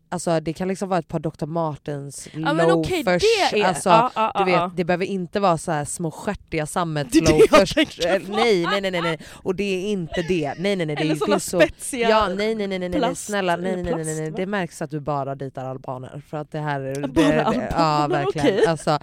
Alltså 0.09 0.41
det 0.41 0.53
kan 0.53 0.69
liksom 0.69 0.89
vara 0.89 0.99
ett 0.99 1.09
par 1.09 1.19
Dr. 1.19 1.47
Martens 1.47 2.29
Ja 2.33 2.53
loafers. 2.53 3.23
det 3.53 3.61
är... 3.61 3.65
alltså, 3.65 3.89
ja, 3.89 4.11
ja, 4.15 4.33
du 4.39 4.45
vet, 4.45 4.77
det 4.77 4.85
behöver 4.85 5.05
inte 5.05 5.41
vara 5.41 5.59
så 5.59 5.73
här 5.73 5.85
små 5.85 6.11
stjärtiga 6.11 6.67
sammetsloafers. 6.67 7.77
Eh, 8.07 8.23
nej, 8.29 8.63
nej, 8.81 8.81
nej, 8.91 9.01
nej. 9.03 9.19
Och 9.33 9.55
det 9.55 9.65
är 9.65 9.91
inte 9.91 10.23
det. 10.29 10.55
Nej, 10.59 10.77
nej, 10.77 10.87
nej. 10.87 10.97
Det 10.97 11.03
Eller 11.03 11.15
såna 11.15 11.35
finns 11.35 11.45
så... 11.45 11.61
spetsiga... 11.61 12.09
Ja, 12.11 12.29
nej, 12.29 12.55
nej, 12.55 12.67
nej, 12.67 12.79
nej, 12.79 12.89
nej. 12.89 13.01
plast- 13.01 13.27
snälla, 13.27 13.57
nej, 13.57 13.77
nej, 13.83 13.95
nej, 13.95 14.05
nej, 14.05 14.21
nej. 14.21 14.31
Det 14.31 14.47
märks 14.47 14.83
att 14.83 14.91
du 14.91 15.01
bara 15.01 15.35
dejtar 15.35 15.65
albaner. 15.65 16.23
För 16.29 16.37
att 16.37 16.51
det 16.53 16.59
här 16.61 16.81
är... 16.81 16.95
Bara 17.01 17.23
det, 17.25 17.33
det, 17.59 17.69
Ja, 17.71 17.77
albaner, 17.77 18.25
verkligen. 18.25 18.47
okej. 18.57 18.67
Alltså, 18.67 18.91
eh, 18.91 18.99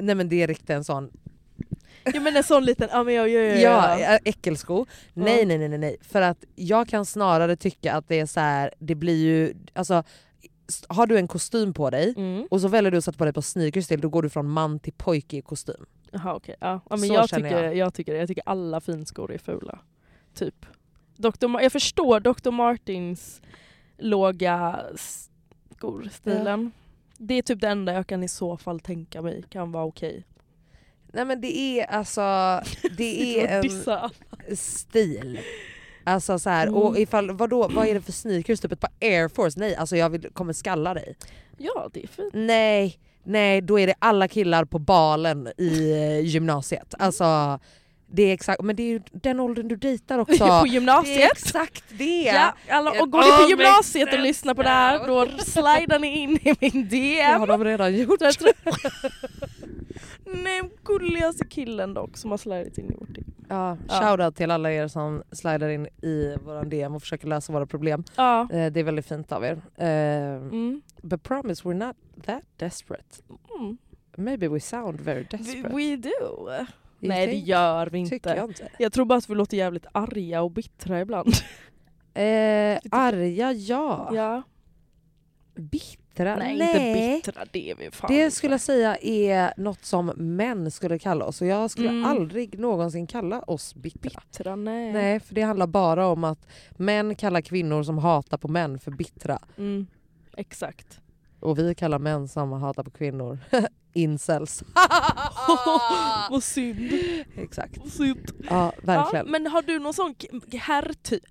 nej 0.00 0.14
men 0.14 0.28
det 0.28 0.42
är 0.42 0.46
riktigt 0.46 0.70
en 0.70 0.84
sån 0.84 1.10
Ja 2.04 2.20
men 2.20 2.36
en 2.36 2.44
sån 2.44 2.64
liten... 2.64 2.88
Ja 2.92 3.04
men 3.04 3.14
jag, 3.14 3.28
jag, 3.28 3.44
jag, 3.44 3.60
Ja, 3.60 3.98
ä- 3.98 4.18
äckelsko. 4.24 4.86
Nej, 5.14 5.46
nej, 5.46 5.58
nej, 5.58 5.68
nej, 5.68 5.78
nej. 5.78 5.96
För 6.00 6.22
att 6.22 6.44
jag 6.54 6.88
kan 6.88 7.06
snarare 7.06 7.56
tycka 7.56 7.94
att 7.94 8.08
det 8.08 8.20
är 8.20 8.26
så 8.26 8.40
här, 8.40 8.74
det 8.78 8.94
blir 8.94 9.24
ju, 9.24 9.54
alltså 9.72 10.02
har 10.88 11.06
du 11.06 11.18
en 11.18 11.28
kostym 11.28 11.74
på 11.74 11.90
dig 11.90 12.14
Mm. 12.16 12.46
och 12.50 12.60
så 12.60 12.68
väljer 12.68 12.90
du 12.90 12.98
att 12.98 13.04
sätta 13.04 13.18
på 13.18 13.24
dig 13.24 13.32
på 13.32 13.42
sneakers 13.42 13.86
till, 13.86 14.00
då 14.00 14.08
går 14.08 14.22
du 14.22 14.28
från 14.30 14.48
man 14.48 14.78
till 14.78 14.92
pojke 14.92 15.36
i 15.36 15.42
kostym. 15.42 15.86
Jaha 16.10 16.34
okej. 16.34 16.56
Ja. 16.60 16.80
Ja, 16.90 16.96
men 16.96 16.98
Så 17.08 17.14
jag, 17.14 17.28
tycker, 17.28 17.62
jag. 17.62 17.76
jag. 17.76 17.94
tycker 17.94 18.12
det. 18.12 18.18
Jag 18.18 18.28
tycker 18.28 18.42
alla 18.46 18.80
finskor 18.80 19.32
är 19.32 19.38
fula. 19.38 19.78
Typ. 20.34 20.66
Dr. 21.16 21.28
Ma- 21.46 21.62
jag 21.62 21.72
förstår 21.72 22.20
Dr. 22.20 22.50
Martins 22.50 23.40
låga 23.98 24.80
skorstilen. 25.76 26.72
Det 27.18 27.34
är 27.34 27.42
typ 27.42 27.60
det 27.60 27.68
enda 27.68 27.92
jag 27.92 28.06
kan 28.06 28.22
i 28.22 28.28
så 28.28 28.56
fall 28.56 28.80
tänka 28.80 29.22
mig 29.22 29.42
kan 29.48 29.72
vara 29.72 29.84
okej. 29.84 30.24
Nej 31.14 31.24
men 31.24 31.40
det 31.40 31.56
är 31.56 31.84
alltså, 31.86 32.20
det 32.96 33.40
är 33.40 33.48
en 34.50 34.56
stil. 34.56 35.40
Alltså 36.06 36.38
så 36.38 36.50
här, 36.50 36.66
Mm. 36.66 36.74
och 36.80 36.98
ifall, 36.98 37.30
vadå, 37.30 37.68
vad 37.68 37.86
är 37.86 37.94
det 37.94 38.00
för 38.00 38.12
sneakers? 38.12 38.60
Typ 38.60 38.72
ett 38.72 38.80
par 38.80 38.90
air 39.00 39.28
force? 39.28 39.60
Nej 39.60 39.76
alltså 39.76 39.96
jag 39.96 40.10
vill, 40.10 40.28
kommer 40.32 40.52
skalla 40.52 40.94
dig. 40.94 41.16
Ja 41.58 41.90
det 41.92 42.02
är 42.02 42.06
fint. 42.08 42.30
Nej, 42.34 42.98
nej 43.24 43.60
då 43.60 43.78
är 43.80 43.86
det 43.86 43.94
alla 43.98 44.28
killar 44.28 44.64
på 44.64 44.78
balen 44.78 45.48
i 45.58 45.90
eh, 45.92 46.20
gymnasiet. 46.20 46.94
Alltså 46.98 47.58
det 48.06 48.22
är 48.22 48.34
exakt, 48.34 48.62
men 48.62 48.76
det 48.76 48.82
är 48.82 48.88
ju 48.88 49.00
den 49.12 49.40
åldern 49.40 49.68
du 49.68 49.76
dejtar 49.76 50.18
också. 50.24 50.38
på 50.38 50.44
Det 50.44 50.50
är 50.52 50.66
gymnasiet. 50.66 51.32
exakt 51.32 51.84
det! 51.98 52.22
Ja, 52.22 52.54
alla, 52.68 52.90
och 53.02 53.10
går 53.10 53.18
ni 53.22 53.26
på 53.28 53.32
all 53.42 53.50
gymnasiet 53.50 54.12
och 54.12 54.18
lyssnar 54.20 54.54
på 54.54 54.62
det 54.62 54.68
här 54.68 55.06
då 55.08 55.28
slidar 55.38 55.98
ni 55.98 56.18
in 56.18 56.36
i 56.36 56.54
min 56.60 56.88
Det 56.88 56.96
DM. 56.96 57.40
har 57.40 57.46
de 57.46 57.64
redan 57.64 57.96
gjort. 57.96 58.20
Nej, 60.26 60.62
gulligaste 60.84 61.44
killen 61.46 61.94
dock 61.94 62.16
som 62.16 62.30
har 62.30 62.38
slidat 62.38 62.78
in 62.78 62.90
i 62.90 62.94
vårt 62.94 63.08
DM. 63.14 63.24
Ja, 63.48 63.76
Ja. 63.88 63.94
shoutout 64.00 64.36
till 64.36 64.50
alla 64.50 64.72
er 64.72 64.88
som 64.88 65.22
slidar 65.32 65.68
in 65.68 65.86
i 65.86 66.36
våran 66.44 66.68
DM 66.68 66.94
och 66.94 67.02
försöker 67.02 67.26
lösa 67.28 67.52
våra 67.52 67.66
problem. 67.66 68.04
Ja. 68.16 68.40
Eh, 68.52 68.72
det 68.72 68.80
är 68.80 68.84
väldigt 68.84 69.06
fint 69.06 69.32
av 69.32 69.44
er. 69.44 69.62
Eh, 69.76 69.88
Mm. 70.36 70.82
but 71.02 71.22
promise 71.22 71.62
we're 71.68 71.86
not 71.86 71.96
that 72.24 72.42
desperate. 72.56 73.22
Mm. 73.60 73.76
Maybe 74.16 74.48
we 74.48 74.60
sound 74.60 75.00
very 75.00 75.24
desperate. 75.30 75.68
we 75.76 75.96
do. 75.96 76.10
You 76.50 76.66
Nej 77.00 77.26
det 77.26 77.32
think? 77.32 77.46
gör 77.46 77.86
vi 77.86 78.04
Tycker 78.04 78.14
inte. 78.30 78.40
jag 78.40 78.50
inte. 78.50 78.68
Jag 78.78 78.92
tror 78.92 79.04
bara 79.04 79.18
att 79.18 79.30
vi 79.30 79.34
låter 79.34 79.56
jävligt 79.56 79.86
arga 79.92 80.42
och 80.42 80.50
bittra 80.50 81.00
ibland. 81.00 81.28
Eh, 82.14 82.78
arga 82.90 83.52
ja. 83.52 84.10
Ja. 84.14 84.42
Bittra? 85.54 86.03
Nej, 86.18 86.52
inte 86.52 87.28
bittra, 87.30 87.44
det 87.52 87.70
är 87.70 87.74
vi 87.74 87.90
fan 87.90 88.10
Det 88.12 88.24
inte. 88.24 88.36
skulle 88.36 88.54
jag 88.54 88.60
säga 88.60 88.96
är 88.96 89.54
något 89.56 89.84
som 89.84 90.06
män 90.16 90.70
skulle 90.70 90.98
kalla 90.98 91.24
oss 91.24 91.40
och 91.40 91.46
jag 91.46 91.70
skulle 91.70 91.88
Mm. 91.88 92.04
aldrig 92.04 92.58
någonsin 92.58 93.06
kalla 93.06 93.40
oss 93.40 93.74
bittra. 93.74 94.20
bittra. 94.30 94.56
Nej. 94.56 94.92
Nej, 94.92 95.20
för 95.20 95.34
det 95.34 95.42
handlar 95.42 95.66
bara 95.66 96.06
om 96.06 96.24
att 96.24 96.46
män 96.70 97.14
kallar 97.14 97.40
kvinnor 97.40 97.82
som 97.82 97.98
hatar 97.98 98.38
på 98.38 98.48
män 98.48 98.78
för 98.78 98.90
bittra. 98.90 99.38
Mm. 99.58 99.86
Exakt. 100.36 101.00
och 101.40 101.58
vi 101.58 101.74
kallar 101.74 101.98
män 101.98 102.28
som 102.28 102.52
hatar 102.52 102.82
på 102.82 102.90
kvinnor 102.90 103.38
incels. 103.92 104.62
Vad 106.30 106.42
synd. 106.44 106.92
Exakt. 107.36 107.78
Vad 107.78 107.92
synd. 107.92 108.30
Ja, 108.50 108.72
Ja, 108.76 108.82
verkligen. 108.82 109.30
men 109.30 109.46
har 109.46 109.62
du 109.62 109.78
någon 109.78 109.94
sån 109.94 110.14
k- 110.14 110.26
herrtyp? 110.58 111.22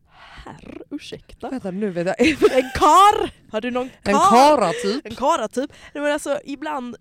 Herr, 0.46 0.82
ursäkta? 0.90 1.50
Vänta 1.50 1.72
nu 1.72 1.90
vet 1.90 2.08
jag. 2.08 2.22
En 2.30 2.70
kar! 2.76 3.32
Har 3.52 3.62
du 3.62 3.72
någon 3.72 3.90
kar? 4.04 4.68
En 4.68 4.74
typ. 4.82 5.06
En 5.06 5.16
kara 5.16 5.48
typ. 5.48 5.74
Nej, 5.94 6.04
men 6.04 6.14
alltså 6.14 6.40
ibland, 6.46 6.96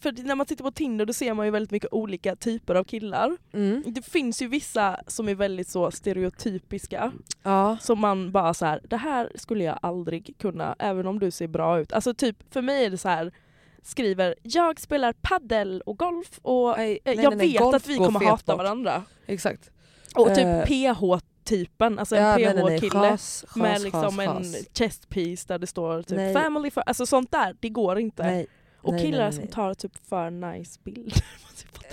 för 0.00 0.12
när 0.12 0.34
man 0.34 0.46
tittar 0.46 0.64
på 0.64 0.70
Tinder 0.70 1.06
då 1.06 1.12
ser 1.12 1.34
man 1.34 1.46
ju 1.46 1.52
väldigt 1.52 1.70
mycket 1.70 1.92
olika 1.92 2.36
typer 2.36 2.74
av 2.74 2.84
killar. 2.84 3.36
Mm. 3.52 3.82
Det 3.86 4.02
finns 4.02 4.42
ju 4.42 4.46
vissa 4.46 5.00
som 5.06 5.28
är 5.28 5.34
väldigt 5.34 5.68
så 5.68 5.90
stereotypiska. 5.90 7.12
Ja. 7.42 7.76
Som 7.80 7.98
man 8.00 8.32
bara 8.32 8.54
så 8.54 8.66
här, 8.66 8.80
det 8.84 8.96
här 8.96 9.32
skulle 9.34 9.64
jag 9.64 9.78
aldrig 9.82 10.34
kunna 10.38 10.76
även 10.78 11.06
om 11.06 11.18
du 11.18 11.30
ser 11.30 11.48
bra 11.48 11.80
ut. 11.80 11.92
Alltså 11.92 12.14
typ 12.14 12.52
för 12.52 12.62
mig 12.62 12.84
är 12.84 12.90
det 12.90 12.98
så 12.98 13.08
här 13.08 13.32
skriver 13.82 14.34
jag 14.42 14.80
spelar 14.80 15.12
paddel 15.12 15.82
och 15.86 15.98
golf 15.98 16.38
och 16.42 16.74
Nej, 16.76 16.92
eh, 17.04 17.14
nej, 17.16 17.24
jag 17.24 17.36
nej, 17.36 17.52
vet 17.52 17.74
att 17.74 17.86
vi 17.86 17.96
kommer 17.96 18.20
hata 18.20 18.52
bort. 18.52 18.58
varandra. 18.58 19.02
Exakt. 19.26 19.70
Och 20.14 20.28
typ 20.34 20.46
Eh. 20.46 20.64
PH-typen, 21.50 21.98
alltså 21.98 22.16
en 22.16 22.42
ja. 22.42 22.52
PH-kille 22.52 23.18
med 23.54 23.80
liksom 23.80 24.02
chas, 24.02 24.18
en 24.18 24.44
chas. 24.44 24.68
chest 24.74 25.08
piece 25.08 25.48
där 25.48 25.58
det 25.58 25.66
står 25.66 26.02
typ 26.02 26.16
Nej. 26.16 26.34
family 26.34 26.70
for, 26.70 26.82
alltså 26.86 27.06
sånt 27.06 27.30
där, 27.30 27.56
det 27.60 27.68
går 27.68 27.98
inte. 27.98 28.22
Nej. 28.22 28.46
och 28.76 28.92
nej, 28.92 29.02
killar 29.02 29.30
som 29.30 29.46
tar 29.46 29.74
typ 29.74 30.08
för 30.08 30.30
nice 30.30 30.80
bilder. 30.84 31.24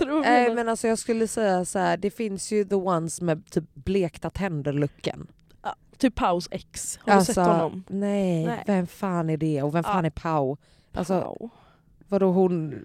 Nej 0.00 0.42
menar? 0.42 0.54
men 0.54 0.68
alltså 0.68 0.88
jag 0.88 0.98
skulle 0.98 1.28
säga 1.28 1.64
så 1.64 1.78
här, 1.78 1.96
det 1.96 2.10
finns 2.10 2.52
ju 2.52 2.64
the 2.64 2.74
ones 2.74 3.20
med 3.20 3.50
typ 3.50 3.64
blekta 3.74 4.30
tänder-looken. 4.30 5.26
Typ 5.98 6.14
Paus 6.14 6.48
ex, 6.50 6.98
har 7.02 7.18
du 7.18 7.24
sett 7.24 7.36
honom? 7.36 7.84
Nej, 7.88 8.62
vem 8.66 8.86
fan 8.86 9.30
är 9.30 9.36
det 9.36 9.62
och 9.62 9.74
vem 9.74 9.82
Ja. 9.86 9.92
fan 9.92 10.04
är 10.04 10.10
Pau? 10.10 10.56
Alltså 10.92 11.20
Pau. 11.20 11.48
vadå 12.08 12.32
hon... 12.32 12.84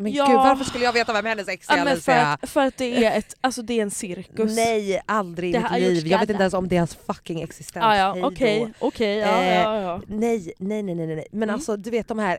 Men 0.00 0.12
Ja. 0.12 0.26
gud 0.26 0.36
varför 0.36 0.64
skulle 0.64 0.84
jag 0.84 0.92
veta 0.92 1.12
vem 1.12 1.24
hennes 1.26 1.48
ex 1.48 1.68
är 1.70 1.76
Ja, 1.76 1.84
men 1.84 2.00
för, 2.00 2.12
att, 2.12 2.50
för 2.50 2.66
att 2.66 2.76
det 2.76 3.04
är, 3.06 3.18
ett, 3.18 3.34
alltså 3.40 3.62
det 3.62 3.78
är 3.78 3.82
en 3.82 3.90
cirkus. 3.90 4.56
Nej, 4.56 5.00
aldrig 5.06 5.54
i 5.54 5.58
mitt 5.58 5.70
liv. 5.72 6.06
Jag 6.06 6.18
vet 6.18 6.30
inte 6.30 6.42
ens 6.42 6.54
om 6.54 6.68
deras 6.68 6.94
fucking 6.94 7.42
existens. 7.42 7.84
Ah, 7.84 7.96
ja, 7.96 8.16
okej, 8.26 8.72
okej, 8.78 9.16
ja, 9.18 9.42
Eh, 9.42 9.54
ja, 9.54 9.80
ja. 9.80 10.02
Nej, 10.08 10.52
nej, 10.58 10.82
nej, 10.82 10.94
nej, 10.94 11.06
nej. 11.06 11.26
Men 11.32 11.42
Mm. 11.42 11.54
alltså 11.54 11.76
du 11.76 11.90
vet 11.90 12.08
de 12.08 12.18
här 12.18 12.38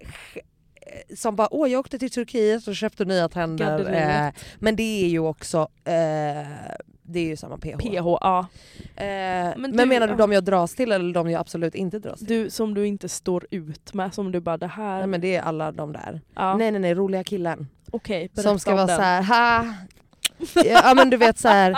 eh, 0.75 1.15
som 1.15 1.35
bara 1.35 1.47
åh 1.53 1.71
jag 1.71 1.79
åkte 1.79 1.99
till 1.99 2.11
Turkiet 2.11 2.67
och 2.67 2.75
köpte 2.75 3.05
nya 3.05 3.29
tänder. 3.29 3.93
Eh, 3.93 4.33
men 4.59 4.75
det 4.75 5.03
är 5.05 5.07
ju 5.07 5.19
också, 5.19 5.67
eh, 5.85 6.47
det 7.11 7.19
är 7.19 7.25
ju 7.27 7.35
samma 7.37 7.57
PH. 7.57 7.77
PH, 7.77 8.05
ja. 8.21 8.47
Eh, 8.95 9.05
men 9.57 9.71
du- 9.77 9.85
menar 9.85 10.07
du 10.07 10.15
de 10.15 10.31
jag 10.31 10.43
dras 10.43 10.75
till 10.75 10.91
eller 10.91 11.13
de 11.13 11.29
jag 11.31 11.39
absolut 11.39 11.75
inte 11.75 11.99
dras 11.99 12.19
till? 12.19 12.27
Du 12.27 12.49
som 12.49 12.73
du 12.73 12.87
inte 12.87 13.09
står 13.09 13.45
ut 13.51 13.93
med, 13.93 14.13
som 14.13 14.31
du 14.31 14.39
bara 14.39 14.57
det 14.57 14.67
här... 14.67 14.97
Nej 14.97 15.07
men 15.07 15.21
det 15.21 15.35
är 15.35 15.41
alla 15.41 15.71
de 15.71 15.93
där. 15.93 16.21
ja. 16.35 16.57
Nej 16.57 16.71
nej 16.71 16.81
nej, 16.81 16.93
roliga 16.95 17.23
killen. 17.23 17.67
Okej, 17.91 18.19
berätta 18.33 18.49
Som 18.49 18.59
ska 18.59 18.75
vara 18.75 18.85
den. 18.85 18.95
så 18.95 19.01
här, 19.01 19.23
ha! 19.23 19.65
ja 20.85 20.93
men 20.95 21.09
du 21.09 21.17
vet 21.17 21.39
så 21.39 21.47
här. 21.47 21.71
Eh, 21.71 21.77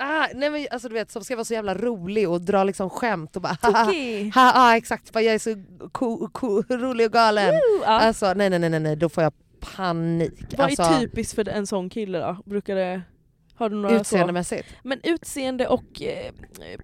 ah, 0.00 0.26
nej 0.34 0.50
men 0.50 0.66
alltså 0.70 0.88
du 0.88 0.94
vet 0.94 1.10
som 1.10 1.24
ska 1.24 1.36
vara 1.36 1.44
så 1.44 1.54
jävla 1.54 1.74
rolig 1.74 2.28
och 2.30 2.40
dra 2.40 2.64
liksom 2.64 2.90
skämt 2.90 3.36
och 3.36 3.42
bara 3.42 3.56
ha, 3.62 3.84
Okej. 3.88 4.30
ha, 4.34 4.50
ha 4.52 4.76
exakt, 4.76 5.12
bara 5.12 5.22
jag 5.22 5.34
är 5.34 5.38
så 5.38 5.54
co- 5.92 6.28
co- 6.32 6.62
rolig 6.68 7.06
och 7.06 7.12
galen. 7.12 7.54
Ja. 7.82 7.86
Alltså 7.86 8.32
nej 8.34 8.50
nej 8.50 8.58
nej, 8.58 8.80
nej 8.80 8.96
då 8.96 9.08
får 9.08 9.22
jag 9.22 9.32
panik. 9.60 10.44
Vad 10.56 10.60
alltså, 10.60 10.82
är 10.82 11.00
typiskt 11.00 11.34
för 11.34 11.48
en 11.48 11.66
sån 11.66 11.90
kille 11.90 12.18
då? 12.18 12.36
Brukar 12.44 12.74
det... 12.76 13.02
Har 13.54 13.70
du 13.70 13.76
några 13.76 13.94
så? 13.96 14.00
utseendemässigt? 14.00 14.68
Men 14.82 15.00
utseende 15.02 15.68
och 15.68 16.02
eh, 16.02 16.32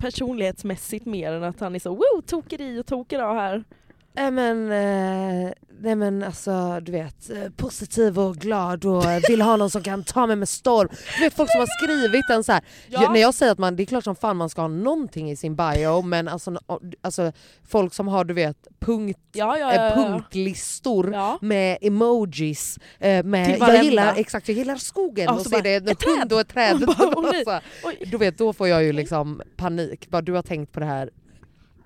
personlighetsmässigt 0.00 1.06
mer 1.06 1.32
än 1.32 1.44
att 1.44 1.60
han 1.60 1.74
är 1.74 1.78
så 1.78 1.90
wow, 1.90 2.22
toker 2.26 2.60
i 2.60 2.80
och 2.80 2.86
toker 2.86 3.18
av 3.18 3.36
här. 3.36 3.64
Men, 4.16 4.72
eh, 4.72 5.50
nej 5.80 5.94
men 5.96 6.22
alltså 6.22 6.80
du 6.82 6.92
vet, 6.92 7.30
eh, 7.30 7.50
positiv 7.56 8.18
och 8.18 8.36
glad 8.36 8.84
och 8.84 9.04
vill 9.28 9.42
ha 9.42 9.56
någon 9.56 9.70
som 9.70 9.82
kan 9.82 10.04
ta 10.04 10.26
mig 10.26 10.36
med 10.36 10.48
storm. 10.48 10.88
Du 11.18 11.24
vet 11.24 11.34
folk 11.34 11.50
som 11.50 11.60
har 11.60 11.66
skrivit 11.82 12.30
en 12.30 12.44
så 12.44 12.52
här. 12.52 12.62
Jag, 12.88 13.12
när 13.12 13.20
jag 13.20 13.34
säger 13.34 13.52
att 13.52 13.58
man, 13.58 13.76
det 13.76 13.82
är 13.82 13.86
klart 13.86 14.04
som 14.04 14.16
fan 14.16 14.36
man 14.36 14.48
ska 14.50 14.60
ha 14.60 14.68
någonting 14.68 15.30
i 15.30 15.36
sin 15.36 15.56
bio 15.56 16.02
men 16.02 16.28
alltså, 16.28 16.58
alltså 17.02 17.32
folk 17.68 17.94
som 17.94 18.08
har 18.08 18.24
du 18.24 18.34
vet 18.34 18.56
punkt, 18.80 19.18
Ja, 19.32 19.58
ja, 19.58 19.72
eh, 19.72 19.76
ja, 19.76 19.88
ja. 19.88 19.94
punktlistor 19.94 21.12
Ja. 21.14 21.38
med 21.40 21.78
emojis, 21.80 22.78
eh, 22.98 23.24
med, 23.24 23.58
jag 23.58 23.84
gillar, 23.84 24.14
exakt, 24.16 24.48
jag 24.48 24.56
gillar 24.58 24.76
skogen 24.76 25.24
Ja, 25.24 25.32
och 25.32 25.40
så 25.40 25.48
så 25.50 25.56
är 25.56 25.62
det 25.62 25.74
en 25.74 26.18
hund 26.18 26.32
och 26.32 26.40
ett 26.40 26.48
träd. 26.48 26.82
Och 26.88 26.94
bara. 27.22 27.28
Alltså, 27.28 27.60
Oj. 27.84 28.08
du 28.10 28.16
vet, 28.18 28.38
då 28.38 28.52
får 28.52 28.68
jag 28.68 28.84
ju 28.84 28.92
liksom 28.92 29.42
panik. 29.56 30.08
Bara, 30.08 30.22
du 30.22 30.32
har 30.32 30.42
tänkt 30.42 30.72
på 30.72 30.80
det 30.80 30.86
här 30.86 31.10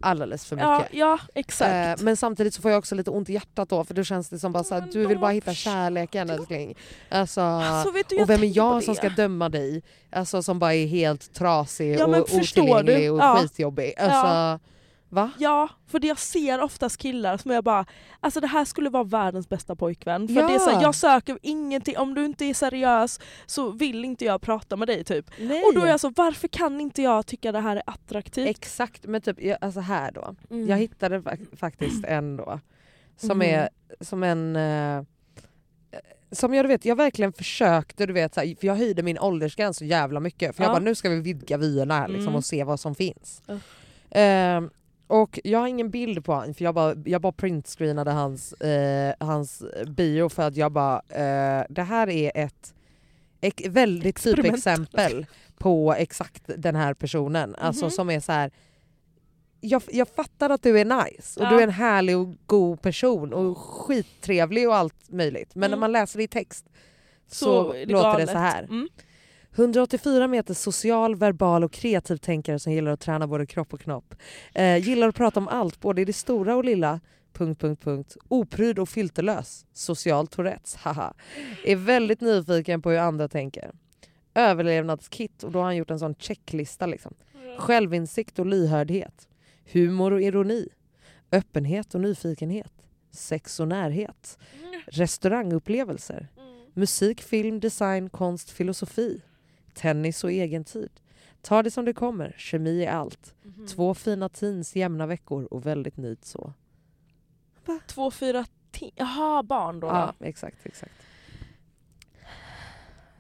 alldeles 0.01 0.47
för 0.47 0.57
mycket. 0.57 0.69
Ja, 0.69 0.85
ja, 0.91 1.19
exakt. 1.35 2.01
Eh, 2.01 2.05
men 2.05 2.17
samtidigt 2.17 2.55
så 2.55 2.63
får 2.63 2.71
jag 2.71 2.79
också 2.79 2.95
lite 2.95 3.11
ont 3.11 3.31
i 3.31 3.33
hjärtat 3.33 3.69
då 3.69 3.85
för 3.85 3.95
då 3.95 4.05
känns 4.05 4.29
det 4.29 4.39
som 4.39 4.53
bara 4.53 4.65
såhär, 4.65 4.89
du 4.93 5.07
vill 5.07 5.19
bara 5.19 5.31
hitta 5.31 5.55
kärleken 5.55 6.31
älskling. 6.31 6.75
Alltså, 7.09 7.41
Alltså, 7.41 7.91
vet 7.93 8.09
du, 8.09 8.23
och 8.23 8.31
vem 8.31 8.43
är 8.43 8.57
jag 8.57 8.85
som 8.85 8.95
ska 8.95 9.09
döma 9.09 9.49
dig? 9.49 9.83
Alltså 10.11 10.43
som 10.43 10.59
bara 10.59 10.75
är 10.75 10.87
helt 10.87 11.35
trasig 11.35 11.99
Ja, 11.99 12.07
och 12.07 12.19
otillgänglig 12.35 12.97
du? 12.99 13.11
och 13.11 13.19
Ja. 13.19 13.39
skitjobbig. 13.41 13.95
Alltså, 13.99 14.61
va? 15.09 15.31
Ja, 15.39 15.69
för 15.87 16.05
jag 16.07 16.19
ser 16.19 16.61
oftast 16.61 16.97
killar 16.97 17.37
som 17.37 17.51
jag 17.51 17.65
bara, 17.65 17.87
alltså 18.21 18.41
det 18.41 18.47
här 18.47 18.65
skulle 18.65 18.91
vara 18.91 19.05
världens 19.05 19.49
bästa 19.49 19.77
pojkvän. 19.77 20.29
För 20.29 20.35
Ja. 20.35 20.49
det 20.49 20.55
är 20.55 20.59
så 20.59 20.71
här, 20.71 20.83
jag 20.83 20.95
söker 20.95 21.39
ingenting, 21.43 21.99
om 21.99 22.15
du 22.15 22.25
inte 22.25 22.45
är 22.45 22.55
seriös 22.55 23.21
så 23.47 23.71
vill 23.71 24.05
inte 24.05 24.25
jag 24.25 24.41
prata 24.41 24.77
med 24.77 24.89
dig 24.89 25.05
typ. 25.05 25.31
Nej. 25.39 25.63
Och 25.65 25.75
då 25.75 25.81
är 25.81 25.87
jag 25.87 26.01
så, 26.01 26.13
varför 26.17 26.49
kan 26.49 26.81
inte 26.81 27.03
jag 27.03 27.27
tycka 27.27 27.53
det 27.53 27.61
här 27.61 27.77
är 27.77 27.83
attraktivt? 27.87 28.49
Exakt, 28.49 29.07
men 29.07 29.21
typ 29.21 29.43
jag, 29.43 29.59
alltså 29.61 29.81
här 29.81 30.11
då. 30.13 30.35
Mm. 30.51 30.69
Jag 30.69 30.77
hittade 30.79 31.19
fa- 31.21 31.57
faktiskt 31.57 32.05
en 32.05 32.37
då 32.37 32.61
som 33.17 33.39
Mhm. 33.39 33.43
är 33.43 33.69
som 34.01 34.23
en 34.23 34.57
eh, 34.57 35.03
som 36.33 36.55
jag, 36.55 36.65
du 36.65 36.69
vet, 36.69 36.85
jag 36.85 36.97
verkligen 36.97 37.33
försökte, 37.33 38.07
du 38.07 38.13
vet, 38.13 38.35
så 38.35 38.41
här, 38.41 38.55
för 38.61 38.67
jag 38.67 38.75
höjde 38.77 39.03
min 39.03 39.19
åldersgräns 39.19 39.77
så 39.77 39.85
jävla 39.85 40.21
mycket 40.21 40.57
för 40.57 40.63
jag 40.63 40.71
Ja. 40.71 40.75
bara 40.75 40.85
nu 40.85 40.95
ska 40.95 41.09
vi 41.09 41.21
vidga 41.21 41.57
vyerna 41.57 41.95
här 41.95 42.09
liksom, 42.09 42.23
Mm. 42.23 42.35
och 42.37 42.45
se 42.45 42.65
vad 42.65 42.81
som 42.81 42.95
finns. 42.95 43.43
Ja. 43.47 43.59
Ehm, 44.11 44.71
och 45.09 45.41
jag 45.45 45.59
har 45.59 45.67
ingen 45.67 45.91
bild 45.91 46.25
på 46.25 46.33
honom 46.35 46.55
för 46.55 46.65
jag 46.65 46.75
bara, 46.75 46.95
jag 47.05 47.21
bara 47.21 47.33
printscreenade 47.33 48.11
hans, 48.11 48.53
eh, 48.53 49.15
hans 49.21 49.63
bio 49.87 50.29
för 50.29 50.43
att 50.43 50.57
jag 50.57 50.73
bara, 50.73 50.97
eh, 51.09 51.65
det 51.69 51.83
här 51.83 52.09
är 52.09 52.33
ett, 52.35 52.75
ett 53.41 53.67
väldigt 53.67 54.23
typexempel 54.23 55.27
på 55.59 55.95
exakt 55.99 56.43
den 56.57 56.77
här 56.77 56.95
personen. 56.95 57.55
Alltså 57.59 57.85
Mhm. 57.85 57.91
som 57.91 58.11
är 58.11 58.21
så 58.21 58.33
här. 58.33 58.51
Jag, 59.61 59.83
jag 59.89 60.09
fattar 60.09 60.51
att 60.51 60.63
du 60.63 60.81
är 60.81 60.85
nice 60.85 61.41
och 61.41 61.47
Ja. 61.47 61.51
du 61.51 61.59
är 61.59 61.63
en 61.63 61.71
härlig 61.71 62.17
och 62.19 62.35
god 62.47 62.83
person 62.83 63.33
och 63.33 63.59
skittrevlig 63.59 64.69
och 64.69 64.77
allt 64.77 65.11
möjligt. 65.11 65.55
Men 65.55 65.61
när 65.61 65.77
Mm. 65.77 65.81
man 65.81 65.93
läser 65.93 66.19
det 66.19 66.23
i 66.25 66.29
text 66.29 66.67
så, 67.31 67.73
är 67.73 67.87
låter 67.87 68.03
galet. 68.11 68.27
det 68.27 68.33
så 68.33 68.39
här. 68.39 68.63
Mm. 68.63 68.89
184 69.59 70.29
meter 70.29 70.55
social, 70.55 71.17
verbal 71.17 71.65
och 71.65 71.73
kreativ 71.73 72.17
tänkare 72.17 72.59
som 72.59 72.73
gillar 72.73 72.91
att 72.91 73.01
träna 73.01 73.27
både 73.27 73.47
kropp 73.47 73.73
och 73.75 73.81
knopp. 73.81 74.15
Eh, 74.55 74.77
gillar 74.77 75.09
att 75.09 75.15
prata 75.15 75.41
om 75.41 75.49
allt, 75.49 75.81
både 75.81 76.03
i 76.03 76.05
det 76.05 76.13
stora 76.13 76.57
och 76.57 76.65
lilla. 76.65 77.01
Punkt, 77.33 77.61
punkt, 77.61 77.85
punkt. 77.85 78.17
Opryd 78.29 78.79
och 78.79 78.89
filterlös. 78.89 79.67
Social 79.73 80.27
Tourettes, 80.27 80.75
haha. 80.75 81.15
Är 81.65 81.77
väldigt 81.77 82.21
nyfiken 82.21 82.83
på 82.83 82.91
hur 82.91 82.99
andra 82.99 83.29
tänker. 83.29 83.71
Överlevnadskit, 84.35 85.43
och 85.43 85.53
då 85.53 85.59
har 85.59 85.65
han 85.65 85.77
gjort 85.77 85.91
en 85.91 85.99
sån 85.99 86.15
checklista. 86.15 86.87
Liksom. 86.87 87.15
Självinsikt 87.59 88.39
och 88.39 88.47
lyhördhet. 88.47 89.29
Humor 89.73 90.13
och 90.13 90.23
ironi. 90.23 90.69
Öppenhet 91.33 91.95
och 91.95 92.01
nyfikenhet. 92.01 92.73
Sex 93.11 93.61
och 93.61 93.69
närhet. 93.69 94.39
Restaurangupplevelser. 94.87 96.29
Musik, 96.75 97.21
film, 97.21 97.61
design, 97.61 98.11
konst, 98.11 98.51
filosofi. 98.51 99.21
Tennis 99.75 100.25
och 100.25 100.33
egentid. 100.33 100.91
Ta 101.43 101.63
det 101.63 101.71
som 101.71 101.85
det 101.85 101.93
kommer, 101.93 102.35
kemi 102.39 102.85
är 102.85 102.91
allt. 102.93 103.35
Mhm. 103.43 103.67
Två 103.67 103.95
fina 103.95 104.29
teens, 104.29 104.77
jämna 104.77 105.07
veckor 105.07 105.45
och 105.45 105.67
väldigt 105.67 105.97
nöjd 105.97 106.19
så. 106.25 106.53
Två, 107.87 108.11
fyra, 108.11 108.45
ti- 108.73 108.93
jaha 108.95 109.43
barn 109.43 109.81
då? 109.81 109.87
Ja, 109.87 110.15
då. 110.19 110.25
exakt, 110.25 110.67
exakt. 110.67 110.93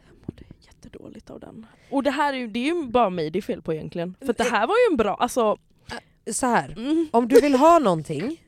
Jag 0.06 0.16
mådde 0.26 0.42
jättedåligt 0.60 1.30
av 1.30 1.40
den. 1.40 1.66
Och 1.90 2.02
det 2.02 2.10
här 2.10 2.32
är 2.32 2.38
ju, 2.38 2.46
det 2.48 2.58
är 2.58 2.74
ju 2.74 2.86
bara 2.86 3.10
mig 3.10 3.30
det 3.30 3.38
är 3.38 3.42
fel 3.42 3.62
på 3.62 3.74
egentligen. 3.74 4.14
För 4.20 4.32
det 4.32 4.44
här 4.44 4.66
var 4.66 4.74
ju 4.74 4.92
en 4.92 4.96
bra, 4.96 5.14
alltså... 5.14 5.56
Så 6.32 6.46
här, 6.46 6.70
Mm. 6.78 7.08
om 7.12 7.28
du 7.28 7.40
vill 7.40 7.54
ha 7.54 7.78
någonting 7.78 8.42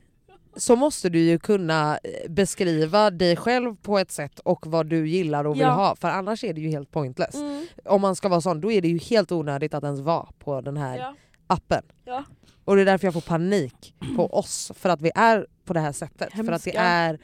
så 0.55 0.75
måste 0.75 1.09
du 1.09 1.19
ju 1.19 1.39
kunna 1.39 1.97
eh, 2.03 2.29
beskriva 2.31 3.09
dig 3.11 3.35
själv 3.35 3.75
på 3.75 3.99
ett 3.99 4.11
sätt 4.11 4.39
och 4.39 4.67
vad 4.67 4.87
du 4.87 5.07
gillar 5.09 5.45
och 5.45 5.55
vill 5.55 5.61
Ja. 5.61 5.71
ha 5.71 5.95
för 5.95 6.07
annars 6.07 6.43
är 6.43 6.53
det 6.53 6.61
ju 6.61 6.69
helt 6.69 6.91
pointless. 6.91 7.35
Mm. 7.35 7.65
Om 7.85 8.01
man 8.01 8.15
ska 8.15 8.29
vara 8.29 8.41
sån 8.41 8.61
då 8.61 8.71
är 8.71 8.81
det 8.81 8.87
ju 8.87 8.97
helt 8.97 9.31
onödigt 9.31 9.73
att 9.73 9.83
ens 9.83 9.99
vara 9.99 10.27
på 10.39 10.61
den 10.61 10.77
här 10.77 10.97
Ja. 10.97 11.15
appen. 11.47 11.83
Ja. 12.05 12.23
Och 12.65 12.75
det 12.75 12.81
är 12.81 12.85
därför 12.85 13.07
jag 13.07 13.13
får 13.13 13.21
panik 13.21 13.95
på 14.15 14.27
oss 14.27 14.71
för 14.75 14.89
att 14.89 15.01
vi 15.01 15.11
är 15.15 15.47
på 15.65 15.73
det 15.73 15.79
här 15.79 15.91
sättet. 15.91 16.31
För 16.33 16.39
att 16.51 16.63
det 16.63 16.69
Hemska. 16.71 16.81
är 16.81 17.19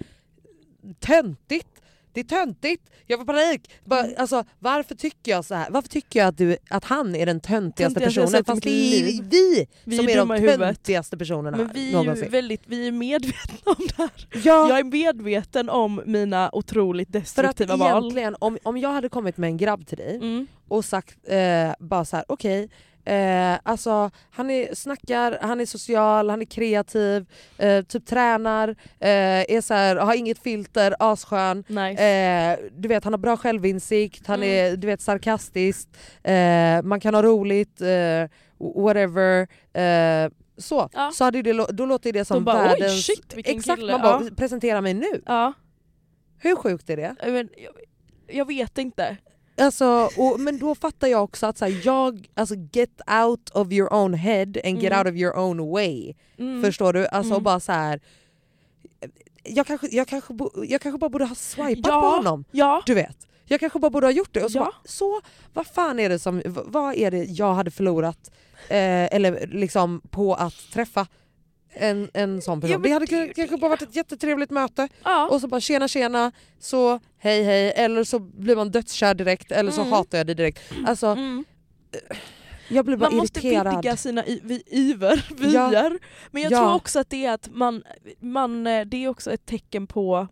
töntigt. 1.00 1.77
Det 2.18 2.34
är 2.34 2.46
töntigt, 2.46 2.84
jag 3.06 3.20
får 3.20 3.26
panik. 3.26 3.70
Bara, 3.86 4.00
Mm. 4.04 4.16
alltså, 4.18 4.44
varför 4.60 4.96
tycker 4.96 5.32
jag 5.32 5.46
så 5.46 5.56
här? 5.56 5.68
Varför 5.70 5.90
tycker 5.90 6.20
jag 6.20 6.28
att, 6.28 6.38
du, 6.38 6.58
att 6.70 6.84
han 6.86 7.16
är 7.16 7.26
den 7.26 7.40
töntigaste 7.40 8.00
Töntigaste 8.00 8.20
jag 8.20 8.28
personen 8.28 8.28
sett 8.28 8.42
i 8.42 8.46
fast 8.46 8.56
mitt 8.56 8.64
det 8.64 9.00
är 9.00 9.04
liv. 9.12 9.28
vi, 9.32 9.68
Vi 9.84 9.98
som 9.98 10.08
är 10.08 10.12
är 10.12 10.16
dumma 10.18 10.38
i 10.38 10.40
de 10.40 10.46
huvudet. 10.48 10.68
töntigaste 10.76 11.18
personerna 11.18 11.58
Men 11.58 11.72
vi 11.74 11.82
är 11.84 11.88
ju 11.88 11.94
någonsin. 11.94 12.32
väldigt 12.32 12.62
vi 12.66 12.88
är 12.88 12.92
medvetna 12.92 13.58
om 13.66 13.76
det 13.88 13.98
här. 13.98 14.10
Ja, 14.44 14.70
Jag 14.70 14.80
är 14.80 14.84
medveten 14.84 15.70
om 15.70 16.02
mina 16.06 16.50
otroligt 16.54 17.10
för 17.12 17.18
att 17.20 17.24
destruktiva 17.26 17.76
val. 17.76 17.90
egentligen 18.04 18.36
om, 18.40 18.58
om 18.64 18.78
jag 18.78 18.90
hade 18.90 19.10
kommit 19.10 19.38
med 19.38 19.48
en 19.48 19.58
grabb 19.58 19.88
till 19.88 19.98
dig 19.98 20.16
Mm. 20.16 20.48
och 20.68 20.86
sagt 20.86 21.18
eh, 21.28 21.72
bara 21.80 22.06
så 22.06 22.16
här: 22.16 22.26
okej, 22.28 22.70
eh, 23.08 23.60
alltså 23.64 24.12
han 24.32 24.50
är, 24.50 24.76
snackar, 24.76 25.38
han 25.42 25.60
är 25.62 25.66
social, 25.66 26.30
han 26.30 26.42
är 26.42 26.46
kreativ, 26.46 27.26
eh, 27.58 27.82
typ 27.82 28.06
tränar, 28.06 28.70
eh, 29.00 29.08
är 29.56 29.62
så 29.62 29.74
här, 29.74 29.96
har 29.96 30.14
inget 30.16 30.40
filter, 30.40 30.96
asskön. 31.00 31.64
Nice. 31.68 32.04
Eh, 32.04 32.58
du 32.78 32.88
vet 32.88 33.04
han 33.04 33.14
har 33.14 33.18
bra 33.18 33.38
självinsikt, 33.38 34.28
han 34.28 34.44
Mm. 34.44 34.50
är 34.50 34.78
du 34.78 34.88
vet 34.88 35.02
sarkastisk, 35.02 35.90
eh, 36.24 36.82
man 36.84 37.00
kan 37.00 37.14
ha 37.16 37.24
roligt, 37.24 37.82
eh, 37.82 38.30
whatever. 38.76 39.48
Så, 40.58 40.90
Ja. 40.94 41.12
så 41.14 41.24
hade 41.24 41.42
det, 41.42 41.54
då 41.74 41.86
låter 41.86 42.14
det 42.14 42.26
som 42.26 42.36
De 42.38 42.44
bara, 42.46 42.62
världens... 42.68 43.06
shit, 43.06 43.34
exakt, 43.38 43.80
kille. 43.80 43.92
man 43.92 44.02
bara 44.02 44.24
Ja. 44.24 44.30
presentera 44.38 44.82
mig 44.82 44.94
nu. 44.94 45.22
Ja, 45.26 45.54
Hur 46.40 46.56
sjukt 46.56 46.90
är 46.90 46.98
det? 46.98 47.16
men, 47.24 47.50
jag, 47.58 47.74
jag 48.38 48.48
vet 48.48 48.78
inte. 48.78 49.18
Alltså, 49.62 50.10
och, 50.18 50.40
men 50.40 50.60
då 50.60 50.76
fattar 50.76 51.08
jag 51.08 51.24
också 51.24 51.46
att 51.46 51.58
så 51.58 51.66
här, 51.66 51.82
jag, 51.86 52.28
alltså 52.34 52.56
get 52.72 53.02
out 53.26 53.50
of 53.50 53.72
your 53.72 53.94
own 53.94 54.14
head 54.14 54.42
and 54.64 54.82
get 54.82 54.92
Mm. 54.94 54.98
out 55.00 55.08
of 55.08 55.20
your 55.20 55.38
own 55.38 55.70
way. 55.72 56.14
Mm. 56.38 56.64
Förstår 56.64 56.94
du? 56.94 57.08
Alltså 57.08 57.34
Mm. 57.34 57.44
bara 57.44 57.60
så 57.60 57.72
här. 57.72 58.00
Jag 59.44 59.68
kanske, 59.68 59.88
jag, 59.92 60.08
kanske, 60.08 60.34
jag 60.68 60.82
kanske 60.82 60.98
bara 61.00 61.10
borde 61.10 61.26
ha 61.26 61.36
swipat 61.36 61.86
Ja. 61.94 62.02
på 62.02 62.08
honom. 62.08 62.44
Ja, 62.52 62.84
Du 62.86 62.94
vet. 62.94 63.28
Jag 63.46 63.60
kanske 63.60 63.80
bara 63.80 63.90
borde 63.90 64.08
ha 64.08 64.12
gjort 64.12 64.34
det. 64.34 64.44
Och 64.44 64.52
så, 64.52 64.58
Ja. 64.58 64.64
bara, 64.64 64.74
så 64.86 65.22
vad 65.54 65.68
fan 65.68 66.00
är 66.00 66.10
det 66.10 66.20
som, 66.20 66.42
vad 66.46 66.96
är 66.96 67.12
det 67.12 67.24
jag 67.24 67.54
hade 67.54 67.72
förlorat 67.72 68.32
eh, 68.70 69.16
eller 69.16 69.48
liksom 69.48 70.02
på 70.10 70.34
att 70.36 70.54
träffa 70.74 71.08
en, 71.80 72.10
en 72.14 72.42
sån 72.42 72.62
person? 72.62 72.72
Ja, 72.72 72.78
det 72.78 72.90
hade 72.90 73.06
det 73.06 73.34
kanske 73.34 73.58
bara 73.58 73.70
varit 73.70 73.82
ett 73.82 73.96
jättetrevligt 73.96 74.50
möte 74.52 74.88
ja. 75.04 75.28
och 75.32 75.42
så 75.42 75.48
bara 75.48 75.62
tjena 75.62 75.88
tjena, 75.88 76.32
så 76.60 77.00
hej 77.18 77.44
hej, 77.44 77.74
eller 77.76 78.04
så 78.04 78.20
blir 78.20 78.56
man 78.56 78.72
dödskär 78.72 79.14
direkt 79.14 79.52
eller 79.52 79.72
så 79.72 79.82
Mm. 79.82 79.94
hatar 79.94 80.18
jag 80.18 80.28
dig 80.28 80.36
direkt. 80.36 80.62
Alltså 80.86 81.08
Mm. 81.08 81.46
jag 82.70 82.86
blir 82.86 82.98
bara 82.98 83.10
Man 83.10 83.18
måste 83.18 83.40
irriterad. 83.40 83.76
vidga 83.76 83.98
sina 83.98 84.24
iver, 84.66 85.26
Ja. 85.54 85.70
vyer. 85.70 86.00
Men 86.32 86.44
jag 86.44 86.52
Ja. 86.52 86.60
tror 86.60 86.76
också 86.76 87.00
att 87.00 87.10
det 87.10 87.26
är 87.26 87.34
att 87.34 87.50
man, 87.52 87.84
man 88.20 88.68
eh, 88.68 88.86
det 88.86 88.98
är 89.06 89.08
också 89.10 89.32
ett 89.32 89.46
tecken 89.46 89.88
på 89.88 90.28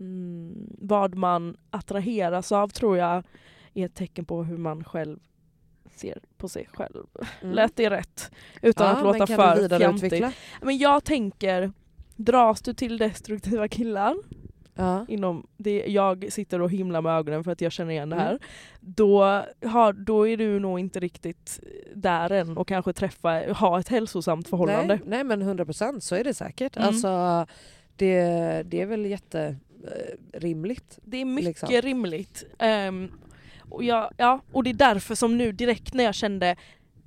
mm, 0.00 0.54
vad 0.78 1.14
man 1.14 1.56
attraheras 1.70 2.52
av 2.52 2.68
tror 2.68 2.96
jag 2.98 3.24
är 3.74 3.86
ett 3.86 3.94
tecken 3.94 4.24
på 4.24 4.42
hur 4.44 4.56
man 4.58 4.84
själv 4.84 5.18
ser 5.98 6.18
på 6.36 6.48
sig 6.48 6.68
själv. 6.72 7.06
Mm. 7.42 7.54
Lät 7.54 7.76
det 7.76 7.90
rätt? 7.90 8.30
Utan 8.62 8.86
Ja, 8.86 8.92
att 8.96 9.02
låta 9.04 9.18
men 9.18 9.26
för 9.26 9.78
fjantig. 9.78 10.24
Men 10.62 10.78
jag 10.78 11.04
tänker, 11.04 11.72
dras 12.16 12.62
du 12.62 12.74
till 12.74 12.98
destruktiva 12.98 13.68
killar, 13.68 14.16
Ja. 14.78 15.06
inom 15.08 15.46
det, 15.56 15.84
jag 15.86 16.32
sitter 16.32 16.60
och 16.60 16.70
himlar 16.70 17.00
med 17.02 17.12
ögonen 17.18 17.44
för 17.44 17.50
att 17.52 17.60
jag 17.60 17.72
känner 17.72 17.90
igen 17.92 18.10
det 18.10 18.16
här, 18.16 18.28
Mm. 18.30 18.40
då, 18.80 19.22
har, 19.64 19.92
då 19.92 20.28
är 20.28 20.36
du 20.36 20.58
nog 20.60 20.78
inte 20.80 21.00
riktigt 21.00 21.60
där 21.94 22.32
än 22.32 22.56
och 22.58 22.68
kanske 22.68 22.92
träffa, 22.92 23.52
ha 23.52 23.80
ett 23.80 23.88
hälsosamt 23.88 24.48
förhållande. 24.48 24.94
Nej, 24.94 25.00
nej 25.06 25.24
men 25.24 25.42
100% 25.58 26.00
så 26.00 26.14
är 26.14 26.24
det 26.24 26.34
säkert. 26.34 26.76
Mm. 26.76 26.88
Alltså, 26.88 27.46
det, 27.96 28.16
det 28.66 28.80
är 28.80 28.86
väl 28.86 29.06
jätterimligt. 29.06 30.98
Det 31.04 31.16
är 31.20 31.24
mycket 31.24 31.44
Liksom. 31.48 31.68
rimligt. 31.68 32.44
Ehm, 32.58 33.12
och, 33.68 33.84
jag, 33.84 34.10
ja, 34.16 34.40
och 34.52 34.64
det 34.64 34.70
är 34.70 34.74
därför 34.74 35.14
som 35.14 35.38
nu 35.38 35.52
direkt 35.52 35.94
när 35.94 36.04
jag 36.04 36.14
kände 36.14 36.56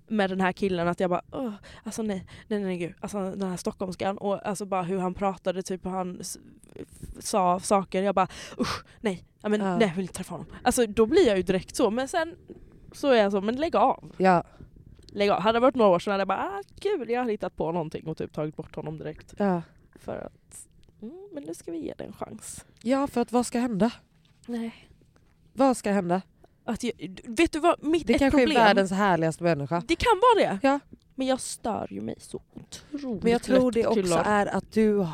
med 0.07 0.30
den 0.30 0.41
här 0.41 0.51
killen 0.51 0.88
att 0.88 0.99
jag 0.99 1.10
bara 1.10 1.22
Åh, 1.32 1.53
alltså 1.84 2.01
nej, 2.03 2.26
nej 2.47 2.60
nej 2.60 2.78
gud, 2.78 2.93
alltså 2.99 3.18
den 3.32 3.49
här 3.49 3.57
stockholmskan 3.57 4.18
och 4.18 4.47
alltså 4.47 4.66
bara 4.66 4.84
hur 4.84 4.99
han 4.99 5.14
pratade, 5.14 5.62
typ 5.64 5.86
hur 5.86 5.89
han 5.91 6.22
sa 7.20 7.60
saker, 7.60 8.03
jag 8.03 8.16
bara 8.16 8.28
usch 8.60 8.84
nej, 9.01 9.24
ja, 9.41 9.49
men, 9.49 9.62
Ja. 9.62 9.78
nej 9.78 9.88
jag 9.88 9.95
vill 9.95 10.01
inte 10.03 10.14
träffa 10.14 10.34
honom. 10.34 10.47
Alltså 10.64 10.86
då 10.88 11.05
blir 11.05 11.28
jag 11.28 11.38
ju 11.38 11.43
direkt 11.43 11.76
så, 11.76 11.91
men 11.91 12.07
sen 12.07 12.36
så 12.91 13.07
är 13.07 13.16
jag 13.22 13.32
så, 13.32 13.41
men 13.41 13.55
lägg 13.55 13.76
av. 13.76 14.16
Ja. 14.18 14.43
Lägg 15.07 15.30
av. 15.30 15.41
Hade 15.41 15.55
det 15.55 15.62
varit 15.62 15.76
några 15.76 15.91
år 15.91 15.99
sedan 15.99 16.12
hade 16.12 16.22
jag 16.22 16.28
bara 16.28 16.39
ah, 16.43 16.62
kul, 16.80 17.10
jag 17.10 17.22
har 17.24 17.30
hittat 17.30 17.55
på 17.55 17.72
någonting 17.72 18.07
och 18.07 18.18
typ 18.18 18.34
tagit 18.34 18.55
bort 18.55 18.76
honom 18.76 18.97
direkt. 18.97 19.34
Ja. 19.38 19.62
För 19.95 20.18
att, 20.18 20.68
mm, 21.01 21.30
men 21.34 21.43
nu 21.43 21.53
ska 21.53 21.72
vi 21.72 21.78
ge 21.78 21.93
det 21.97 22.03
en 22.03 22.14
chans. 22.14 22.66
ja, 22.84 23.07
för 23.07 23.22
att 23.22 23.32
vad 23.32 23.45
ska 23.45 23.60
hända? 23.60 23.91
Nej. 24.45 24.76
Vad 25.53 25.78
ska 25.78 25.91
hända? 25.91 26.22
Att 26.70 26.84
jag, 26.84 26.91
vet 27.24 27.51
du 27.51 27.59
vad, 27.59 27.84
mitt 27.84 28.07
Det 28.07 28.13
ett 28.13 28.20
kanske 28.20 28.38
problem... 28.39 28.57
är 28.61 28.65
världens 28.65 28.91
härligaste 28.91 29.43
människa. 29.43 29.84
Det 29.88 29.95
kan 29.95 30.22
vara 30.22 30.47
det. 30.49 30.59
Ja. 30.63 30.80
Men 31.15 31.28
jag 31.28 31.39
stör 31.41 31.88
ju 31.89 32.01
mig 32.01 32.15
så 32.20 32.41
otroligt 32.53 33.24
Men 33.24 33.32
jag 33.32 33.41
tror 33.43 33.72
det 33.72 33.86
också 33.88 34.01
killar. 34.01 34.24
är 34.26 34.45
att 34.45 34.72
du, 34.72 35.01
eh, 35.01 35.07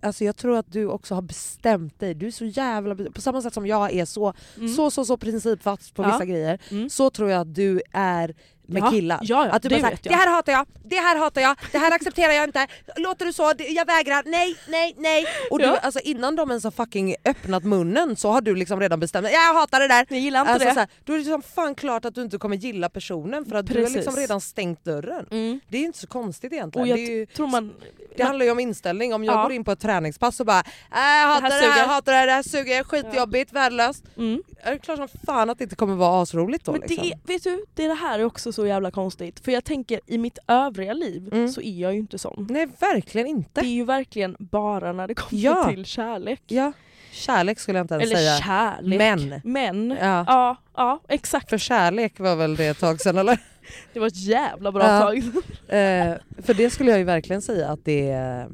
alltså 0.00 0.24
jag 0.24 0.36
tror 0.36 0.56
att 0.56 0.72
du 0.72 0.86
också 0.86 1.14
har 1.14 1.22
bestämt 1.22 2.00
dig. 2.00 2.14
Du 2.14 2.26
är 2.26 2.30
så 2.30 2.44
jävla, 2.44 2.94
på 2.94 3.20
samma 3.20 3.42
sätt 3.42 3.54
som 3.54 3.66
jag 3.66 3.92
är 3.92 4.04
så, 4.04 4.34
Mm. 4.56 4.68
så, 4.68 4.90
så, 4.90 5.04
så 5.04 5.16
principfast 5.16 5.94
på 5.94 6.02
Ja. 6.02 6.06
vissa 6.12 6.24
grejer, 6.24 6.58
Mm. 6.70 6.90
så 6.90 7.10
tror 7.10 7.30
jag 7.30 7.40
att 7.40 7.54
du 7.54 7.82
är 7.92 8.34
med 8.72 8.82
Ja, 8.82 8.90
killar. 8.90 9.18
ja, 9.22 9.46
ja, 9.46 9.52
att 9.52 9.62
du 9.62 9.68
det 9.68 9.74
bara 9.74 9.82
såhär, 9.82 9.98
det 10.02 10.14
här 10.14 10.30
hatar 10.30 10.52
jag, 10.52 10.66
det 10.84 10.96
här 10.96 11.18
hatar 11.18 11.40
jag, 11.40 11.56
det 11.72 11.78
här 11.78 11.92
accepterar 11.94 12.32
jag 12.32 12.44
inte, 12.44 12.66
låter 12.96 13.26
du 13.26 13.32
så, 13.32 13.52
Det- 13.52 13.68
jag 13.68 13.86
vägrar, 13.86 14.22
nej, 14.26 14.56
nej, 14.68 14.94
nej. 14.98 15.24
Och 15.50 15.58
du, 15.58 15.64
alltså, 15.66 16.00
innan 16.00 16.36
de 16.36 16.50
ens 16.50 16.64
har 16.64 16.70
fucking 16.70 17.14
öppnat 17.24 17.64
munnen 17.64 18.16
så 18.16 18.30
har 18.30 18.40
du 18.40 18.54
liksom 18.56 18.80
redan 18.80 19.00
bestämt 19.00 19.24
dig, 19.24 19.32
jag 19.34 19.54
hatar 19.54 19.80
det 19.80 19.88
där. 19.88 20.06
Jag 20.08 20.18
gillar 20.18 20.40
inte 20.40 20.52
Alltså, 20.52 20.68
det. 20.68 20.74
så 20.74 20.80
här, 20.80 20.88
då 21.04 21.12
är 21.12 21.16
det 21.18 21.24
liksom 21.24 21.42
fan 21.42 21.74
klart 21.74 22.04
att 22.04 22.14
du 22.14 22.22
inte 22.22 22.38
kommer 22.38 22.56
gilla 22.56 22.88
personen 22.88 23.44
för 23.44 23.56
att 23.56 23.66
du 23.66 23.74
har 23.74 23.80
liksom 23.80 24.02
Precis. 24.02 24.18
redan 24.18 24.40
stängt 24.40 24.84
dörren. 24.84 25.26
Mm. 25.30 25.60
Det 25.68 25.78
är 25.78 25.82
inte 25.82 25.98
så 25.98 26.06
konstigt 26.06 26.52
egentligen. 26.52 26.88
Det, 26.88 27.02
ju, 27.02 27.26
tror 27.26 27.46
man... 27.46 27.72
det 28.16 28.22
handlar 28.22 28.44
ju 28.44 28.50
om 28.52 28.60
inställning. 28.60 29.14
Om 29.14 29.24
jag 29.24 29.34
Ja. 29.34 29.42
går 29.42 29.52
in 29.52 29.64
på 29.64 29.72
ett 29.72 29.80
träningspass 29.80 30.40
och 30.40 30.46
bara 30.46 30.60
äh, 30.60 30.64
jag 30.92 31.28
hatar 31.28 31.48
det 31.48 31.54
här, 31.54 31.60
suger." 31.62 31.76
jag 31.78 31.86
hatar 31.86 32.12
det 32.12 32.18
här, 32.18 32.26
det 32.26 32.32
här 32.32 32.42
suger, 32.42 32.84
skitjobbigt, 32.84 33.52
värdelöst. 33.52 34.04
Mm. 34.16 34.42
Är 34.62 34.72
det 34.72 34.78
klart 34.78 34.96
som 34.98 35.08
fan 35.26 35.50
att 35.50 35.58
det 35.58 35.64
inte 35.64 35.76
kommer 35.76 35.94
vara 35.94 36.22
asroligt 36.22 36.64
då. 36.64 36.72
Men 36.72 36.80
liksom. 36.80 36.96
det, 37.06 37.12
är, 37.12 37.18
vet 37.26 37.44
du, 37.44 37.64
det, 37.74 37.84
är 37.84 37.88
det 37.88 37.94
här 37.94 38.18
är 38.18 38.24
också 38.24 38.52
så 38.52 38.61
jävla 38.66 38.90
konstigt. 38.90 39.40
För 39.40 39.52
jag 39.52 39.64
tänker 39.64 40.00
i 40.06 40.18
mitt 40.18 40.38
övriga 40.48 40.92
liv 40.92 41.28
Mm. 41.32 41.48
så 41.48 41.60
är 41.60 41.80
jag 41.80 41.92
ju 41.92 41.98
inte 41.98 42.18
sån. 42.18 42.46
Nej 42.50 42.66
verkligen 42.80 43.26
inte. 43.26 43.60
Det 43.60 43.66
är 43.66 43.70
ju 43.70 43.84
verkligen 43.84 44.36
bara 44.38 44.92
när 44.92 45.08
det 45.08 45.14
kommer 45.14 45.42
Ja. 45.42 45.68
till 45.70 45.84
kärlek. 45.84 46.42
Ja. 46.46 46.72
Kärlek 47.12 47.58
skulle 47.58 47.78
jag 47.78 47.84
inte 47.84 47.94
ens 47.94 48.04
Eller 48.06 48.16
säga. 48.16 48.36
kärlek. 48.36 48.98
Men. 48.98 49.40
Men. 49.44 49.96
Ja. 50.00 50.24
Ja, 50.26 50.56
ja, 50.76 51.00
exakt. 51.08 51.50
För 51.50 51.58
kärlek 51.58 52.20
var 52.20 52.36
väl 52.36 52.56
det 52.56 52.66
ett 52.66 52.78
tag 52.80 53.00
sedan 53.00 53.18
eller? 53.18 53.38
Det 53.92 54.00
var 54.00 54.06
ett 54.06 54.16
jävla 54.24 54.72
bra 54.72 54.82
Ja. 54.82 55.00
tag. 55.00 55.16
eh, 55.18 56.14
för 56.42 56.54
det 56.54 56.70
skulle 56.70 56.90
jag 56.90 56.98
ju 56.98 57.04
verkligen 57.04 57.42
säga 57.42 57.68
att 57.68 57.84
det 57.84 58.10
eh, 58.10 58.46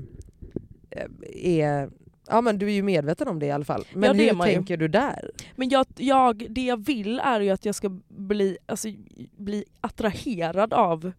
är... 1.45 1.91
Ja 2.31 2.41
men 2.41 2.59
du 2.59 2.67
är 2.67 2.71
ju 2.73 2.83
medveten 2.83 3.29
om 3.29 3.39
det 3.39 3.47
i 3.47 3.51
alla 3.51 3.65
fall. 3.65 3.85
Men 3.93 4.03
Ja, 4.03 4.13
det 4.13 4.25
hur 4.25 4.33
man 4.37 4.49
ju. 4.49 4.55
tänker 4.55 4.77
du 4.77 4.89
där? 4.89 5.31
Men 5.57 5.69
jag, 5.69 5.87
jag, 5.97 6.47
det 6.51 6.67
jag 6.67 6.77
vill 6.87 7.19
är 7.25 7.41
ju 7.41 7.51
att 7.51 7.65
jag 7.65 7.75
ska 7.75 7.89
bli, 8.09 8.59
alltså, 8.67 8.89
bli 9.37 9.65
attraherad 9.81 10.73
av 10.73 11.13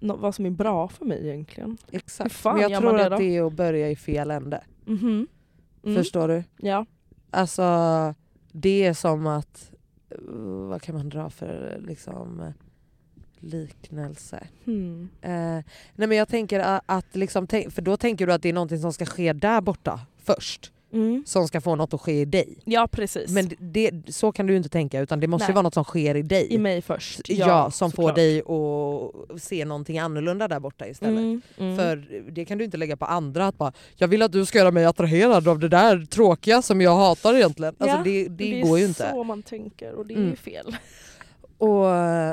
nå- 0.00 0.16
vad 0.16 0.34
som 0.34 0.46
är 0.46 0.50
bra 0.50 0.88
för 0.88 1.04
mig 1.04 1.28
egentligen. 1.28 1.76
Exakt. 1.92 2.32
fan 2.32 2.52
Men 2.54 2.62
jag 2.62 2.70
gör 2.70 2.80
tror 2.80 2.96
det 2.98 3.04
att 3.04 3.10
då? 3.10 3.18
det 3.18 3.36
är 3.36 3.46
att 3.46 3.52
börja 3.52 3.90
i 3.90 3.96
fel 3.96 4.30
ände. 4.30 4.64
Mhm. 4.84 5.26
Mm. 5.84 5.96
Förstår 5.96 6.28
du? 6.28 6.44
Ja. 6.56 6.86
Alltså 7.30 7.64
det 8.52 8.84
är 8.86 8.94
som 8.94 9.26
att, 9.26 9.72
eh, 10.10 10.18
vad 10.68 10.82
kan 10.82 10.94
man 10.94 11.08
dra 11.08 11.30
för 11.30 11.80
liksom 11.86 12.52
liknelse? 13.38 14.46
Hmm. 14.64 15.08
Eh, 15.22 15.30
nej 15.94 16.08
men 16.08 16.12
jag 16.16 16.28
tänker 16.28 16.60
a- 16.60 16.80
att, 16.86 17.16
liksom, 17.16 17.46
för 17.46 17.80
då 17.82 17.96
tänker 17.96 18.26
du 18.26 18.32
att 18.32 18.42
det 18.42 18.48
är 18.48 18.52
någonting 18.52 18.78
som 18.78 18.92
ska 18.92 19.06
ske 19.06 19.32
där 19.32 19.60
borta 19.60 20.00
först. 20.26 20.72
Mm. 20.92 21.22
Som 21.26 21.48
ska 21.48 21.60
få 21.60 21.74
något 21.76 21.94
att 21.94 22.00
ske 22.00 22.20
i 22.20 22.24
dig. 22.24 22.58
Ja 22.64 22.88
precis. 22.92 23.30
Men 23.30 23.50
det, 23.58 23.90
så 24.08 24.32
kan 24.32 24.46
du 24.46 24.56
inte 24.56 24.68
tänka 24.68 25.00
utan 25.00 25.20
det 25.20 25.26
måste 25.26 25.44
ju 25.44 25.48
Nej. 25.48 25.54
vara 25.54 25.62
något 25.62 25.74
som 25.74 25.84
sker 25.84 26.14
i 26.14 26.22
dig. 26.22 26.46
I 26.52 26.58
mig 26.58 26.82
först. 26.82 27.28
ja, 27.28 27.70
som 27.70 27.92
får 27.92 28.12
dig 28.12 28.38
att 28.40 29.42
se 29.42 29.64
någonting 29.64 29.98
annorlunda 29.98 30.48
där 30.48 30.60
borta 30.60 30.86
istället. 30.88 31.18
Mm, 31.18 31.42
mm. 31.58 31.76
För 31.76 31.96
det 32.30 32.44
kan 32.44 32.58
du 32.58 32.64
inte 32.64 32.76
lägga 32.76 32.96
på 32.96 33.04
andra 33.04 33.46
att 33.46 33.58
bara 33.58 33.72
jag 33.96 34.08
vill 34.08 34.22
att 34.22 34.32
du 34.32 34.46
ska 34.46 34.58
göra 34.58 34.70
mig 34.70 34.84
attraherad 34.84 35.48
av 35.48 35.58
det 35.58 35.68
där 35.68 36.04
tråkiga 36.04 36.62
som 36.62 36.80
jag 36.80 36.96
hatar 36.96 37.34
egentligen. 37.34 37.74
Alltså 37.78 37.96
Ja, 37.96 38.02
det, 38.04 38.28
det, 38.28 38.60
är 38.60 38.64
går 38.66 38.78
ju 38.78 38.84
inte. 38.86 39.10
så 39.10 39.24
man 39.24 39.42
tänker 39.42 39.92
och 39.92 40.06
det 40.06 40.14
är 40.14 40.18
Mm. 40.18 40.30
ju 40.30 40.36
fel. 40.36 40.76
Och, 41.58 41.84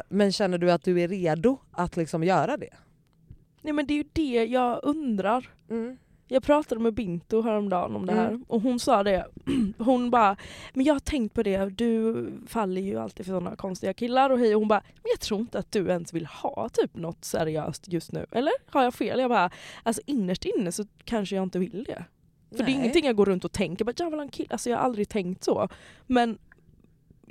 men 0.09 0.31
känner 0.31 0.57
du 0.57 0.71
att 0.71 0.83
du 0.83 1.01
är 1.01 1.07
redo 1.07 1.57
att 1.71 1.97
liksom 1.97 2.23
göra 2.23 2.57
det? 2.57 2.69
Nej 3.61 3.73
men 3.73 3.87
det 3.87 3.93
är 3.93 3.97
ju 3.97 4.05
det 4.13 4.45
jag 4.45 4.79
undrar. 4.83 5.49
Jag 6.33 6.43
pratade 6.43 6.81
med 6.81 6.93
Binto 6.93 7.41
häromdagen 7.41 7.95
om 7.95 8.05
det 8.05 8.11
Mm. 8.11 8.23
här 8.25 8.39
och 8.47 8.61
hon 8.61 8.79
sa 8.79 9.03
det, 9.03 9.25
hon 9.77 10.09
bara 10.09 10.35
men 10.73 10.85
jag 10.85 10.93
har 10.93 10.99
tänkt 10.99 11.33
på 11.33 11.43
det, 11.43 11.65
du 11.65 12.25
faller 12.47 12.81
ju 12.81 12.99
alltid 12.99 13.25
för 13.25 13.33
sådana 13.33 13.55
konstiga 13.55 13.93
killar 13.93 14.29
och 14.29 14.39
hej 14.39 14.55
och 14.55 14.61
hon 14.61 14.67
bara 14.67 14.83
men 14.95 15.09
jag 15.13 15.19
tror 15.19 15.39
inte 15.39 15.59
att 15.59 15.71
du 15.71 15.87
ens 15.87 16.13
vill 16.13 16.25
ha 16.25 16.69
typ 16.73 16.95
något 16.95 17.25
seriöst 17.25 17.87
just 17.87 18.11
nu, 18.11 18.25
eller? 18.31 18.53
Har 18.65 18.83
jag 18.83 18.93
fel? 18.93 19.19
Jag 19.19 19.29
bara 19.29 19.49
alltså 19.83 20.01
innerst 20.05 20.45
inne 20.45 20.71
så 20.71 20.85
kanske 21.03 21.35
jag 21.35 21.43
inte 21.43 21.59
vill 21.59 21.83
det. 21.87 22.05
För 22.49 22.57
det 22.57 22.63
är 22.63 22.65
Nej. 22.65 22.73
ingenting 22.75 23.05
jag 23.05 23.15
går 23.15 23.25
runt 23.25 23.45
och 23.45 23.51
tänker, 23.51 23.85
bara, 23.85 23.93
jag 23.97 24.09
vill 24.09 24.19
ha 24.19 24.23
en 24.23 24.29
kille. 24.29 24.47
Alltså 24.51 24.69
jag 24.69 24.77
har 24.77 24.83
aldrig 24.83 25.09
tänkt 25.09 25.43
så. 25.43 25.67
Men 26.07 26.37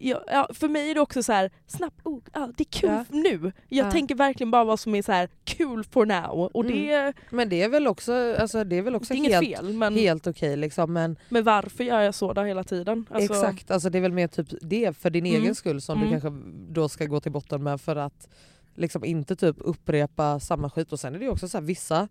ja, 0.08 0.24
ja, 0.26 0.48
för 0.54 0.68
mig 0.68 0.90
är 0.90 0.94
det 0.94 1.00
också 1.00 1.22
så 1.22 1.32
här, 1.32 1.50
snabbt, 1.66 2.00
oh, 2.06 2.20
ja, 2.32 2.50
det 2.56 2.62
är 2.62 2.80
kul 2.80 2.90
Ja. 2.90 3.04
nu. 3.10 3.52
Jag 3.68 3.86
Ja. 3.86 3.90
tänker 3.90 4.14
verkligen 4.14 4.50
bara 4.50 4.64
vad 4.64 4.80
som 4.80 4.94
är 4.94 5.02
så 5.02 5.12
här 5.12 5.28
kul 5.44 5.84
for 5.84 6.06
now. 6.06 6.50
Och 6.54 6.64
det, 6.64 7.12
Men 7.30 7.48
det 7.48 7.62
är 7.62 7.68
väl 7.68 7.86
också, 7.86 8.36
alltså, 8.38 8.64
det 8.64 8.76
är 8.76 8.82
väl 8.82 8.94
också 8.96 9.14
det 9.14 9.16
är 9.16 9.18
inget 9.18 9.32
helt, 9.32 9.46
fel. 9.60 9.72
Men, 9.72 9.94
helt 9.94 10.26
okej 10.26 10.56
liksom. 10.56 10.92
Men 10.92 11.16
men 11.28 11.44
varför 11.44 11.84
gör 11.84 12.00
jag 12.00 12.14
så 12.14 12.32
där 12.32 12.44
hela 12.44 12.64
tiden? 12.64 13.06
Alltså, 13.10 13.32
exakt, 13.32 13.70
alltså, 13.70 13.90
det 13.90 13.98
är 13.98 14.02
väl 14.02 14.12
mer 14.12 14.28
typ 14.28 14.46
det 14.60 14.96
för 14.96 15.10
din 15.10 15.26
Mm. 15.26 15.42
egen 15.42 15.54
skull 15.54 15.80
som 15.80 15.98
Mm. 15.98 16.04
du 16.14 16.20
kanske 16.20 16.42
då 16.72 16.88
ska 16.88 17.04
gå 17.06 17.20
till 17.20 17.32
botten 17.32 17.62
med 17.62 17.80
för 17.80 17.96
att 17.96 18.28
liksom 18.74 19.04
inte 19.04 19.36
typ 19.36 19.56
upprepa 19.58 20.40
samma 20.40 20.70
skit. 20.70 20.92
Och 20.92 21.00
sen 21.00 21.14
är 21.14 21.18
det 21.18 21.24
ju 21.24 21.30
också 21.30 21.48
så 21.48 21.58
här, 21.58 21.64
vissa, 21.64 22.08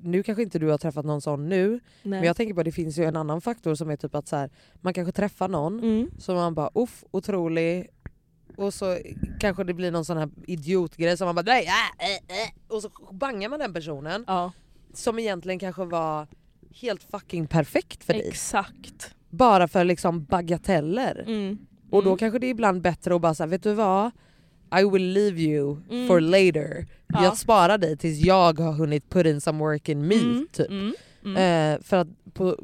nu 0.00 0.22
kanske 0.22 0.42
inte 0.42 0.58
du 0.58 0.68
har 0.68 0.78
träffat 0.78 1.04
någon 1.04 1.20
sån 1.20 1.48
nu, 1.48 1.70
Nej. 1.70 1.80
men 2.02 2.22
jag 2.22 2.36
tänker 2.36 2.54
på 2.54 2.60
att 2.60 2.64
det 2.64 2.72
finns 2.72 2.98
ju 2.98 3.04
en 3.04 3.16
annan 3.16 3.40
faktor 3.40 3.74
som 3.74 3.90
är 3.90 3.96
typ 3.96 4.14
att 4.14 4.28
så 4.28 4.36
här, 4.36 4.50
man 4.80 4.94
kanske 4.94 5.12
träffar 5.12 5.48
någon 5.48 5.78
mm. 5.78 6.10
som 6.18 6.34
man 6.36 6.54
bara 6.54 6.70
uff 6.74 7.04
otrolig 7.10 7.88
och 8.56 8.74
så 8.74 8.98
kanske 9.40 9.64
det 9.64 9.74
blir 9.74 9.90
någon 9.90 10.04
sån 10.04 10.16
här 10.16 10.28
idiotgrej 10.46 11.16
som 11.16 11.26
man 11.26 11.34
bara 11.34 11.42
nej, 11.42 11.66
äh, 11.98 12.06
äh, 12.36 12.42
äh, 12.42 12.50
och 12.68 12.82
så 12.82 12.90
bangar 13.10 13.48
man 13.48 13.58
den 13.58 13.72
personen 13.74 14.24
Ja, 14.26 14.52
som 14.94 15.18
egentligen 15.18 15.58
kanske 15.58 15.84
var 15.84 16.26
helt 16.74 17.02
fucking 17.02 17.46
perfekt 17.46 18.04
för 18.04 18.12
dig. 18.12 18.28
exakt. 18.28 19.14
Bara 19.30 19.68
för 19.68 19.84
liksom 19.84 20.24
bagateller. 20.24 21.24
Mm. 21.26 21.58
Och 21.90 22.02
då 22.02 22.10
Mm. 22.10 22.18
kanske 22.18 22.38
det 22.38 22.46
är 22.46 22.50
ibland 22.50 22.82
bättre 22.82 23.14
att 23.14 23.20
bara 23.20 23.34
säga 23.34 23.46
vet 23.46 23.62
du 23.62 23.74
vad? 23.74 24.10
I 24.80 24.84
will 24.84 25.12
leave 25.12 25.40
you 25.40 25.76
Mm. 25.90 26.06
for 26.08 26.20
later. 26.20 26.86
Ja. 27.08 27.24
Jag 27.24 27.36
sparar 27.36 27.78
dig 27.78 27.96
tills 27.96 28.18
jag 28.24 28.58
har 28.58 28.72
hunnit 28.72 29.10
put 29.10 29.26
in 29.26 29.40
some 29.40 29.58
work 29.58 29.88
in 29.88 30.06
me. 30.06 30.14
Mm, 30.14 30.46
Typ. 30.52 30.68
mm, 30.70 30.94
mm. 31.24 31.36
Eh, 31.76 31.82
för 31.82 31.96
att 31.96 32.08
på, 32.34 32.58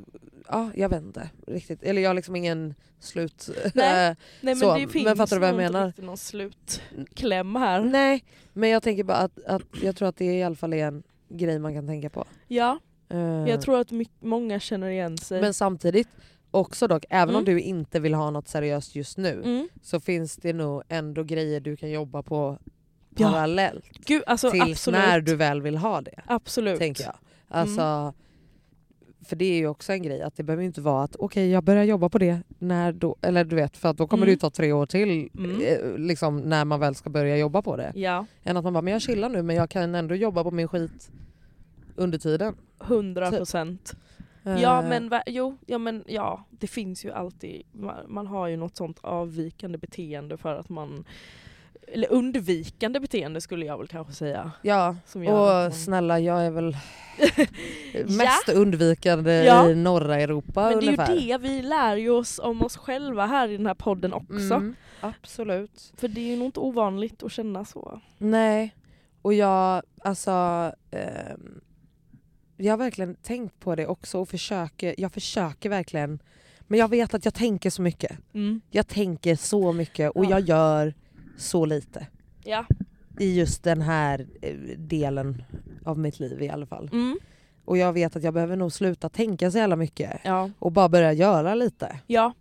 ja 0.49 0.71
jag 0.75 0.89
vet 0.89 1.03
inte 1.03 1.31
riktigt. 1.47 1.83
Eller 1.83 2.03
jag 2.03 2.11
har 2.11 2.15
liksom 2.15 2.37
ingen 2.37 2.75
slut. 3.01 3.51
Nej. 3.75 4.17
Nej 4.41 4.55
men 4.55 4.59
det 4.61 4.67
men 4.81 4.89
finns 4.89 5.19
fattar 5.19 5.37
du 5.37 5.41
vad 5.41 5.49
jag 5.49 5.57
menar? 5.57 5.93
någon 5.97 6.17
slutkläm 6.17 7.57
här. 7.57 7.81
Nej 7.83 8.25
men 8.53 8.69
jag 8.71 8.83
tänker 8.83 9.05
bara 9.05 9.17
att, 9.17 9.45
att 9.47 9.63
jag 9.83 9.97
tror 9.97 10.09
att 10.09 10.17
det 10.17 10.25
i 10.39 10.43
alla 10.43 10.57
fall 10.57 10.73
är 10.73 10.87
en 10.87 11.03
grej 11.29 11.59
man 11.59 11.75
kan 11.75 11.87
tänka 11.87 12.11
på. 12.11 12.25
Ja, 12.49 12.79
Eh, 13.11 13.19
jag 13.21 13.61
tror 13.63 13.81
att 13.81 13.91
my- 13.91 14.07
många 14.21 14.61
känner 14.61 14.89
igen 14.89 15.19
sig. 15.19 15.41
Men 15.41 15.55
samtidigt 15.55 16.09
också 16.51 16.89
dock, 16.89 17.05
även 17.11 17.35
om 17.35 17.43
Mm. 17.43 17.55
du 17.55 17.61
inte 17.61 18.01
vill 18.01 18.15
ha 18.15 18.31
något 18.31 18.49
seriöst 18.49 18.95
just 18.97 19.19
nu 19.19 19.43
mm. 19.45 19.69
så 19.83 20.01
finns 20.01 20.37
det 20.37 20.53
nog 20.53 20.83
ändå 20.89 21.23
grejer 21.25 21.61
du 21.61 21.77
kan 21.77 21.91
jobba 21.91 22.23
på 22.23 22.59
Ja. 23.17 23.31
parallellt. 23.31 23.85
Gud, 24.07 24.23
alltså 24.27 24.51
tills 24.51 24.63
absolut. 24.71 25.01
när 25.01 25.21
du 25.21 25.35
väl 25.37 25.63
vill 25.63 25.77
ha 25.77 26.01
det. 26.01 26.23
absolut. 26.27 26.79
Tänker 26.79 27.05
jag. 27.05 27.15
Alltså, 27.49 27.81
Mm. 27.83 28.13
För 29.25 29.37
det 29.37 29.45
är 29.45 29.57
ju 29.59 29.67
också 29.69 29.93
en 29.93 30.03
grej 30.03 30.23
att 30.23 30.37
det 30.37 30.43
behöver 30.43 30.63
inte 30.63 30.81
vara 30.81 31.03
att 31.05 31.17
okej 31.19 31.51
jag 31.51 31.65
börjar 31.65 31.85
jobba 31.85 32.09
på 32.09 32.19
det 32.19 32.41
när 32.59 32.93
då, 32.93 33.17
eller 33.23 33.45
du 33.45 33.57
vet 33.57 33.77
för 33.77 33.89
att 33.89 33.97
då 33.97 34.07
kommer 34.07 34.23
Mm. 34.23 34.27
det 34.27 34.31
ju 34.33 34.37
ta 34.37 34.51
tre 34.51 34.73
år 34.73 34.87
till 34.87 35.29
Mm. 35.39 35.61
eh, 35.61 35.99
liksom, 35.99 36.37
när 36.41 36.65
man 36.65 36.81
väl 36.81 36.95
ska 36.95 37.11
börja 37.11 37.37
jobba 37.37 37.63
på 37.63 37.77
det. 37.77 37.93
Ja, 37.95 38.27
Än 38.45 38.57
att 38.57 38.65
man 38.65 38.73
bara 38.73 38.83
men 38.83 38.93
jag 38.93 39.03
chillar 39.03 39.29
nu 39.29 39.43
men 39.43 39.57
jag 39.57 39.71
kan 39.71 39.95
ändå 39.95 40.15
jobba 40.15 40.45
på 40.45 40.51
min 40.51 40.69
skit 40.69 41.11
under 41.97 42.19
tiden. 42.19 42.57
hundra 42.79 43.31
Typ. 43.31 43.39
Ja 44.57 44.83
Eh, 44.83 44.89
men 44.89 45.09
va- 45.09 45.23
jo, 45.27 45.57
ja 45.67 45.79
men 45.79 46.05
ja, 46.07 46.45
det 46.51 46.67
finns 46.67 47.05
ju 47.05 47.13
alltid, 47.13 47.63
man, 47.73 47.97
man 48.09 48.27
har 48.27 48.47
ju 48.49 48.57
något 48.57 48.77
sånt 48.77 48.99
avvikande 49.03 49.79
beteende 49.79 50.37
för 50.37 50.55
att 50.55 50.69
man 50.69 51.05
eller 51.93 52.13
undvikande 52.13 53.01
beteende 53.01 53.41
skulle 53.41 53.67
jag 53.67 53.79
väl 53.79 53.89
kanske 53.89 54.13
säga. 54.13 54.53
Ja, 54.63 54.97
Som 55.07 55.25
gör 55.25 55.33
att 55.33 55.39
man- 55.63 55.67
och 55.67 55.75
snälla 55.75 56.21
jag 56.21 56.47
är 56.47 56.51
väl 56.51 56.77
mest 58.05 58.49
Ja. 58.49 58.53
undvikande 58.55 59.45
Ja. 59.45 59.69
i 59.69 59.75
norra 59.75 60.21
Europa 60.21 60.71
Men 60.71 60.81
det 60.81 60.87
är 60.87 60.91
ju 61.21 61.29
det 61.31 61.39
vi 61.39 61.63
lär 61.63 61.97
ju 61.97 62.11
oss 62.11 62.39
om 62.43 62.63
oss 62.63 62.77
själva 62.77 63.27
här 63.27 63.49
i 63.49 63.57
den 63.57 63.67
här 63.67 63.75
podden 63.75 64.13
också. 64.13 64.55
Mm, 64.55 64.77
absolut. 65.01 65.93
För 65.97 66.09
det 66.09 66.21
är 66.21 66.25
ju 66.27 66.37
nog 66.37 66.47
inte 66.49 66.61
ovanligt 66.61 67.23
att 67.23 67.33
känna 67.33 67.65
så. 67.65 68.01
Nej, 68.19 68.75
och 69.23 69.35
jag, 69.35 69.83
alltså, 70.03 70.31
ehm, 70.91 71.61
jag 72.59 72.73
har 72.73 72.79
verkligen 72.79 73.15
tänkt 73.15 73.61
på 73.61 73.75
det 73.75 73.87
också 73.87 74.19
och 74.19 74.29
försöker, 74.29 74.95
jag 74.99 75.13
försöker 75.13 75.69
verkligen, 75.69 76.19
men 76.67 76.79
jag 76.79 76.89
vet 76.89 77.15
att 77.15 77.25
jag 77.25 77.35
tänker 77.35 77.71
så 77.71 77.83
mycket. 77.83 78.17
Mm. 78.33 78.61
Jag 78.71 78.89
tänker 78.89 79.37
så 79.37 79.73
mycket 79.73 80.11
och 80.11 80.25
Ja. 80.25 80.31
jag 80.31 80.41
gör 80.41 80.95
så 81.37 81.67
lite 81.67 82.07
Ja. 82.45 82.65
i 83.19 83.39
just 83.39 83.63
den 83.63 83.83
här 83.83 84.27
eh, 84.43 84.55
delen 84.79 85.43
av 85.85 85.99
mitt 85.99 86.21
liv 86.21 86.43
i 86.43 86.49
alla 86.49 86.67
fall. 86.67 86.91
Mm. 86.93 87.19
Och 87.65 87.79
jag 87.79 87.93
vet 87.93 88.17
att 88.17 88.23
jag 88.23 88.35
behöver 88.35 88.57
nog 88.57 88.73
sluta 88.73 89.09
tänka 89.09 89.51
så 89.51 89.59
jävla 89.59 89.77
mycket 89.77 90.21
Ja. 90.25 90.51
och 90.59 90.73
bara 90.73 90.89
börja 90.89 91.13
göra 91.13 91.55
lite. 91.55 92.01
Ja. 92.07 92.33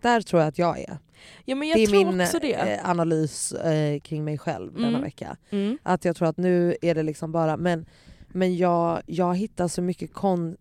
Där 0.00 0.20
tror 0.20 0.42
jag 0.42 0.48
att 0.48 0.58
jag 0.58 0.78
är. 0.78 0.98
ja, 1.44 1.56
jag 1.64 1.76
det 1.76 1.82
är 1.84 1.90
min 2.04 2.18
det. 2.40 2.52
eh, 2.54 2.90
analys 2.90 3.52
eh, 3.52 4.00
kring 4.00 4.24
mig 4.24 4.38
själv 4.38 4.72
denna 4.74 4.88
Mm. 4.88 5.02
vecka. 5.02 5.36
Mm. 5.50 5.78
Att 5.82 6.04
jag 6.04 6.16
tror 6.16 6.28
att 6.28 6.36
nu 6.36 6.76
är 6.82 6.94
det 6.94 7.02
liksom 7.02 7.32
bara, 7.32 7.56
men, 7.56 7.86
men 8.32 8.56
jag, 8.56 9.02
jag 9.06 9.34
hittar 9.36 9.68
så 9.68 9.82
mycket 9.82 10.12
kon, 10.14 10.56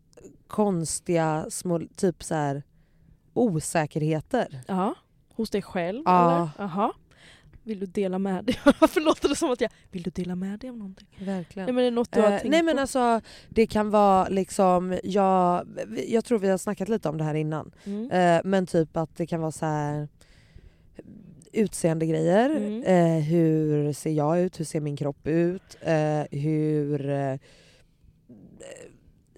konstiga 0.48 1.46
små 1.50 1.82
typ 1.96 2.24
så 2.24 2.36
här 2.36 2.64
osäkerheter. 3.34 4.62
Ja. 4.68 4.96
Hos 5.36 5.50
dig 5.50 5.62
själv 5.62 6.02
Ja. 6.06 6.32
eller? 6.36 6.50
Jaha. 6.58 6.92
Vill 7.64 7.80
du 7.80 7.86
dela 7.86 8.20
med 8.20 8.46
dig? 8.46 8.60
Varför 8.80 9.02
låter 9.02 9.30
det 9.30 9.36
som 9.36 9.52
att 9.52 9.62
jag... 9.62 9.72
Vill 9.92 10.04
du 10.04 10.10
dela 10.12 10.36
med 10.36 10.60
dig 10.60 10.70
av 10.70 10.78
någonting? 10.78 11.08
Verkligen. 11.20 11.66
Nej 11.66 11.74
men 11.74 11.84
det 11.84 11.88
är 11.88 11.92
något 11.92 12.12
du 12.12 12.22
har 12.22 12.28
Eh, 12.32 12.38
tänkt 12.40 12.52
nej 12.52 12.64
men 12.64 12.76
på? 12.76 12.82
alltså 12.82 13.22
det 13.50 13.68
kan 13.68 13.90
vara 13.90 14.28
liksom, 14.30 15.00
jag, 15.04 15.68
jag 16.08 16.26
tror 16.26 16.40
vi 16.40 16.50
har 16.50 16.58
snackat 16.58 16.90
lite 16.90 17.10
om 17.10 17.18
det 17.18 17.24
här 17.24 17.34
innan. 17.36 17.72
Mm. 17.86 18.12
Eh, 18.12 18.42
men 18.44 18.66
typ 18.68 18.98
att 18.98 19.16
det 19.18 19.28
kan 19.28 19.42
vara 19.42 19.52
så 19.52 19.66
här 19.66 20.08
utseendegrejer. 21.54 22.50
Mm. 22.50 22.84
Eh, 22.84 23.24
hur 23.24 23.94
ser 23.94 24.12
jag 24.12 24.42
ut? 24.42 24.60
Hur 24.60 24.66
ser 24.66 24.80
min 24.82 24.98
kropp 24.98 25.28
ut? 25.28 25.78
Eh, 25.82 26.22
hur, 26.40 27.10
eh, 27.10 27.36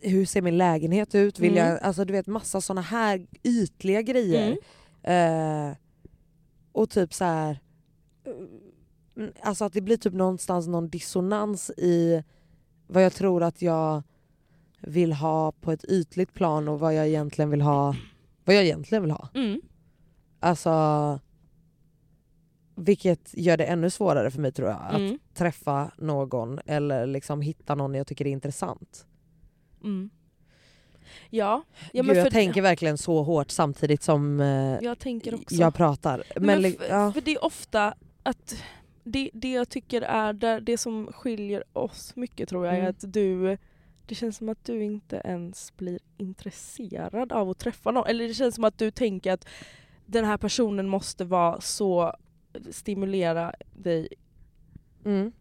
hur 0.01 0.25
ser 0.25 0.41
min 0.41 0.57
lägenhet 0.57 1.15
ut? 1.15 1.39
Vill 1.39 1.57
Mm. 1.57 1.67
jag, 1.69 1.79
alltså 1.81 2.05
du 2.05 2.13
vet 2.13 2.27
massa 2.27 2.61
såna 2.61 2.81
här 2.81 3.27
ytliga 3.43 4.01
grejer. 4.01 4.57
Eh, 5.03 5.75
och 6.71 6.89
typ 6.89 7.13
så 7.13 7.23
här. 7.25 7.59
eh, 8.25 8.31
Alltså 9.41 9.65
att 9.65 9.73
det 9.73 9.81
blir 9.81 9.97
typ 9.97 10.13
någonstans 10.13 10.67
någon 10.67 10.89
dissonans 10.89 11.69
i 11.77 12.23
vad 12.87 13.03
jag 13.03 13.13
tror 13.13 13.43
att 13.43 13.61
jag 13.61 14.03
vill 14.79 15.13
ha 15.13 15.51
på 15.51 15.71
ett 15.71 15.85
ytligt 15.85 16.33
plan 16.33 16.67
och 16.67 16.79
vad 16.79 16.93
jag 16.95 17.07
egentligen 17.07 17.49
vill 17.49 17.61
ha. 17.61 17.95
Vad 18.45 18.55
jag 18.55 18.63
egentligen 18.63 19.01
vill 19.01 19.11
ha. 19.11 19.29
Mm. 19.33 19.61
Alltså 20.39 20.69
vilket 22.81 23.29
gör 23.33 23.57
det 23.57 23.63
ännu 23.65 23.89
svårare 23.89 24.31
för 24.31 24.39
mig 24.41 24.51
tror 24.51 24.69
jag 24.69 24.77
att 24.89 24.95
Mm. 24.95 25.19
träffa 25.33 25.91
någon 25.97 26.59
eller 26.65 27.05
liksom 27.05 27.41
hitta 27.41 27.75
någon 27.75 27.93
jag 27.95 28.07
tycker 28.07 28.27
är 28.27 28.31
intressant. 28.31 29.05
Mm. 29.83 30.09
Ja, 31.29 31.63
ja 31.93 32.03
Gud, 32.03 32.17
jag 32.17 32.23
för, 32.25 32.31
tänker 32.31 32.61
verkligen 32.61 32.97
så 32.97 33.23
hårt 33.23 33.51
samtidigt 33.51 34.03
som 34.03 34.39
eh, 34.39 34.77
jag 34.81 34.99
tänker 34.99 35.35
också. 35.35 35.55
jag 35.55 35.73
pratar. 35.75 36.23
Men, 36.35 36.45
Men, 36.45 36.61
li- 36.61 36.77
f- 36.79 36.85
ja. 36.89 37.11
för 37.11 37.21
det 37.21 37.31
är 37.31 37.43
ofta 37.45 37.93
att 38.23 38.63
det, 39.03 39.29
det 39.33 39.51
jag 39.51 39.69
tycker 39.69 40.01
är 40.01 40.33
där, 40.33 40.61
det 40.61 40.77
som 40.77 41.07
skiljer 41.13 41.63
oss 41.73 42.15
mycket 42.15 42.49
tror 42.49 42.65
jag 42.65 42.75
är 42.75 42.79
Mm. 42.79 42.89
att 42.89 43.13
du 43.13 43.57
det 44.05 44.15
känns 44.15 44.37
som 44.37 44.49
att 44.49 44.65
du 44.65 44.83
inte 44.83 45.21
ens 45.25 45.77
blir 45.77 45.99
intresserad 46.17 47.31
av 47.31 47.49
att 47.49 47.59
träffa 47.59 47.91
någon. 47.91 48.07
Eller 48.07 48.27
det 48.27 48.33
känns 48.33 48.55
som 48.55 48.63
att 48.63 48.77
du 48.77 48.91
tänker 48.91 49.31
att 49.31 49.47
den 50.05 50.25
här 50.25 50.37
personen 50.37 50.87
måste 50.89 51.25
vara 51.25 51.61
så 51.61 52.13
stimulera 52.71 53.53
dig 53.73 54.07
mm, 55.05 55.31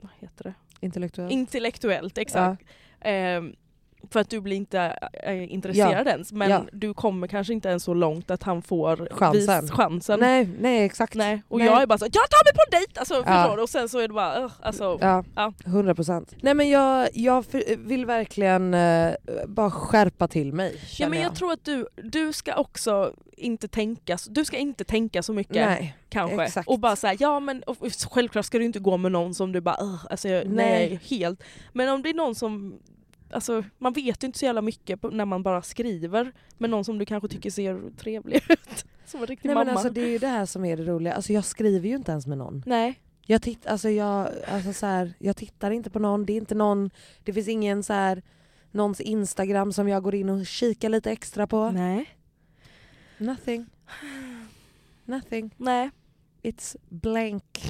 vad 0.00 0.10
heter 0.18 0.44
det? 0.44 0.54
intellektuellt. 0.80 1.32
intellektuellt. 1.32 2.18
Exakt. 2.18 2.62
Ehm, 3.00 3.54
för 4.10 4.20
att 4.20 4.30
du 4.30 4.40
blir 4.40 4.56
inte 4.56 4.98
äh, 5.24 5.52
intresserad 5.52 6.06
ens. 6.08 6.32
Men 6.32 6.50
Ja. 6.50 6.64
du 6.72 6.94
kommer 6.94 7.26
kanske 7.26 7.52
inte 7.52 7.68
ens 7.68 7.82
så 7.84 7.94
långt 7.94 8.30
att 8.30 8.42
han 8.42 8.62
får 8.62 9.08
Chansen. 9.10 9.60
Vis, 9.62 9.70
chansen. 9.70 10.20
nej, 10.20 10.48
nej 10.60 10.84
exakt. 10.84 11.14
Nej. 11.14 11.42
Och 11.48 11.58
Nej. 11.58 11.66
jag 11.66 11.82
är 11.82 11.86
bara 11.86 11.98
så 11.98 12.04
jag 12.04 12.12
tar 12.12 12.44
mig 12.44 12.52
på 12.54 12.60
en 12.66 12.70
dejt! 12.80 13.00
Alltså, 13.00 13.22
Ja. 13.26 13.62
Och 13.62 13.68
sen 13.68 13.88
så 13.88 13.98
är 13.98 14.08
det 14.08 14.14
bara, 14.14 14.44
uh, 14.44 14.52
alltså, 14.62 14.98
Ja, 15.00 15.24
Ja. 15.36 15.52
100 15.66 15.94
procent. 15.94 16.34
Nej 16.40 16.54
men 16.54 16.68
jag, 16.70 17.08
jag 17.12 17.44
för, 17.46 17.76
vill 17.76 18.06
verkligen 18.06 18.74
eh, 18.74 19.12
bara 19.46 19.70
skärpa 19.70 20.28
till 20.28 20.52
mig. 20.52 20.76
Ja 20.98 21.08
men 21.08 21.20
jag 21.20 21.34
tror 21.34 21.52
att 21.52 21.64
du, 21.64 21.86
du 21.96 22.32
ska 22.32 22.54
också 22.54 23.12
inte 23.36 23.68
tänka, 23.68 24.18
du 24.28 24.44
ska 24.44 24.56
inte 24.56 24.84
tänka 24.84 25.22
så 25.22 25.32
mycket 25.32 25.54
Nej, 25.54 25.96
kanske. 26.08 26.42
exakt. 26.44 26.68
Och 26.68 26.78
bara 26.78 26.96
säga 26.96 27.16
ja 27.20 27.40
men 27.40 27.62
och, 27.62 27.76
och 27.82 27.92
självklart 28.10 28.44
ska 28.44 28.58
du 28.58 28.64
inte 28.64 28.78
gå 28.78 28.96
med 28.96 29.12
någon 29.12 29.34
som 29.34 29.52
du 29.52 29.60
bara 29.60 29.76
"Ugh", 29.82 30.06
alltså, 30.10 30.28
jag- 30.28 30.46
nej. 30.46 30.54
Nej. 30.88 31.00
helt. 31.18 31.42
Men 31.72 31.88
om 31.88 32.02
det 32.02 32.08
är 32.10 32.14
någon 32.14 32.34
som 32.34 32.78
Alltså, 33.30 33.64
man 33.78 33.92
vet 33.92 34.22
ju 34.22 34.26
inte 34.26 34.38
så 34.38 34.44
jävla 34.44 34.62
mycket 34.62 35.02
när 35.12 35.24
man 35.24 35.42
bara 35.42 35.62
skriver 35.62 36.32
med 36.58 36.70
någon 36.70 36.84
som 36.84 36.98
du 36.98 37.04
kanske 37.04 37.28
tycker 37.28 37.50
ser 37.50 37.96
trevlig 37.96 38.36
ut. 38.48 38.84
Som 39.06 39.20
en 39.20 39.26
riktig 39.26 39.48
Nej 39.48 39.54
mamma. 39.54 39.64
men 39.64 39.74
alltså 39.74 39.90
det 39.90 40.00
är 40.00 40.08
ju 40.08 40.18
det 40.18 40.26
här 40.26 40.46
som 40.46 40.64
är 40.64 40.76
det 40.76 40.84
roliga. 40.84 41.14
Alltså 41.14 41.32
jag 41.32 41.44
skriver 41.44 41.88
ju 41.88 41.94
inte 41.94 42.12
ens 42.12 42.26
med 42.26 42.38
någon. 42.38 42.62
Nej. 42.66 43.00
Jag, 43.26 43.42
titt, 43.42 43.66
alltså 43.66 43.90
jag, 43.90 44.28
alltså 44.48 44.72
så 44.72 44.86
här, 44.86 45.14
jag 45.18 45.36
tittar 45.36 45.70
inte 45.70 45.90
på 45.90 45.98
någon, 45.98 46.26
det 46.26 46.32
är 46.32 46.36
inte 46.36 46.54
någon, 46.54 46.90
det 47.24 47.32
finns 47.32 47.48
ingen 47.48 47.82
så 47.82 47.92
här 47.92 48.22
någons 48.70 49.00
Instagram 49.00 49.72
som 49.72 49.88
jag 49.88 50.02
går 50.02 50.14
in 50.14 50.28
och 50.28 50.46
kikar 50.46 50.88
lite 50.88 51.10
extra 51.10 51.46
på. 51.46 51.70
Nej. 51.70 52.06
Nothing. 53.18 53.66
Nothing. 55.04 55.50
Nej. 55.56 55.90
It's 56.42 56.76
blank. 56.88 57.62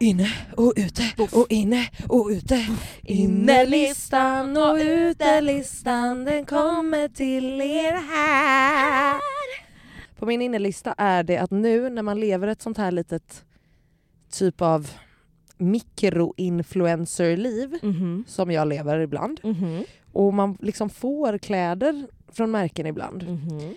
Inne 0.00 0.28
och 0.56 0.72
ute 0.76 1.02
och 1.32 1.46
inne 1.48 1.88
och 2.08 2.28
ute. 2.30 2.66
Innelistan 3.02 4.56
och 4.56 4.76
utelistan 4.80 6.24
den 6.24 6.46
kommer 6.46 7.08
till 7.08 7.60
er 7.60 7.92
här. 7.92 9.16
På 10.18 10.26
min 10.26 10.42
innelista 10.42 10.94
är 10.98 11.22
det 11.22 11.38
att 11.38 11.50
nu 11.50 11.90
när 11.90 12.02
man 12.02 12.20
lever 12.20 12.48
ett 12.48 12.62
sånt 12.62 12.78
här 12.78 12.90
litet 12.90 13.44
typ 14.30 14.62
av 14.62 14.90
mikroinfluencerliv 15.56 17.78
Mhm. 17.82 18.24
som 18.28 18.50
jag 18.50 18.68
lever 18.68 18.98
ibland 19.00 19.40
Mhm. 19.44 19.84
och 20.12 20.34
man 20.34 20.58
liksom 20.60 20.90
får 20.90 21.38
kläder 21.38 22.06
från 22.32 22.50
märken 22.50 22.86
ibland 22.86 23.22
Mhm. 23.28 23.74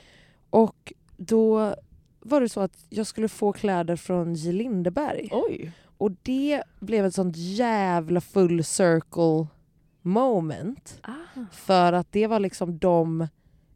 och 0.50 0.94
då 1.18 1.76
var 2.20 2.42
det 2.42 2.50
så 2.50 2.60
att 2.62 2.86
jag 2.90 3.08
skulle 3.08 3.28
få 3.28 3.54
kläder 3.54 3.96
från 3.96 4.34
J 4.34 4.52
Lindeberg. 4.52 5.30
Oj. 5.32 5.72
Och 6.02 6.12
det 6.22 6.64
blev 6.80 7.06
ett 7.06 7.16
sånt 7.16 7.36
jävla 7.38 8.22
full 8.22 8.64
circle 8.64 9.48
moment. 10.02 11.00
Ah. 11.04 11.12
För 11.52 11.94
att 11.94 12.12
det 12.12 12.28
var 12.28 12.40
liksom 12.40 12.78
de 12.78 13.28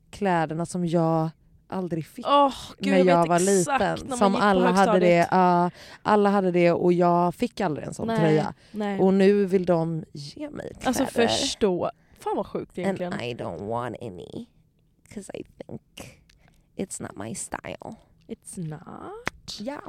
kläderna 0.09 0.65
som 0.65 0.85
jag 0.85 1.29
aldrig 1.67 2.05
fick 2.05 2.25
Åh, 2.27 2.53
gud, 2.79 2.91
när 2.91 2.97
jag, 2.97 3.07
jag 3.07 3.27
var 3.27 3.39
liten. 3.39 4.17
Som 4.17 4.35
alla 4.35 4.71
hade 4.71 4.99
det. 4.99 5.27
ja, 5.31 5.71
alla 6.03 6.29
hade 6.29 6.51
det 6.51 6.71
och 6.71 6.93
jag 6.93 7.35
fick 7.35 7.61
aldrig 7.61 7.87
en 7.87 7.93
sån 7.93 8.07
Nej, 8.07 8.19
tröja. 8.19 8.53
Nej. 8.71 8.99
Och 8.99 9.13
nu 9.13 9.45
vill 9.45 9.65
de 9.65 10.03
ge 10.11 10.49
mig 10.49 10.69
kläder. 10.69 10.87
alltså 10.87 11.05
förstå. 11.05 11.91
Fan 12.19 12.35
vad 12.35 12.47
sjukt 12.47 12.77
egentligen. 12.77 13.13
And 13.13 13.21
I 13.21 13.33
don't 13.33 13.67
want 13.67 13.95
any. 14.01 14.45
Cause 15.13 15.31
I 15.33 15.43
think 15.43 15.81
it's 16.75 17.01
not 17.01 17.17
my 17.25 17.35
style. 17.35 17.95
It's 18.27 18.69
not. 18.69 19.34
Ja. 19.59 19.81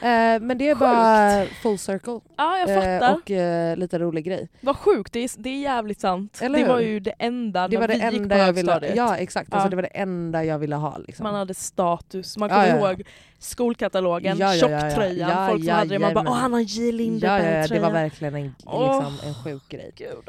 Eh, 0.00 0.40
men 0.40 0.58
det 0.58 0.68
är 0.68 0.74
bara 0.74 1.44
full 1.62 1.78
circle. 1.78 2.20
Ja 2.36 2.58
jag 2.58 2.68
Eh, 2.70 3.00
fattar. 3.00 3.14
och 3.14 3.30
eh, 3.30 3.76
lite 3.76 3.98
rolig 3.98 4.24
grej. 4.24 4.48
Vad 4.60 4.76
sjukt, 4.76 5.12
det 5.12 5.20
är, 5.20 5.30
det 5.38 5.50
är 5.50 5.60
jävligt 5.60 6.00
sant. 6.00 6.38
Eller 6.42 6.58
det 6.58 6.64
hur? 6.64 6.72
var 6.72 6.80
ju 6.80 7.00
det 7.00 7.14
enda 7.18 7.68
Det 7.68 7.76
var 7.76 7.88
det 7.88 7.94
vi 7.94 8.00
gick 8.04 8.10
på 8.10 8.16
enda 8.22 8.38
jag 8.38 8.52
ville. 8.52 8.92
Ja 8.96 9.16
exakt, 9.16 9.48
Ja. 9.50 9.56
Alltså, 9.56 9.68
det 9.70 9.76
var 9.76 9.82
det 9.82 9.88
enda 9.88 10.44
jag 10.44 10.58
ville 10.58 10.76
ha. 10.76 10.98
Liksom. 10.98 11.24
Man 11.24 11.34
hade 11.34 11.54
status, 11.54 12.36
man 12.36 12.48
kommer 12.48 12.66
ja, 12.68 12.76
ja. 12.76 12.90
ihåg 12.90 13.02
skolkatalogen, 13.38 14.38
Ja, 14.38 14.54
ja, 14.54 14.68
ja, 14.68 14.70
ja. 14.70 14.80
tjocktröjan, 14.80 15.30
Ja, 15.30 15.48
folk 15.50 15.64
som 15.64 15.74
hade 15.74 15.88
det, 15.88 15.98
man 15.98 16.14
bara 16.14 16.30
åh 16.30 16.36
han 16.36 16.52
har 16.52 16.60
J 16.60 16.86
ja, 16.86 16.92
Lindeberg 16.92 17.44
ja, 17.60 17.66
det 17.66 17.78
var 17.80 17.90
verkligen 17.90 18.34
en, 18.34 18.42
liksom, 18.58 19.14
en 19.26 19.34
sjuk 19.44 19.68
grej. 19.68 19.92
Gud. 19.96 20.28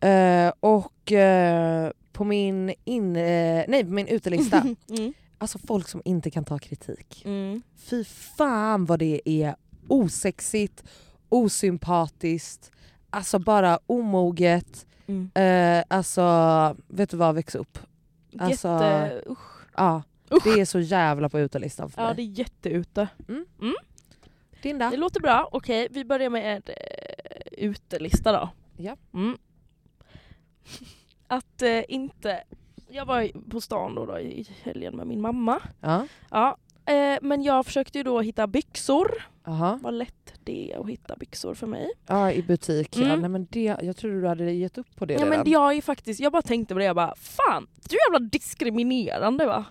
Eh, 0.00 0.52
och 0.60 1.12
eh, 1.12 1.90
på 2.12 2.24
min, 2.24 2.74
in, 2.84 3.16
eh, 3.16 3.64
nej, 3.68 3.84
på 3.84 3.90
min 3.90 4.06
utelista, 4.08 4.56
mm. 4.88 5.12
Alltså 5.38 5.58
folk 5.58 5.88
som 5.88 6.02
inte 6.04 6.30
kan 6.30 6.44
ta 6.44 6.58
kritik. 6.58 7.22
Mm. 7.24 7.62
Fy 7.76 8.04
fan 8.04 8.84
vad 8.84 8.98
det 8.98 9.20
är 9.24 9.56
osexigt, 9.88 10.84
osympatiskt, 11.28 12.70
alltså 13.10 13.38
bara 13.38 13.78
omoget. 13.86 14.86
Mm. 15.06 15.30
Eh, 15.34 15.84
alltså, 15.88 16.76
vet 16.88 17.10
du 17.10 17.16
vad, 17.16 17.34
väx 17.34 17.54
upp. 17.54 17.78
Alltså, 18.38 18.68
Jätte... 18.68 19.22
Usch. 19.30 19.38
Ja, 19.76 20.02
Usch. 20.32 20.44
det 20.44 20.60
är 20.60 20.64
så 20.64 20.80
jävla 20.80 21.28
på 21.28 21.40
utelistan 21.40 21.90
för 21.90 22.02
Ja 22.02 22.06
mig. 22.06 22.16
det 22.16 22.22
är 22.22 22.38
jätteute. 22.38 23.08
Din 24.62 24.78
då? 24.78 24.90
Det 24.90 24.96
låter 24.96 25.20
bra, 25.20 25.48
okej 25.52 25.88
vi 25.90 26.04
börjar 26.04 26.30
med 26.30 26.56
en 26.56 26.62
uh, 26.68 27.70
utelista 27.70 28.32
då. 28.32 28.50
Ja. 28.76 28.96
Mm. 29.14 29.38
Att 31.26 31.62
eh, 31.62 31.82
inte... 31.88 32.42
Jag 32.94 33.06
var 33.06 33.50
på 33.50 33.60
stan 33.60 33.94
då, 33.94 34.06
då 34.06 34.18
i 34.18 34.46
helgen 34.62 34.96
med 34.96 35.06
min 35.06 35.20
mamma. 35.20 35.60
Ja. 35.80 36.06
Ja. 36.30 36.56
Eh, 36.86 37.18
men 37.22 37.42
jag 37.42 37.66
försökte 37.66 37.98
ju 37.98 38.04
då 38.04 38.20
hitta 38.20 38.46
byxor. 38.46 39.22
Aha. 39.46 39.78
Vad 39.82 39.94
lätt 39.94 40.34
det 40.44 40.72
är 40.72 40.80
att 40.80 40.88
hitta 40.88 41.16
byxor 41.16 41.54
för 41.54 41.66
mig. 41.66 41.90
Ja, 42.06 42.32
i 42.32 42.42
butik. 42.42 42.96
Ja, 42.96 43.04
Mm. 43.04 43.20
nej, 43.20 43.30
men 43.30 43.46
det, 43.50 43.76
jag 43.82 43.96
trodde 43.96 44.20
du 44.20 44.28
hade 44.28 44.52
gett 44.52 44.78
upp 44.78 44.96
på 44.96 45.04
det 45.06 45.14
Ja, 45.14 45.18
redan. 45.24 45.38
men 45.38 45.50
jag 45.50 45.74
är 45.76 45.82
faktiskt, 45.82 46.20
jag 46.20 46.32
bara 46.32 46.42
tänkte 46.42 46.74
på 46.74 46.78
det, 46.78 46.84
jag 46.84 46.96
bara 46.96 47.14
fan, 47.16 47.66
du 47.88 47.96
är 47.96 48.12
jävla 48.12 48.28
diskriminerande 48.28 49.46
va? 49.46 49.64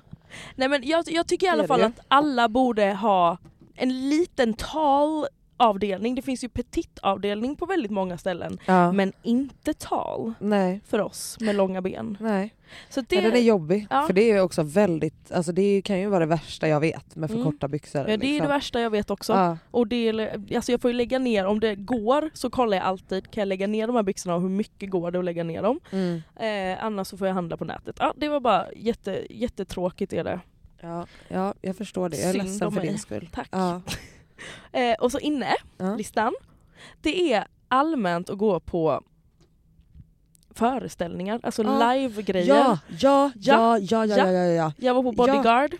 Nej 0.55 0.67
men 0.69 0.81
jag, 0.87 1.05
jag 1.07 1.27
tycker 1.27 1.47
i 1.47 1.49
alla 1.49 1.67
fall 1.67 1.79
det? 1.79 1.85
att 1.85 1.99
alla 2.07 2.49
borde 2.49 2.93
ha 2.93 3.37
en 3.75 4.09
liten 4.09 4.53
tal 4.53 5.25
avdelning. 5.57 6.15
Det 6.15 6.21
finns 6.21 6.43
ju 6.43 6.49
petit 6.49 6.99
avdelning 7.01 7.55
på 7.55 7.65
väldigt 7.65 7.91
många 7.91 8.17
ställen. 8.17 8.57
ja. 8.65 8.91
Men 8.91 9.13
inte 9.23 9.73
tal 9.73 10.33
Nej, 10.39 10.81
för 10.87 10.99
oss 11.01 11.37
med 11.39 11.55
långa 11.55 11.81
ben. 11.81 12.17
nej. 12.19 12.53
Så 12.89 13.01
det, 13.01 13.15
Ja, 13.15 13.21
den 13.21 13.33
är 13.33 13.39
jobbig. 13.39 13.87
Ja. 13.89 14.03
För 14.07 14.13
det 14.13 14.31
är 14.31 14.41
också 14.41 14.63
väldigt, 14.63 15.31
alltså 15.31 15.51
det 15.51 15.81
kan 15.81 15.99
ju 15.99 16.07
vara 16.07 16.19
det 16.19 16.25
värsta 16.25 16.67
jag 16.67 16.79
vet 16.79 17.15
med 17.15 17.29
för 17.29 17.37
Mm. 17.37 17.51
korta 17.51 17.67
byxor. 17.67 18.01
ja, 18.01 18.07
det 18.07 18.13
är 18.13 18.17
liksom. 18.17 18.47
det 18.47 18.53
värsta 18.53 18.79
jag 18.81 18.89
vet 18.89 19.09
också. 19.09 19.33
Ja. 19.33 19.57
Och 19.71 19.87
det 19.87 19.95
är, 20.09 20.41
alltså 20.55 20.71
jag 20.71 20.81
får 20.81 20.91
ju 20.91 20.97
lägga 20.97 21.19
ner, 21.19 21.45
om 21.45 21.59
det 21.59 21.75
går 21.75 22.29
så 22.33 22.49
kollar 22.49 22.77
jag 22.77 22.85
alltid, 22.85 23.31
kan 23.31 23.41
jag 23.41 23.47
lägga 23.47 23.67
ner 23.67 23.87
de 23.87 23.95
här 23.95 24.03
byxorna 24.03 24.35
och 24.35 24.41
hur 24.41 24.49
mycket 24.49 24.89
går 24.89 25.11
det 25.11 25.19
att 25.19 25.25
lägga 25.25 25.43
ner 25.43 25.61
dem? 25.61 25.79
Mm. 25.91 26.21
Eh, 26.35 26.85
annars 26.85 27.07
så 27.07 27.17
får 27.17 27.27
jag 27.27 27.33
handla 27.35 27.57
på 27.57 27.65
nätet. 27.65 27.95
Ja, 27.99 28.13
det 28.17 28.27
var 28.29 28.39
bara 28.39 28.65
jätte, 28.75 29.21
jättetråkigt 29.29 30.13
är 30.13 30.23
det. 30.23 30.39
Ja, 30.81 31.05
ja, 31.27 31.53
jag 31.61 31.75
förstår 31.77 32.09
det. 32.09 32.17
Jag 32.17 32.29
är 32.29 32.33
Synd 32.33 32.43
ledsen 32.43 32.71
för 32.71 32.81
din 32.81 32.97
skull. 32.99 33.29
Tack. 33.33 33.49
Ja. 34.71 34.79
Eh, 34.79 34.95
och 34.99 35.11
så 35.11 35.19
inne, 35.19 35.53
Ja. 35.77 35.95
listan. 35.95 36.33
Det 37.01 37.33
är 37.33 37.47
allmänt 37.67 38.29
att 38.29 38.37
gå 38.37 38.59
på 38.59 39.01
föreställningar, 40.55 41.39
alltså 41.43 41.63
Ja. 41.63 41.93
live-grejer. 41.93 42.47
Ja, 42.55 42.77
ja, 42.99 43.31
Ja. 43.35 43.77
ja, 43.77 44.05
ja, 44.05 44.05
ja, 44.05 44.17
ja, 44.17 44.31
ja, 44.31 44.45
ja. 44.45 44.71
Jag 44.77 44.93
var 44.93 45.03
på 45.03 45.11
Bodyguard, 45.11 45.75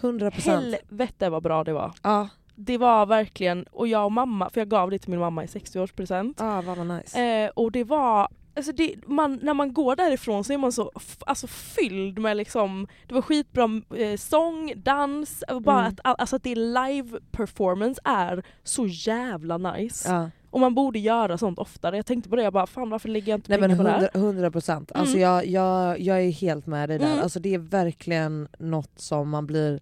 100 0.00 0.30
procent. 0.30 0.62
helvete 0.64 1.30
vad 1.30 1.42
bra 1.42 1.64
det 1.64 1.72
var. 1.72 1.92
Ja, 2.02 2.28
Det 2.54 2.78
var 2.78 3.06
verkligen, 3.06 3.62
och 3.62 3.88
jag 3.88 4.04
och 4.04 4.12
mamma, 4.12 4.50
för 4.50 4.60
jag 4.60 4.68
gav 4.68 4.90
det 4.90 4.98
till 4.98 5.10
min 5.10 5.20
mamma 5.20 5.44
i 5.44 5.46
60-årspresent. 5.46 6.34
ja, 6.38 6.62
vad 6.62 6.76
var 6.78 6.84
nice. 6.84 7.22
Eh, 7.22 7.50
och 7.54 7.72
det 7.72 7.84
var, 7.84 8.28
alltså 8.56 8.72
det, 8.72 8.94
man, 9.06 9.38
när 9.42 9.54
man 9.54 9.72
går 9.72 9.96
därifrån 9.96 10.44
så 10.44 10.52
är 10.52 10.58
man 10.58 10.72
så 10.72 10.90
alltså 11.26 11.46
fylld 11.46 12.18
med 12.18 12.36
liksom, 12.36 12.86
det 13.06 13.14
var 13.14 13.22
skitbra 13.22 13.68
eh, 13.96 14.16
sång, 14.16 14.72
dans, 14.76 15.44
bara 15.60 15.80
Mm. 15.80 15.92
att, 15.92 16.00
all- 16.04 16.16
alltså 16.18 16.36
att 16.36 16.42
det 16.42 16.52
är 16.52 16.86
live 16.90 17.18
performance 17.30 18.00
är 18.04 18.42
så 18.62 18.86
jävla 18.86 19.58
nice. 19.58 20.08
Ja. 20.12 20.30
Och 20.50 20.60
man 20.60 20.74
borde 20.74 20.98
göra 20.98 21.38
sånt 21.38 21.58
oftare. 21.58 21.96
Jag 21.96 22.06
tänkte 22.06 22.30
på 22.30 22.36
det, 22.36 22.42
jag 22.42 22.52
bara 22.52 22.66
fan 22.66 22.90
varför 22.90 23.08
lägger 23.08 23.32
jag 23.32 23.38
inte 23.38 23.50
Nej 23.50 23.58
pengar 23.58 23.68
men 23.68 23.76
på 23.76 23.82
det 23.82 23.90
här? 23.90 24.10
100 24.14 24.50
procent. 24.50 24.92
Alltså 24.94 25.16
Mm. 25.16 25.22
jag, 25.30 25.46
jag, 25.46 26.00
jag 26.00 26.22
är 26.22 26.30
helt 26.30 26.66
med 26.66 26.88
dig 26.88 26.98
där. 26.98 27.06
Mm. 27.06 27.22
Alltså 27.22 27.40
det 27.40 27.54
är 27.54 27.58
verkligen 27.58 28.48
något 28.58 28.92
som 28.96 29.28
man 29.30 29.46
blir 29.46 29.80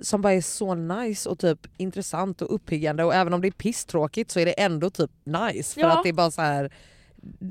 som 0.00 0.22
bara 0.22 0.32
är 0.32 0.40
så 0.40 0.74
nice 0.74 1.28
och 1.28 1.38
typ 1.38 1.58
intressant 1.76 2.42
och 2.42 2.54
uppiggande 2.54 3.04
och 3.04 3.14
även 3.14 3.32
om 3.34 3.40
det 3.40 3.48
är 3.48 3.52
pisstråkigt 3.52 4.30
så 4.30 4.40
är 4.40 4.46
det 4.46 4.52
ändå 4.52 4.90
typ 4.90 5.10
nice 5.24 5.74
för 5.74 5.80
Ja. 5.80 5.92
att 5.96 6.02
det 6.02 6.08
är 6.08 6.12
bara 6.12 6.30
så 6.30 6.42
här 6.42 6.72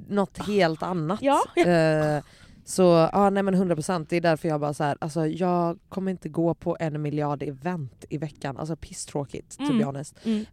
något 0.09 0.37
helt 0.47 0.83
annat. 0.83 1.19
Ja. 1.21 1.41
Eh, 1.65 2.23
så 2.65 3.09
ja, 3.13 3.29
nej 3.29 3.43
men 3.43 3.55
100% 3.55 4.05
det 4.09 4.15
är 4.17 4.21
därför 4.21 4.47
jag 4.47 4.59
bara 4.59 4.73
så 4.73 4.83
här, 4.83 4.97
alltså 5.01 5.27
jag 5.27 5.79
kommer 5.89 6.11
inte 6.11 6.29
gå 6.29 6.53
på 6.53 6.77
en 6.79 7.01
miljard 7.01 7.43
event 7.43 8.05
i 8.09 8.17
veckan, 8.17 8.57
alltså 8.57 8.75
pisstråkigt 8.75 9.57
to 9.57 9.63
Mm. 9.63 9.77
be 9.77 9.83
honest. 9.83 10.15
Mm. 10.25 10.45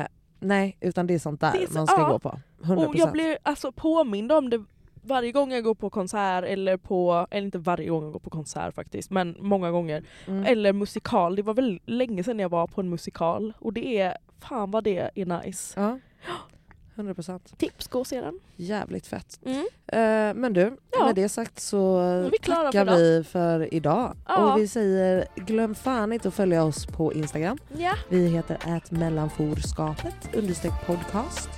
Eh, 0.00 0.06
nej 0.40 0.76
utan 0.80 1.06
det 1.06 1.14
är 1.14 1.18
sånt 1.18 1.40
där 1.40 1.56
är 1.62 1.66
så- 1.66 1.74
man 1.74 1.86
ska 1.86 2.00
ja. 2.00 2.08
gå 2.08 2.18
på. 2.18 2.38
100%. 2.62 2.86
Och 2.88 2.96
jag 2.96 3.12
blir 3.12 3.38
alltså 3.42 3.72
påmind 3.72 4.32
om 4.32 4.50
det 4.50 4.64
varje 5.02 5.32
gång 5.32 5.52
jag 5.52 5.64
går 5.64 5.74
på 5.74 5.90
konsert 5.90 6.44
eller 6.44 6.76
på, 6.76 7.26
eller 7.30 7.44
inte 7.44 7.58
varje 7.58 7.88
gång 7.88 8.02
jag 8.04 8.12
går 8.12 8.20
på 8.20 8.30
konsert 8.30 8.74
faktiskt, 8.74 9.10
men 9.10 9.36
många 9.40 9.70
gånger. 9.70 10.04
Mm. 10.26 10.44
Eller 10.44 10.72
musikal, 10.72 11.36
det 11.36 11.42
var 11.42 11.54
väl 11.54 11.80
länge 11.86 12.24
sedan 12.24 12.38
jag 12.38 12.48
var 12.48 12.66
på 12.66 12.80
en 12.80 12.90
musikal 12.90 13.52
och 13.58 13.72
det 13.72 14.00
är, 14.00 14.16
fan 14.38 14.70
vad 14.70 14.84
det 14.84 15.10
är 15.14 15.42
nice. 15.44 15.80
Ja, 15.80 15.98
100%. 16.96 17.40
Tips, 17.56 17.88
gå 17.88 17.98
och 17.98 18.06
se 18.06 18.20
den. 18.20 18.40
Jävligt 18.56 19.06
fett. 19.06 19.40
Mm. 19.44 19.58
Eh, 19.86 20.34
men 20.40 20.52
du, 20.52 20.76
Ja. 20.98 21.06
med 21.06 21.14
det 21.14 21.28
sagt 21.28 21.60
så 21.60 21.98
vi 22.32 22.38
tackar 22.38 22.72
för 22.72 22.74
idag. 22.84 22.96
vi 22.98 23.24
för 23.24 23.74
idag. 23.74 24.16
Ja. 24.28 24.52
Och 24.52 24.60
vi 24.60 24.68
säger 24.68 25.26
glöm 25.36 25.74
fan 25.74 26.12
inte 26.12 26.28
att 26.28 26.34
följa 26.34 26.64
oss 26.64 26.86
på 26.86 27.12
Instagram. 27.12 27.58
Ja. 27.78 27.92
Vi 28.08 28.26
heter 28.28 28.58
ät 28.76 28.90
mellanforskapet 28.90 30.14
understreck 30.34 30.72
podcast. 30.86 31.48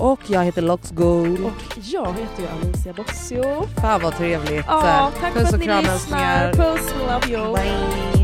Och 0.00 0.20
jag 0.26 0.44
heter 0.44 0.62
Loxgold. 0.62 1.40
Och 1.44 1.78
jag 1.82 2.06
heter 2.12 2.42
ju 2.42 2.48
Alicia 2.48 2.92
Bossio. 2.92 3.66
Fan 3.80 4.00
vad 4.02 4.16
trevligt. 4.16 4.64
Ja, 4.68 5.10
tack 5.20 5.32
för 5.32 5.40
Puss 5.40 5.48
att 5.48 5.54
och 5.54 5.66
ni 5.66 5.82
lyssnar. 5.82 6.52
Puss, 6.52 6.94
love 7.08 7.28
you. 7.36 7.54
Bye. 7.54 8.23